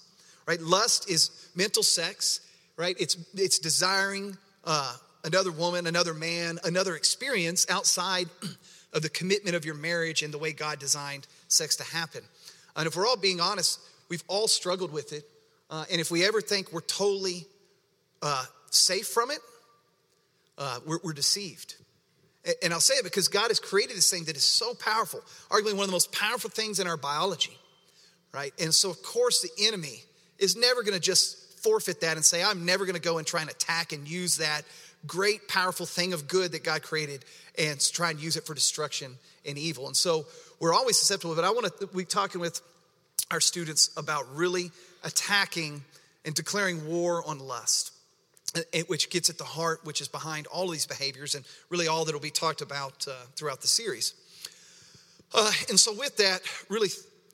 right? 0.47 0.61
Lust 0.61 1.09
is 1.09 1.49
mental 1.55 1.83
sex, 1.83 2.39
right? 2.77 2.95
It's, 2.99 3.17
it's 3.35 3.59
desiring 3.59 4.37
uh, 4.63 4.95
another 5.23 5.51
woman, 5.51 5.87
another 5.87 6.13
man, 6.13 6.59
another 6.63 6.95
experience 6.95 7.65
outside 7.69 8.29
of 8.93 9.01
the 9.01 9.09
commitment 9.09 9.55
of 9.55 9.65
your 9.65 9.75
marriage 9.75 10.23
and 10.23 10.33
the 10.33 10.37
way 10.37 10.53
God 10.53 10.79
designed 10.79 11.27
sex 11.49 11.75
to 11.77 11.83
happen. 11.83 12.21
And 12.75 12.87
if 12.87 12.95
we're 12.95 13.07
all 13.07 13.17
being 13.17 13.39
honest, 13.39 13.79
we've 14.09 14.23
all 14.27 14.47
struggled 14.47 14.91
with 14.91 15.13
it. 15.13 15.23
Uh, 15.69 15.85
and 15.91 15.99
if 15.99 16.11
we 16.11 16.25
ever 16.25 16.41
think 16.41 16.71
we're 16.71 16.81
totally 16.81 17.45
uh, 18.21 18.45
safe 18.69 19.07
from 19.07 19.31
it, 19.31 19.39
uh, 20.57 20.79
we're, 20.85 20.99
we're, 21.03 21.13
deceived. 21.13 21.75
And 22.61 22.73
I'll 22.73 22.79
say 22.79 22.95
it 22.95 23.03
because 23.03 23.27
God 23.27 23.47
has 23.47 23.59
created 23.59 23.95
this 23.95 24.09
thing 24.09 24.25
that 24.25 24.35
is 24.35 24.43
so 24.43 24.73
powerful, 24.75 25.21
arguably 25.49 25.73
one 25.73 25.83
of 25.83 25.87
the 25.87 25.93
most 25.93 26.11
powerful 26.11 26.49
things 26.49 26.79
in 26.79 26.87
our 26.87 26.97
biology, 26.97 27.57
right? 28.31 28.53
And 28.61 28.73
so, 28.73 28.89
of 28.89 29.01
course, 29.01 29.41
the 29.41 29.65
enemy 29.65 30.03
is 30.37 30.55
never 30.55 30.83
going 30.83 30.93
to 30.93 30.99
just 30.99 31.59
forfeit 31.63 32.01
that 32.01 32.17
and 32.17 32.25
say, 32.25 32.43
I'm 32.43 32.65
never 32.65 32.85
going 32.85 32.95
to 32.95 33.01
go 33.01 33.17
and 33.17 33.25
try 33.25 33.41
and 33.41 33.49
attack 33.49 33.93
and 33.93 34.07
use 34.07 34.37
that 34.37 34.63
great, 35.07 35.47
powerful 35.47 35.85
thing 35.85 36.13
of 36.13 36.27
good 36.27 36.51
that 36.51 36.63
God 36.63 36.81
created 36.81 37.25
and 37.57 37.79
try 37.79 38.11
and 38.11 38.19
use 38.19 38.35
it 38.35 38.45
for 38.45 38.53
destruction 38.53 39.17
and 39.45 39.57
evil. 39.57 39.87
And 39.87 39.95
so 39.95 40.25
we're 40.63 40.73
always 40.73 40.97
susceptible, 40.97 41.35
but 41.35 41.43
I 41.43 41.49
want 41.49 41.77
to 41.77 41.87
be 41.87 42.05
talking 42.05 42.39
with 42.39 42.61
our 43.29 43.41
students 43.41 43.89
about 43.97 44.33
really 44.33 44.71
attacking 45.03 45.83
and 46.23 46.33
declaring 46.33 46.87
war 46.87 47.21
on 47.27 47.39
lust, 47.39 47.91
which 48.87 49.09
gets 49.09 49.29
at 49.29 49.37
the 49.37 49.43
heart, 49.43 49.81
which 49.83 49.99
is 49.99 50.07
behind 50.07 50.47
all 50.47 50.67
of 50.67 50.71
these 50.71 50.85
behaviors 50.85 51.35
and 51.35 51.43
really 51.69 51.89
all 51.89 52.05
that 52.05 52.13
will 52.13 52.21
be 52.21 52.29
talked 52.29 52.61
about 52.61 53.05
uh, 53.09 53.13
throughout 53.35 53.59
the 53.59 53.67
series. 53.67 54.13
Uh, 55.33 55.51
and 55.67 55.77
so, 55.77 55.93
with 55.93 56.15
that, 56.15 56.39
really 56.69 56.87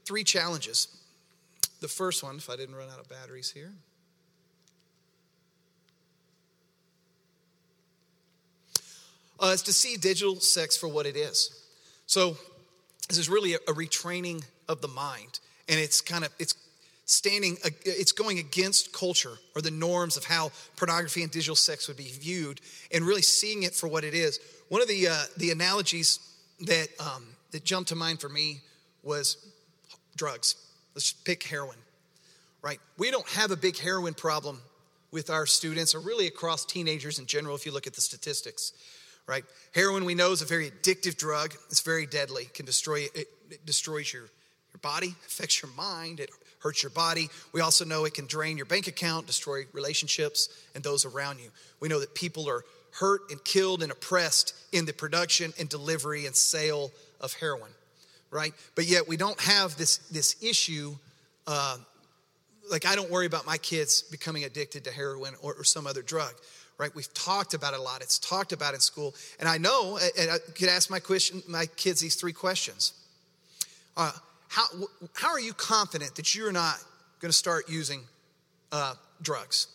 three 0.05 0.23
challenges. 0.23 0.87
The 1.81 1.87
first 1.87 2.23
one, 2.23 2.37
if 2.37 2.49
I 2.49 2.55
didn't 2.55 2.73
run 2.73 2.89
out 2.89 2.99
of 2.99 3.09
batteries 3.09 3.51
here. 3.51 3.73
uh, 9.39 9.51
is 9.53 9.61
to 9.63 9.73
see 9.73 9.97
digital 9.97 10.35
sex 10.39 10.75
for 10.75 10.87
what 10.87 11.05
it 11.05 11.15
is. 11.15 11.55
So 12.07 12.37
this 13.09 13.17
is 13.17 13.27
really 13.27 13.55
a, 13.55 13.57
a 13.67 13.73
retraining 13.73 14.43
of 14.69 14.81
the 14.81 14.87
mind, 14.87 15.39
and 15.67 15.79
it's 15.79 15.99
kind 15.99 16.23
of 16.23 16.33
it's 16.39 16.55
standing 17.05 17.57
it's 17.83 18.11
going 18.11 18.37
against 18.37 18.93
culture 18.93 19.33
or 19.55 19.61
the 19.63 19.71
norms 19.71 20.15
of 20.15 20.23
how 20.23 20.51
pornography 20.77 21.23
and 21.23 21.31
digital 21.31 21.55
sex 21.55 21.87
would 21.87 21.97
be 21.97 22.03
viewed, 22.03 22.61
and 22.93 23.03
really 23.03 23.23
seeing 23.23 23.63
it 23.63 23.73
for 23.73 23.87
what 23.87 24.03
it 24.03 24.13
is. 24.13 24.39
One 24.69 24.81
of 24.81 24.87
the 24.87 25.07
uh, 25.07 25.23
the 25.37 25.51
analogies 25.51 26.19
that 26.61 26.87
um, 26.99 27.25
that 27.51 27.65
jumped 27.65 27.89
to 27.89 27.95
mind 27.95 28.21
for 28.21 28.29
me 28.29 28.61
was 29.03 29.37
drugs. 30.15 30.55
Let's 30.93 31.11
pick 31.11 31.43
heroin, 31.43 31.77
right? 32.61 32.79
We 32.97 33.09
don't 33.11 33.27
have 33.29 33.51
a 33.51 33.57
big 33.57 33.77
heroin 33.77 34.13
problem 34.13 34.61
with 35.11 35.31
our 35.31 35.47
students 35.47 35.95
or 35.95 35.99
really 35.99 36.27
across 36.27 36.63
teenagers 36.65 37.17
in 37.17 37.25
general 37.25 37.55
if 37.55 37.65
you 37.65 37.71
look 37.71 37.87
at 37.87 37.93
the 37.93 38.01
statistics 38.01 38.73
right? 39.29 39.45
Heroin, 39.75 40.05
we 40.05 40.15
know, 40.15 40.31
is 40.31 40.41
a 40.41 40.45
very 40.45 40.71
addictive 40.71 41.15
drug. 41.15 41.53
It's 41.69 41.81
very 41.81 42.07
deadly. 42.07 42.43
It 42.43 42.55
can 42.55 42.65
destroy 42.65 43.01
it, 43.13 43.27
it 43.51 43.63
destroys 43.63 44.11
your, 44.11 44.23
your 44.23 44.79
body, 44.81 45.15
affects 45.27 45.61
your 45.61 45.71
mind, 45.77 46.19
it 46.19 46.31
hurts 46.61 46.81
your 46.81 46.89
body. 46.89 47.29
We 47.53 47.61
also 47.61 47.85
know 47.85 48.05
it 48.05 48.15
can 48.15 48.25
drain 48.25 48.57
your 48.57 48.65
bank 48.65 48.87
account, 48.87 49.27
destroy 49.27 49.65
relationships 49.71 50.49
and 50.73 50.83
those 50.83 51.05
around 51.05 51.39
you. 51.39 51.51
We 51.79 51.87
know 51.89 51.99
that 51.99 52.15
people 52.15 52.49
are 52.49 52.63
hurt 52.99 53.21
and 53.29 53.41
killed 53.43 53.83
and 53.83 53.91
oppressed 53.91 54.55
in 54.71 54.85
the 54.85 54.93
production 54.93 55.53
and 55.59 55.69
delivery 55.69 56.25
and 56.25 56.35
sale 56.35 56.91
of 57.21 57.33
heroin, 57.33 57.71
right? 58.31 58.53
But 58.73 58.87
yet 58.87 59.07
we 59.07 59.15
don't 59.15 59.39
have 59.41 59.77
this, 59.77 59.97
this 60.09 60.41
issue. 60.41 60.95
Uh, 61.45 61.77
like, 62.71 62.87
I 62.87 62.95
don't 62.95 63.11
worry 63.11 63.27
about 63.27 63.45
my 63.45 63.57
kids 63.57 64.01
becoming 64.01 64.43
addicted 64.43 64.85
to 64.85 64.91
heroin 64.91 65.35
or, 65.43 65.53
or 65.53 65.63
some 65.63 65.85
other 65.85 66.01
drug 66.01 66.33
right? 66.79 66.95
We've 66.95 67.13
talked 67.13 67.53
about 67.53 67.73
it 67.73 67.79
a 67.79 67.83
lot. 67.83 68.01
It's 68.01 68.17
talked 68.17 68.53
about 68.53 68.73
in 68.73 68.79
school. 68.79 69.13
And 69.39 69.47
I 69.47 69.57
know, 69.57 69.99
and 70.17 70.31
I 70.31 70.37
could 70.55 70.69
ask 70.69 70.89
my, 70.89 70.99
question, 70.99 71.43
my 71.47 71.67
kids 71.67 71.99
these 71.99 72.15
three 72.15 72.33
questions. 72.33 72.93
Uh, 73.95 74.13
how, 74.47 74.63
how 75.13 75.29
are 75.29 75.39
you 75.39 75.53
confident 75.53 76.15
that 76.15 76.33
you're 76.33 76.53
not 76.53 76.77
going 77.19 77.29
to 77.29 77.37
start 77.37 77.69
using 77.69 78.01
uh, 78.71 78.95
drugs? 79.21 79.67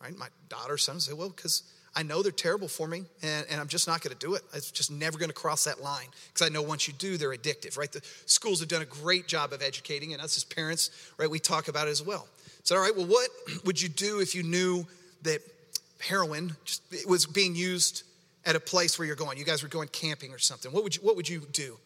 Right? 0.00 0.16
My 0.16 0.28
daughter, 0.48 0.78
son 0.78 1.00
say, 1.00 1.12
well, 1.12 1.30
because 1.30 1.64
I 1.96 2.04
know 2.04 2.22
they're 2.22 2.30
terrible 2.30 2.68
for 2.68 2.86
me 2.86 3.02
and, 3.22 3.44
and 3.50 3.60
I'm 3.60 3.66
just 3.66 3.88
not 3.88 4.00
going 4.00 4.16
to 4.16 4.26
do 4.26 4.34
it. 4.34 4.42
It's 4.54 4.70
just 4.70 4.92
never 4.92 5.18
going 5.18 5.30
to 5.30 5.34
cross 5.34 5.64
that 5.64 5.82
line 5.82 6.06
because 6.32 6.48
I 6.48 6.48
know 6.48 6.62
once 6.62 6.86
you 6.86 6.94
do, 6.94 7.16
they're 7.16 7.34
addictive, 7.34 7.76
right? 7.76 7.90
The 7.90 8.02
schools 8.26 8.60
have 8.60 8.68
done 8.68 8.82
a 8.82 8.86
great 8.86 9.26
job 9.26 9.52
of 9.52 9.62
educating, 9.62 10.12
and 10.12 10.22
us 10.22 10.36
as 10.36 10.44
parents, 10.44 10.90
right, 11.18 11.28
we 11.28 11.40
talk 11.40 11.66
about 11.66 11.88
it 11.88 11.90
as 11.90 12.02
well. 12.02 12.28
So, 12.62 12.76
all 12.76 12.82
right, 12.82 12.96
well, 12.96 13.06
what 13.06 13.28
would 13.64 13.82
you 13.82 13.88
do 13.88 14.20
if 14.20 14.36
you 14.36 14.44
knew 14.44 14.86
that 15.22 15.40
heroin 16.00 16.56
just, 16.64 16.82
it 16.92 17.08
was 17.08 17.26
being 17.26 17.54
used 17.54 18.02
at 18.44 18.56
a 18.56 18.60
place 18.60 18.98
where 18.98 19.06
you're 19.06 19.16
going. 19.16 19.38
You 19.38 19.44
guys 19.44 19.62
were 19.62 19.68
going 19.68 19.88
camping 19.88 20.32
or 20.32 20.38
something. 20.38 20.72
What 20.72 20.82
would 20.82 20.96
you, 20.96 21.02
what 21.02 21.16
would 21.16 21.28
you 21.28 21.40
do? 21.52 21.76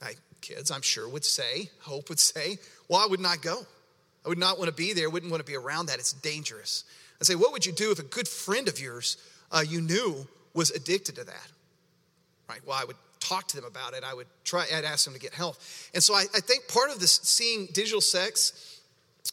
My 0.00 0.14
kids, 0.40 0.70
I'm 0.70 0.82
sure, 0.82 1.08
would 1.08 1.24
say, 1.24 1.70
Hope 1.80 2.08
would 2.08 2.20
say, 2.20 2.58
well, 2.88 3.00
I 3.00 3.06
would 3.06 3.20
not 3.20 3.42
go. 3.42 3.66
I 4.24 4.28
would 4.28 4.38
not 4.38 4.58
want 4.58 4.68
to 4.68 4.74
be 4.74 4.92
there, 4.92 5.08
wouldn't 5.08 5.30
want 5.30 5.44
to 5.44 5.50
be 5.50 5.56
around 5.56 5.86
that. 5.86 5.98
It's 5.98 6.12
dangerous. 6.12 6.84
I 7.20 7.24
say, 7.24 7.34
what 7.34 7.52
would 7.52 7.64
you 7.64 7.72
do 7.72 7.92
if 7.92 7.98
a 7.98 8.02
good 8.02 8.28
friend 8.28 8.68
of 8.68 8.80
yours 8.80 9.16
uh, 9.52 9.64
you 9.66 9.80
knew 9.80 10.26
was 10.52 10.70
addicted 10.70 11.14
to 11.16 11.24
that? 11.24 11.48
Right? 12.48 12.60
Well, 12.66 12.76
I 12.80 12.84
would 12.84 12.96
talk 13.20 13.48
to 13.48 13.56
them 13.56 13.64
about 13.64 13.94
it. 13.94 14.04
I 14.04 14.14
would 14.14 14.26
try, 14.44 14.66
I'd 14.72 14.84
ask 14.84 15.04
them 15.04 15.14
to 15.14 15.20
get 15.20 15.32
help. 15.32 15.56
And 15.94 16.02
so 16.02 16.14
I, 16.14 16.24
I 16.34 16.40
think 16.40 16.68
part 16.68 16.90
of 16.90 17.00
this 17.00 17.20
seeing 17.22 17.66
digital 17.72 18.00
sex 18.00 18.80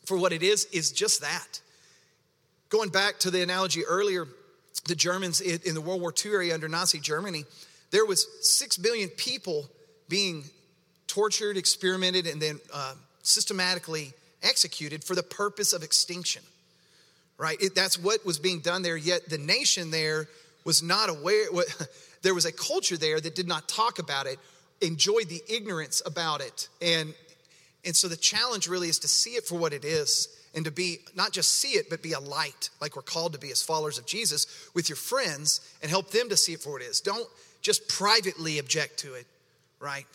for 0.06 0.18
what 0.18 0.32
it 0.32 0.44
is 0.44 0.66
is 0.66 0.92
just 0.92 1.22
that. 1.22 1.62
Going 2.74 2.90
back 2.90 3.20
to 3.20 3.30
the 3.30 3.44
analogy 3.44 3.86
earlier, 3.86 4.26
the 4.88 4.96
Germans 4.96 5.42
in 5.42 5.76
the 5.76 5.80
World 5.80 6.02
War 6.02 6.12
II 6.12 6.32
area 6.32 6.56
under 6.56 6.68
Nazi 6.68 7.00
Germany, 7.00 7.46
there 7.92 8.04
was 8.04 8.26
six 8.42 8.78
billion 8.78 9.10
people 9.10 9.70
being 10.10 10.46
tortured, 11.06 11.56
experimented, 11.56 12.26
and 12.26 12.42
then 12.42 12.60
uh, 12.74 12.96
systematically 13.22 14.12
executed 14.42 15.04
for 15.04 15.14
the 15.14 15.22
purpose 15.22 15.72
of 15.74 15.84
extinction. 15.84 16.42
Right? 17.38 17.62
It, 17.62 17.76
that's 17.76 18.00
what 18.00 18.26
was 18.26 18.40
being 18.40 18.60
done 18.60 18.82
there. 18.82 18.98
Yet 18.98 19.30
the 19.30 19.38
nation 19.38 19.92
there 19.92 20.28
was 20.64 20.82
not 20.82 21.12
aware. 21.12 21.52
What, 21.52 21.68
there 22.24 22.34
was 22.34 22.46
a 22.46 22.52
culture 22.52 22.98
there 22.98 23.20
that 23.20 23.36
did 23.36 23.48
not 23.48 23.70
talk 23.70 24.00
about 24.00 24.26
it, 24.26 24.40
enjoyed 24.82 25.30
the 25.30 25.44
ignorance 25.48 26.02
about 26.08 26.42
it, 26.42 26.70
and 26.82 27.14
and 27.86 27.96
so 27.96 28.08
the 28.08 28.18
challenge 28.18 28.68
really 28.68 28.90
is 28.90 28.98
to 29.00 29.08
see 29.08 29.36
it 29.36 29.46
for 29.46 29.60
what 29.60 29.74
it 29.74 29.86
is 29.86 30.28
and 30.54 30.66
to 30.66 30.72
be 30.72 31.00
not 31.16 31.32
just 31.32 31.60
see 31.60 31.74
it, 31.74 31.90
but 31.90 32.02
be 32.02 32.14
a 32.14 32.20
light, 32.20 32.70
like 32.80 32.96
we're 32.96 33.02
called 33.02 33.34
to 33.34 33.40
be 33.40 33.52
as 33.52 33.62
followers 33.62 33.98
of 33.98 34.06
Jesus 34.06 34.70
with 34.74 34.90
your 34.90 34.96
friends 34.96 35.62
and 35.82 35.90
help 35.90 36.12
them 36.12 36.30
to 36.30 36.38
see 36.38 36.54
it 36.54 36.62
for 36.62 36.74
what 36.74 36.82
it 36.82 36.86
is. 36.86 37.02
Don't 37.02 37.28
just 37.62 37.88
privately 37.88 38.60
object 38.60 39.00
to 39.00 39.16
it, 39.16 39.26
right? 39.80 40.06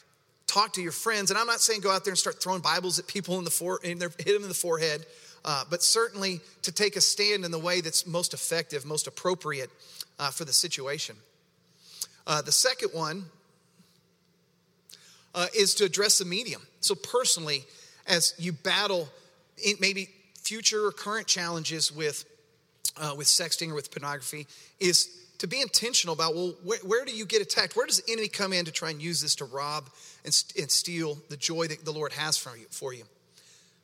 Talk 0.46 0.74
to 0.74 0.82
your 0.82 0.92
friends. 0.92 1.30
And 1.30 1.38
I'm 1.38 1.46
not 1.46 1.60
saying 1.60 1.80
go 1.80 1.90
out 1.90 2.04
there 2.04 2.12
and 2.12 2.18
start 2.18 2.42
throwing 2.42 2.60
Bibles 2.60 2.98
at 2.98 3.06
people 3.06 3.38
in 3.38 3.44
the 3.44 3.50
fore, 3.50 3.80
in 3.82 3.98
their, 3.98 4.10
hit 4.10 4.34
them 4.34 4.42
in 4.42 4.48
the 4.48 4.54
forehead, 4.54 5.04
uh, 5.44 5.64
but 5.68 5.82
certainly 5.82 6.40
to 6.62 6.72
take 6.72 6.96
a 6.96 7.00
stand 7.00 7.44
in 7.44 7.50
the 7.50 7.58
way 7.58 7.80
that's 7.80 8.06
most 8.06 8.34
effective, 8.34 8.84
most 8.84 9.06
appropriate 9.06 9.70
uh, 10.18 10.30
for 10.30 10.44
the 10.44 10.52
situation. 10.52 11.16
Uh, 12.26 12.42
the 12.42 12.52
second 12.52 12.90
one 12.92 13.24
uh, 15.34 15.46
is 15.56 15.74
to 15.74 15.84
address 15.84 16.18
the 16.18 16.24
medium. 16.24 16.62
So, 16.80 16.94
personally, 16.94 17.64
as 18.06 18.34
you 18.38 18.52
battle 18.52 19.08
maybe 19.80 20.08
future 20.48 20.86
or 20.86 20.92
current 20.92 21.26
challenges 21.26 21.92
with, 21.92 22.24
uh, 22.96 23.14
with 23.16 23.26
sexting 23.26 23.70
or 23.70 23.74
with 23.74 23.90
pornography 23.90 24.46
is 24.80 25.26
to 25.36 25.46
be 25.46 25.60
intentional 25.60 26.14
about 26.14 26.34
well 26.34 26.54
where, 26.64 26.78
where, 26.78 27.04
do 27.04 27.14
you 27.14 27.26
get 27.26 27.42
attacked? 27.42 27.76
Where 27.76 27.86
does 27.86 28.00
the 28.00 28.12
enemy 28.12 28.28
come 28.28 28.54
in 28.54 28.64
to 28.64 28.72
try 28.72 28.88
and 28.90 29.00
use 29.00 29.20
this 29.20 29.34
to 29.36 29.44
rob 29.44 29.90
and, 30.24 30.44
and 30.58 30.70
steal 30.70 31.18
the 31.28 31.36
joy 31.36 31.66
that 31.66 31.84
the 31.84 31.92
lord 31.92 32.12
has 32.14 32.38
for 32.38 32.56
you, 32.56 32.64
for 32.70 32.94
you? 32.94 33.04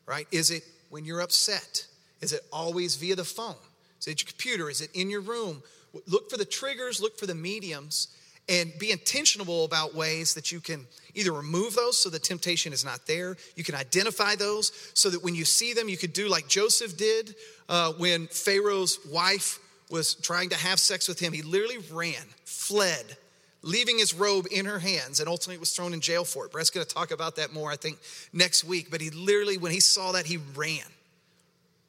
Right? 0.07 0.27
Is 0.33 0.51
it 0.51 0.65
when 0.89 1.05
you're 1.05 1.21
upset? 1.21 1.87
Is 2.23 2.33
it 2.33 2.41
always 2.51 2.97
via 2.97 3.15
the 3.15 3.25
phone? 3.25 3.57
Is 4.01 4.09
it 4.09 4.23
your 4.23 4.29
computer? 4.29 4.71
Is 4.71 4.81
it 4.81 4.89
in 4.95 5.11
your 5.11 5.21
room? 5.21 5.63
Look 6.07 6.31
for 6.31 6.39
the 6.39 6.47
triggers 6.47 6.99
look 6.99 7.19
for 7.19 7.27
the 7.27 7.35
mediums 7.35 8.09
and 8.49 8.73
be 8.79 8.91
intentional 8.91 9.65
about 9.65 9.95
ways 9.95 10.35
that 10.35 10.53
you 10.53 10.61
can 10.61 10.87
either 11.15 11.33
remove 11.33 11.75
those 11.75 11.97
so 11.97 12.11
the 12.11 12.19
temptation 12.19 12.73
is 12.73 12.85
not 12.85 13.07
there. 13.07 13.37
You 13.57 13.65
can 13.65 13.75
identify 13.75 14.35
those 14.35 14.73
so 14.95 15.09
that 15.11 15.23
when 15.23 15.35
you 15.35 15.45
see 15.45 15.73
them, 15.73 15.89
you 15.89 15.97
could 15.97 16.13
do 16.13 16.29
like 16.29 16.47
Joseph 16.49 16.97
did 16.97 17.35
uh, 17.69 17.93
when 17.93 18.27
Pharaoh's 18.27 18.99
wife 19.11 19.59
was 19.91 20.15
trying 20.15 20.51
to 20.51 20.57
have 20.57 20.79
sex 20.79 21.09
with 21.09 21.19
him. 21.19 21.33
He 21.33 21.43
literally 21.43 21.79
ran, 21.91 22.23
fled, 22.45 23.17
leaving 23.63 23.99
his 23.99 24.13
robe 24.13 24.47
in 24.51 24.67
her 24.67 24.79
hands 24.79 25.21
and 25.21 25.29
ultimately 25.29 25.59
was 25.59 25.75
thrown 25.75 25.95
in 25.95 26.01
jail 26.01 26.25
for 26.25 26.45
it. 26.45 26.53
Brett's 26.53 26.71
going 26.71 26.87
to 26.87 26.95
talk 26.95 27.13
about 27.13 27.37
that 27.37 27.53
more, 27.53 27.71
I 27.71 27.77
think, 27.77 27.99
next 28.33 28.65
week. 28.65 28.91
But 28.91 29.01
he 29.01 29.11
literally, 29.11 29.57
when 29.57 29.73
he 29.73 29.81
saw 29.81 30.13
that, 30.13 30.27
he 30.27 30.39
ran, 30.55 30.85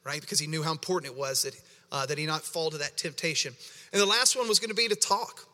right? 0.04 0.20
Because 0.20 0.38
he 0.38 0.46
knew 0.46 0.62
how 0.62 0.72
important 0.72 1.12
it 1.12 1.18
was 1.18 1.42
that, 1.42 1.60
uh, 1.92 2.06
that 2.06 2.16
he 2.16 2.24
not 2.24 2.42
fall 2.42 2.70
to 2.70 2.78
that 2.78 2.96
temptation. 2.96 3.54
And 3.92 4.00
the 4.00 4.06
last 4.06 4.36
one 4.36 4.48
was 4.48 4.58
going 4.58 4.70
to 4.70 4.74
be 4.74 4.88
to 4.88 4.96
talk. 4.96 5.46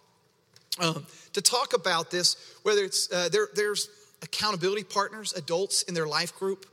Um, 0.80 1.06
to 1.34 1.42
talk 1.42 1.74
about 1.74 2.10
this, 2.10 2.36
whether 2.62 2.82
it's 2.82 3.12
uh, 3.12 3.28
there, 3.30 3.48
there's 3.54 3.88
accountability 4.22 4.84
partners, 4.84 5.32
adults 5.34 5.82
in 5.82 5.94
their 5.94 6.06
life 6.06 6.34
group, 6.38 6.66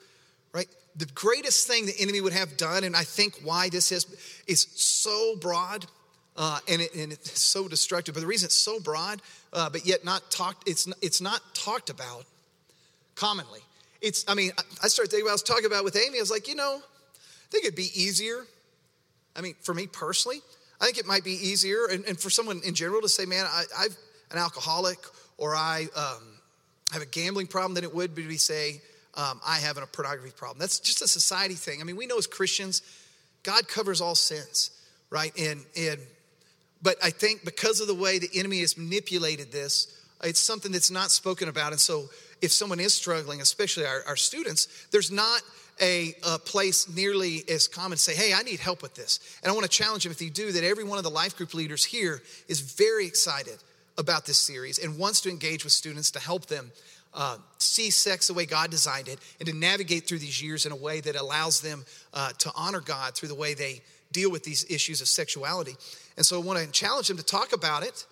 right? 0.54 0.68
The 0.96 1.06
greatest 1.08 1.68
thing 1.68 1.86
the 1.86 2.00
enemy 2.00 2.22
would 2.22 2.34
have 2.34 2.56
done, 2.58 2.84
and 2.84 2.96
I 2.96 3.04
think 3.04 3.40
why 3.44 3.70
this 3.70 3.92
is, 3.92 4.06
is 4.48 4.62
so 4.76 5.36
broad 5.36 5.86
uh, 6.38 6.60
and, 6.70 6.82
it, 6.82 6.96
and, 6.96 7.12
it's 7.12 7.40
so 7.40 7.68
destructive. 7.68 8.14
But 8.16 8.22
the 8.22 8.28
reason 8.28 8.46
it's 8.48 8.56
so 8.56 8.80
broad, 8.80 9.22
uh, 9.52 9.70
but 9.70 9.86
yet 9.86 10.06
not 10.06 10.32
talked, 10.32 10.70
it's, 10.70 10.88
it's 11.02 11.20
not 11.20 11.42
talked 11.54 11.90
about 11.90 12.24
commonly. 13.16 13.60
It's, 14.02 14.24
I 14.28 14.36
mean, 14.36 14.52
I 14.82 14.88
started 14.88 15.12
thinking 15.12 15.28
I 15.28 15.34
was 15.34 15.44
talking 15.44 15.66
about 15.66 15.84
with 15.84 15.98
Amy, 15.98 16.18
I 16.18 16.22
was 16.22 16.32
like, 16.32 16.48
you 16.48 16.56
know, 16.56 16.80
I 16.82 17.52
think 17.52 17.66
it'd 17.66 17.76
be 17.76 17.92
easier. 17.94 18.46
I 19.36 19.42
mean, 19.42 19.56
for 19.62 19.74
me 19.74 19.88
personally, 19.88 20.40
I 20.82 20.86
think 20.86 20.98
it 20.98 21.06
might 21.06 21.24
be 21.24 21.34
easier, 21.34 21.88
and, 21.92 22.06
and 22.06 22.20
for 22.20 22.30
someone 22.30 22.62
in 22.64 22.74
general 22.74 23.02
to 23.02 23.10
say, 23.10 23.26
man, 23.26 23.46
I, 23.46 23.86
am 23.86 23.92
an 24.32 24.38
alcoholic 24.38 25.00
or 25.38 25.56
I 25.56 25.88
um, 25.96 26.24
have 26.92 27.02
a 27.02 27.06
gambling 27.06 27.48
problem 27.48 27.74
than 27.74 27.84
it 27.84 27.94
would 27.94 28.16
be 28.16 28.24
to 28.24 28.38
say, 28.38 28.82
um, 29.16 29.42
I 29.46 29.58
have 29.58 29.78
a 29.78 29.86
pornography 29.86 30.32
problem. 30.36 30.60
That's 30.60 30.80
just 30.80 31.02
a 31.02 31.08
society 31.08 31.56
thing. 31.56 31.82
I 31.82 31.84
mean, 31.84 31.98
we 31.98 32.06
know 32.06 32.18
as 32.18 32.28
Christians, 32.28 32.82
God 33.44 33.68
covers 33.68 34.02
all 34.02 34.16
sins, 34.16 34.72
right? 35.10 35.34
And, 35.38 35.64
and 35.76 36.00
but 36.82 36.96
I 37.04 37.10
think 37.10 37.44
because 37.44 37.82
of 37.82 37.88
the 37.88 37.96
way 37.96 38.20
the 38.20 38.30
enemy 38.36 38.62
has 38.62 38.78
manipulated 38.78 39.52
this, 39.52 40.00
it's 40.24 40.40
something 40.40 40.72
that's 40.72 40.92
not 40.92 41.12
spoken 41.12 41.50
about. 41.50 41.72
And 41.72 41.80
so 41.80 42.10
if 42.42 42.52
someone 42.52 42.80
is 42.80 42.94
struggling, 42.94 43.42
especially 43.42 43.86
our, 43.86 44.04
our 44.08 44.16
students, 44.16 44.68
there's 44.92 45.12
not 45.12 45.42
a, 45.82 46.16
a, 46.28 46.40
place 46.40 46.90
nearly 46.90 47.44
as 47.50 47.68
common 47.68 47.98
to 47.98 48.02
say, 48.02 48.16
hey, 48.16 48.34
I 48.34 48.44
need 48.44 48.60
help 48.60 48.82
with 48.82 48.96
this. 48.96 49.20
And 49.42 49.52
I 49.52 49.54
want 49.54 49.64
to 49.64 49.70
challenge 49.70 50.04
them 50.04 50.12
if 50.12 50.22
you 50.22 50.30
do, 50.30 50.52
that 50.52 50.64
every 50.64 50.84
one 50.84 50.98
of 50.98 51.04
the 51.04 51.10
life 51.10 51.36
group 51.38 51.54
leaders 51.54 51.86
here 51.86 52.22
is 52.48 52.60
very 52.60 53.06
excited 53.06 53.58
about 53.98 54.26
this 54.26 54.38
series 54.38 54.80
and 54.80 54.98
wants 54.98 55.22
to 55.22 55.30
engage 55.30 55.64
with 55.64 55.74
students 55.74 56.12
to 56.12 56.20
help 56.20 56.46
them 56.46 56.72
uh, 57.14 57.38
see 57.58 57.90
sex 57.90 58.28
the 58.28 58.34
way 58.34 58.46
God 58.46 58.70
designed 58.70 59.08
it 59.08 59.20
and 59.40 59.48
to 59.48 59.56
navigate 59.56 60.08
through 60.08 60.20
these 60.20 60.42
years 60.42 60.66
in 60.66 60.72
a 60.72 60.76
way 60.76 61.02
that 61.02 61.16
allows 61.16 61.62
them 61.62 61.86
uh, 62.14 62.32
to 62.40 62.52
honor 62.56 62.82
God 62.82 63.16
through 63.16 63.30
the 63.30 63.36
way 63.36 63.54
they 63.54 63.82
deal 64.12 64.32
with 64.32 64.44
these 64.44 64.66
issues 64.70 65.02
of 65.02 65.08
sexuality. 65.08 65.76
And 66.18 66.26
so 66.26 66.40
I 66.40 66.44
want 66.44 66.60
to 66.60 66.72
challenge 66.72 67.08
them 67.08 67.18
to 67.18 67.24
talk 67.24 67.54
about 67.54 67.84
it. 67.84 68.06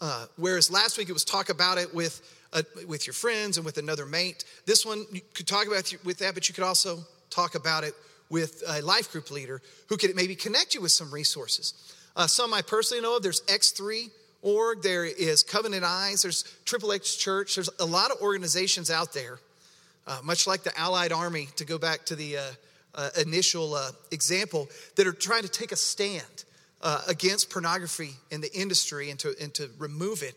Uh, 0.00 0.26
whereas 0.36 0.70
last 0.70 0.98
week 0.98 1.08
it 1.08 1.12
was 1.12 1.24
talk 1.24 1.48
about 1.48 1.78
it 1.78 1.94
with, 1.94 2.20
uh, 2.54 2.62
with 2.86 3.06
your 3.06 3.14
friends 3.14 3.56
and 3.56 3.66
with 3.66 3.78
another 3.78 4.06
mate. 4.06 4.44
This 4.64 4.86
one, 4.86 5.04
you 5.12 5.20
could 5.34 5.46
talk 5.46 5.66
about 5.66 5.92
with 6.04 6.18
that, 6.18 6.34
but 6.34 6.48
you 6.48 6.54
could 6.54 6.64
also 6.64 7.00
talk 7.30 7.54
about 7.54 7.84
it 7.84 7.94
with 8.30 8.62
a 8.66 8.80
life 8.80 9.12
group 9.12 9.30
leader 9.30 9.60
who 9.88 9.96
could 9.96 10.14
maybe 10.16 10.34
connect 10.34 10.74
you 10.74 10.80
with 10.80 10.92
some 10.92 11.10
resources. 11.12 11.74
Uh, 12.16 12.26
some 12.26 12.54
I 12.54 12.62
personally 12.62 13.02
know 13.02 13.16
of, 13.16 13.22
there's 13.22 13.42
X3 13.42 14.10
org, 14.42 14.82
there 14.82 15.04
is 15.04 15.42
Covenant 15.42 15.84
Eyes, 15.84 16.22
there's 16.22 16.44
Triple 16.64 16.92
X 16.92 17.16
Church, 17.16 17.56
there's 17.56 17.70
a 17.80 17.84
lot 17.84 18.10
of 18.10 18.20
organizations 18.20 18.90
out 18.90 19.12
there, 19.12 19.38
uh, 20.06 20.20
much 20.22 20.46
like 20.46 20.62
the 20.62 20.78
Allied 20.78 21.12
Army, 21.12 21.48
to 21.56 21.64
go 21.64 21.78
back 21.78 22.04
to 22.06 22.14
the 22.14 22.36
uh, 22.36 22.42
uh, 22.94 23.10
initial 23.20 23.74
uh, 23.74 23.90
example, 24.12 24.68
that 24.96 25.06
are 25.06 25.12
trying 25.12 25.42
to 25.42 25.48
take 25.48 25.72
a 25.72 25.76
stand 25.76 26.44
uh, 26.82 27.02
against 27.08 27.50
pornography 27.50 28.10
in 28.30 28.40
the 28.40 28.52
industry 28.52 29.10
and 29.10 29.18
to, 29.18 29.34
and 29.40 29.52
to 29.54 29.70
remove 29.78 30.22
it. 30.22 30.34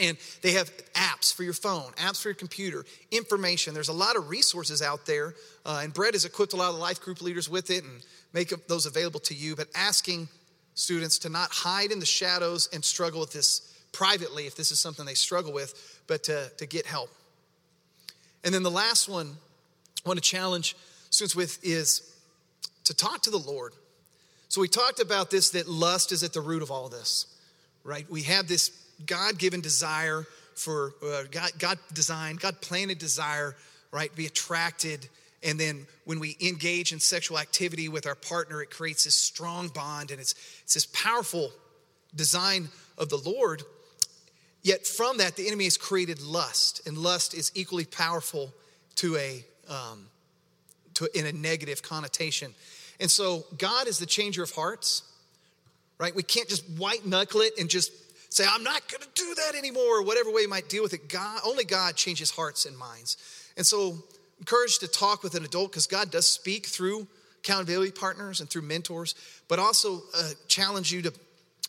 And 0.00 0.16
they 0.40 0.52
have 0.52 0.70
apps 0.94 1.34
for 1.34 1.42
your 1.42 1.52
phone, 1.52 1.92
apps 1.92 2.22
for 2.22 2.28
your 2.28 2.34
computer, 2.34 2.84
information. 3.10 3.74
There's 3.74 3.90
a 3.90 3.92
lot 3.92 4.16
of 4.16 4.30
resources 4.30 4.80
out 4.80 5.04
there. 5.04 5.34
Uh, 5.66 5.80
and 5.82 5.92
Brett 5.92 6.14
has 6.14 6.24
equipped 6.24 6.54
a 6.54 6.56
lot 6.56 6.70
of 6.70 6.76
life 6.76 7.00
group 7.00 7.20
leaders 7.20 7.48
with 7.48 7.70
it 7.70 7.84
and 7.84 8.02
make 8.32 8.52
those 8.68 8.86
available 8.86 9.20
to 9.20 9.34
you. 9.34 9.54
But 9.54 9.68
asking 9.74 10.28
students 10.74 11.18
to 11.18 11.28
not 11.28 11.50
hide 11.52 11.90
in 11.90 11.98
the 11.98 12.06
shadows 12.06 12.68
and 12.72 12.82
struggle 12.82 13.20
with 13.20 13.32
this 13.32 13.72
privately 13.92 14.46
if 14.46 14.56
this 14.56 14.72
is 14.72 14.80
something 14.80 15.04
they 15.04 15.14
struggle 15.14 15.52
with, 15.52 16.00
but 16.06 16.24
to, 16.24 16.50
to 16.56 16.66
get 16.66 16.86
help. 16.86 17.10
And 18.44 18.54
then 18.54 18.62
the 18.62 18.70
last 18.70 19.08
one 19.08 19.36
I 20.04 20.08
want 20.08 20.22
to 20.22 20.28
challenge 20.28 20.74
students 21.10 21.36
with 21.36 21.62
is 21.62 22.16
to 22.84 22.94
talk 22.94 23.22
to 23.22 23.30
the 23.30 23.38
Lord. 23.38 23.74
So 24.48 24.60
we 24.60 24.68
talked 24.68 25.00
about 25.00 25.30
this 25.30 25.50
that 25.50 25.68
lust 25.68 26.12
is 26.12 26.22
at 26.22 26.32
the 26.32 26.40
root 26.40 26.62
of 26.62 26.70
all 26.70 26.88
this, 26.88 27.26
right? 27.84 28.10
We 28.10 28.22
have 28.22 28.48
this 28.48 28.70
God 29.06 29.38
given 29.38 29.60
desire 29.60 30.26
for 30.54 30.94
uh, 31.04 31.24
God, 31.30 31.52
God 31.58 31.78
designed, 31.92 32.40
God 32.40 32.60
planted 32.60 32.98
desire, 32.98 33.56
right? 33.90 34.14
Be 34.14 34.26
attracted. 34.26 35.08
And 35.42 35.58
then 35.58 35.86
when 36.04 36.20
we 36.20 36.36
engage 36.40 36.92
in 36.92 37.00
sexual 37.00 37.38
activity 37.38 37.88
with 37.88 38.06
our 38.06 38.14
partner, 38.14 38.62
it 38.62 38.70
creates 38.70 39.04
this 39.04 39.14
strong 39.14 39.68
bond 39.68 40.10
and 40.10 40.20
it's, 40.20 40.34
it's 40.62 40.74
this 40.74 40.86
powerful 40.86 41.50
design 42.14 42.68
of 42.98 43.08
the 43.08 43.16
Lord. 43.16 43.62
Yet 44.62 44.86
from 44.86 45.18
that, 45.18 45.36
the 45.36 45.46
enemy 45.48 45.64
has 45.64 45.76
created 45.76 46.22
lust, 46.22 46.86
and 46.86 46.96
lust 46.96 47.34
is 47.34 47.50
equally 47.54 47.84
powerful 47.84 48.52
to 48.96 49.16
a 49.16 49.44
um, 49.68 50.06
to, 50.94 51.08
in 51.18 51.26
a 51.26 51.32
negative 51.32 51.82
connotation. 51.82 52.54
And 53.00 53.10
so 53.10 53.44
God 53.58 53.88
is 53.88 53.98
the 53.98 54.06
changer 54.06 54.42
of 54.42 54.50
hearts, 54.52 55.02
right? 55.98 56.14
We 56.14 56.22
can't 56.22 56.48
just 56.48 56.68
white 56.78 57.06
knuckle 57.06 57.40
it 57.40 57.54
and 57.58 57.68
just 57.68 57.92
say, 58.32 58.44
I'm 58.48 58.64
not 58.64 58.88
going 58.88 59.02
to 59.02 59.08
do 59.14 59.34
that 59.34 59.54
anymore, 59.56 59.98
or 59.98 60.02
whatever 60.02 60.30
way 60.30 60.42
you 60.42 60.48
might 60.48 60.68
deal 60.68 60.82
with 60.82 60.94
it. 60.94 61.08
God, 61.08 61.40
only 61.44 61.64
God 61.64 61.96
changes 61.96 62.30
hearts 62.30 62.64
and 62.64 62.76
minds. 62.76 63.16
And 63.56 63.66
so, 63.66 63.96
encouraged 64.38 64.80
to 64.80 64.88
talk 64.88 65.22
with 65.22 65.34
an 65.34 65.44
adult 65.44 65.70
because 65.70 65.86
God 65.86 66.10
does 66.10 66.26
speak 66.26 66.66
through 66.66 67.06
accountability 67.38 67.92
partners 67.92 68.40
and 68.40 68.48
through 68.48 68.62
mentors, 68.62 69.14
but 69.48 69.58
also 69.58 70.02
uh, 70.16 70.30
challenge 70.48 70.92
you 70.92 71.02
to 71.02 71.12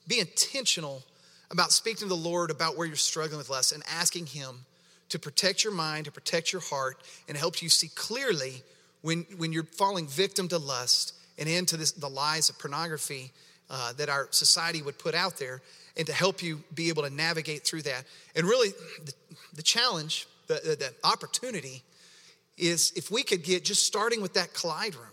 be 0.07 0.19
intentional 0.19 1.03
about 1.51 1.71
speaking 1.71 2.07
to 2.07 2.07
the 2.07 2.15
Lord 2.15 2.49
about 2.49 2.77
where 2.77 2.87
you're 2.87 2.95
struggling 2.95 3.37
with 3.37 3.49
lust 3.49 3.73
and 3.73 3.83
asking 3.91 4.27
Him 4.27 4.65
to 5.09 5.19
protect 5.19 5.63
your 5.63 5.73
mind, 5.73 6.05
to 6.05 6.11
protect 6.11 6.51
your 6.51 6.61
heart, 6.61 6.97
and 7.27 7.37
help 7.37 7.61
you 7.61 7.69
see 7.69 7.89
clearly 7.89 8.63
when, 9.01 9.25
when 9.37 9.53
you're 9.53 9.63
falling 9.63 10.07
victim 10.07 10.47
to 10.47 10.57
lust 10.57 11.13
and 11.37 11.49
into 11.49 11.77
this, 11.77 11.91
the 11.91 12.09
lies 12.09 12.49
of 12.49 12.57
pornography 12.57 13.31
uh, 13.73 13.91
that 13.93 14.07
our 14.07 14.27
society 14.29 14.83
would 14.83 14.99
put 14.99 15.15
out 15.15 15.37
there, 15.37 15.59
and 15.97 16.05
to 16.05 16.13
help 16.13 16.43
you 16.43 16.63
be 16.75 16.89
able 16.89 17.01
to 17.01 17.09
navigate 17.09 17.63
through 17.63 17.81
that. 17.81 18.05
And 18.35 18.45
really, 18.45 18.69
the, 19.03 19.13
the 19.55 19.63
challenge, 19.63 20.27
the, 20.45 20.61
the, 20.63 20.75
the 20.75 20.93
opportunity 21.03 21.81
is 22.55 22.93
if 22.95 23.09
we 23.09 23.23
could 23.23 23.43
get 23.43 23.65
just 23.65 23.83
starting 23.83 24.21
with 24.21 24.35
that 24.35 24.53
collide 24.53 24.93
room, 24.93 25.07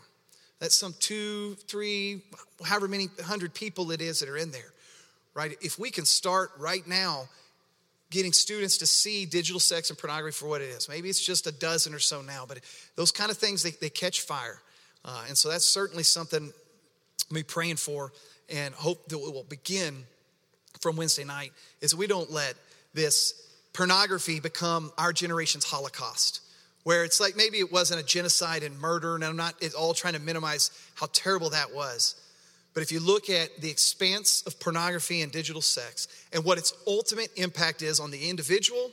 that's 0.58 0.76
some 0.76 0.94
two, 1.00 1.54
three, 1.68 2.22
however 2.62 2.86
many 2.86 3.08
hundred 3.24 3.54
people 3.54 3.90
it 3.92 4.02
is 4.02 4.20
that 4.20 4.28
are 4.28 4.36
in 4.36 4.50
there, 4.50 4.72
right? 5.32 5.56
If 5.62 5.78
we 5.78 5.90
can 5.90 6.04
start 6.04 6.50
right 6.58 6.86
now 6.86 7.30
getting 8.10 8.32
students 8.32 8.76
to 8.78 8.86
see 8.86 9.24
digital 9.24 9.60
sex 9.60 9.88
and 9.88 9.98
pornography 9.98 10.36
for 10.36 10.48
what 10.48 10.60
it 10.60 10.68
is. 10.68 10.86
Maybe 10.88 11.08
it's 11.08 11.24
just 11.24 11.46
a 11.46 11.52
dozen 11.52 11.94
or 11.94 12.00
so 12.00 12.20
now, 12.20 12.44
but 12.46 12.58
those 12.96 13.12
kind 13.12 13.30
of 13.30 13.38
things, 13.38 13.62
they, 13.62 13.70
they 13.70 13.88
catch 13.88 14.20
fire. 14.20 14.60
Uh, 15.04 15.24
and 15.28 15.38
so 15.38 15.48
that's 15.48 15.64
certainly 15.64 16.02
something 16.02 16.52
I'm 17.34 17.44
praying 17.44 17.76
for 17.76 18.12
and 18.50 18.74
hope 18.74 19.08
that 19.08 19.16
it 19.16 19.32
will 19.32 19.44
begin 19.44 20.04
from 20.80 20.96
Wednesday 20.96 21.24
night 21.24 21.52
is 21.80 21.94
we 21.94 22.06
don't 22.06 22.30
let 22.30 22.54
this 22.94 23.48
pornography 23.72 24.40
become 24.40 24.92
our 24.98 25.12
generation's 25.12 25.64
Holocaust, 25.64 26.40
where 26.84 27.04
it's 27.04 27.20
like 27.20 27.36
maybe 27.36 27.58
it 27.58 27.72
wasn't 27.72 28.00
a 28.00 28.04
genocide 28.04 28.62
and 28.62 28.78
murder, 28.78 29.14
and 29.14 29.24
I'm 29.24 29.36
not 29.36 29.62
at 29.62 29.74
all 29.74 29.94
trying 29.94 30.14
to 30.14 30.20
minimize 30.20 30.70
how 30.94 31.08
terrible 31.12 31.50
that 31.50 31.74
was. 31.74 32.16
But 32.72 32.82
if 32.82 32.92
you 32.92 33.00
look 33.00 33.28
at 33.28 33.60
the 33.60 33.70
expanse 33.70 34.42
of 34.46 34.60
pornography 34.60 35.22
and 35.22 35.32
digital 35.32 35.62
sex 35.62 36.08
and 36.32 36.44
what 36.44 36.56
its 36.56 36.72
ultimate 36.86 37.30
impact 37.36 37.82
is 37.82 37.98
on 37.98 38.10
the 38.10 38.28
individual, 38.28 38.90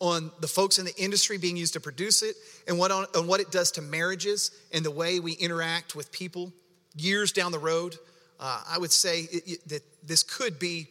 on 0.00 0.30
the 0.40 0.48
folks 0.48 0.78
in 0.78 0.84
the 0.84 0.96
industry 0.96 1.38
being 1.38 1.56
used 1.56 1.72
to 1.74 1.80
produce 1.80 2.22
it, 2.22 2.34
and 2.68 2.78
what, 2.78 2.90
on, 2.90 3.06
on 3.16 3.26
what 3.26 3.40
it 3.40 3.50
does 3.50 3.70
to 3.72 3.82
marriages 3.82 4.50
and 4.72 4.84
the 4.84 4.90
way 4.90 5.20
we 5.20 5.32
interact 5.32 5.94
with 5.94 6.10
people 6.12 6.52
years 6.96 7.32
down 7.32 7.52
the 7.52 7.58
road, 7.58 7.96
uh, 8.40 8.62
I 8.68 8.78
would 8.78 8.92
say 8.92 9.20
it, 9.20 9.42
it, 9.46 9.68
that 9.68 9.82
this 10.06 10.22
could 10.22 10.58
be 10.58 10.88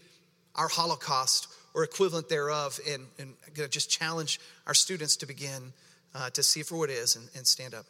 our 0.56 0.68
Holocaust 0.68 1.48
or 1.74 1.84
equivalent 1.84 2.30
thereof, 2.30 2.80
and, 2.90 3.06
and 3.20 3.34
I'm 3.46 3.54
going 3.54 3.68
to 3.68 3.74
just 3.74 3.90
challenge 3.90 4.40
our 4.66 4.74
students 4.74 5.18
to 5.18 5.26
begin 5.26 5.74
uh, 6.14 6.30
to 6.32 6.42
see 6.42 6.64
for 6.64 6.78
what 6.78 6.90
it 6.90 6.94
is 6.94 7.16
and, 7.16 7.28
and 7.36 7.46
stand 7.46 7.74
up. 7.74 7.86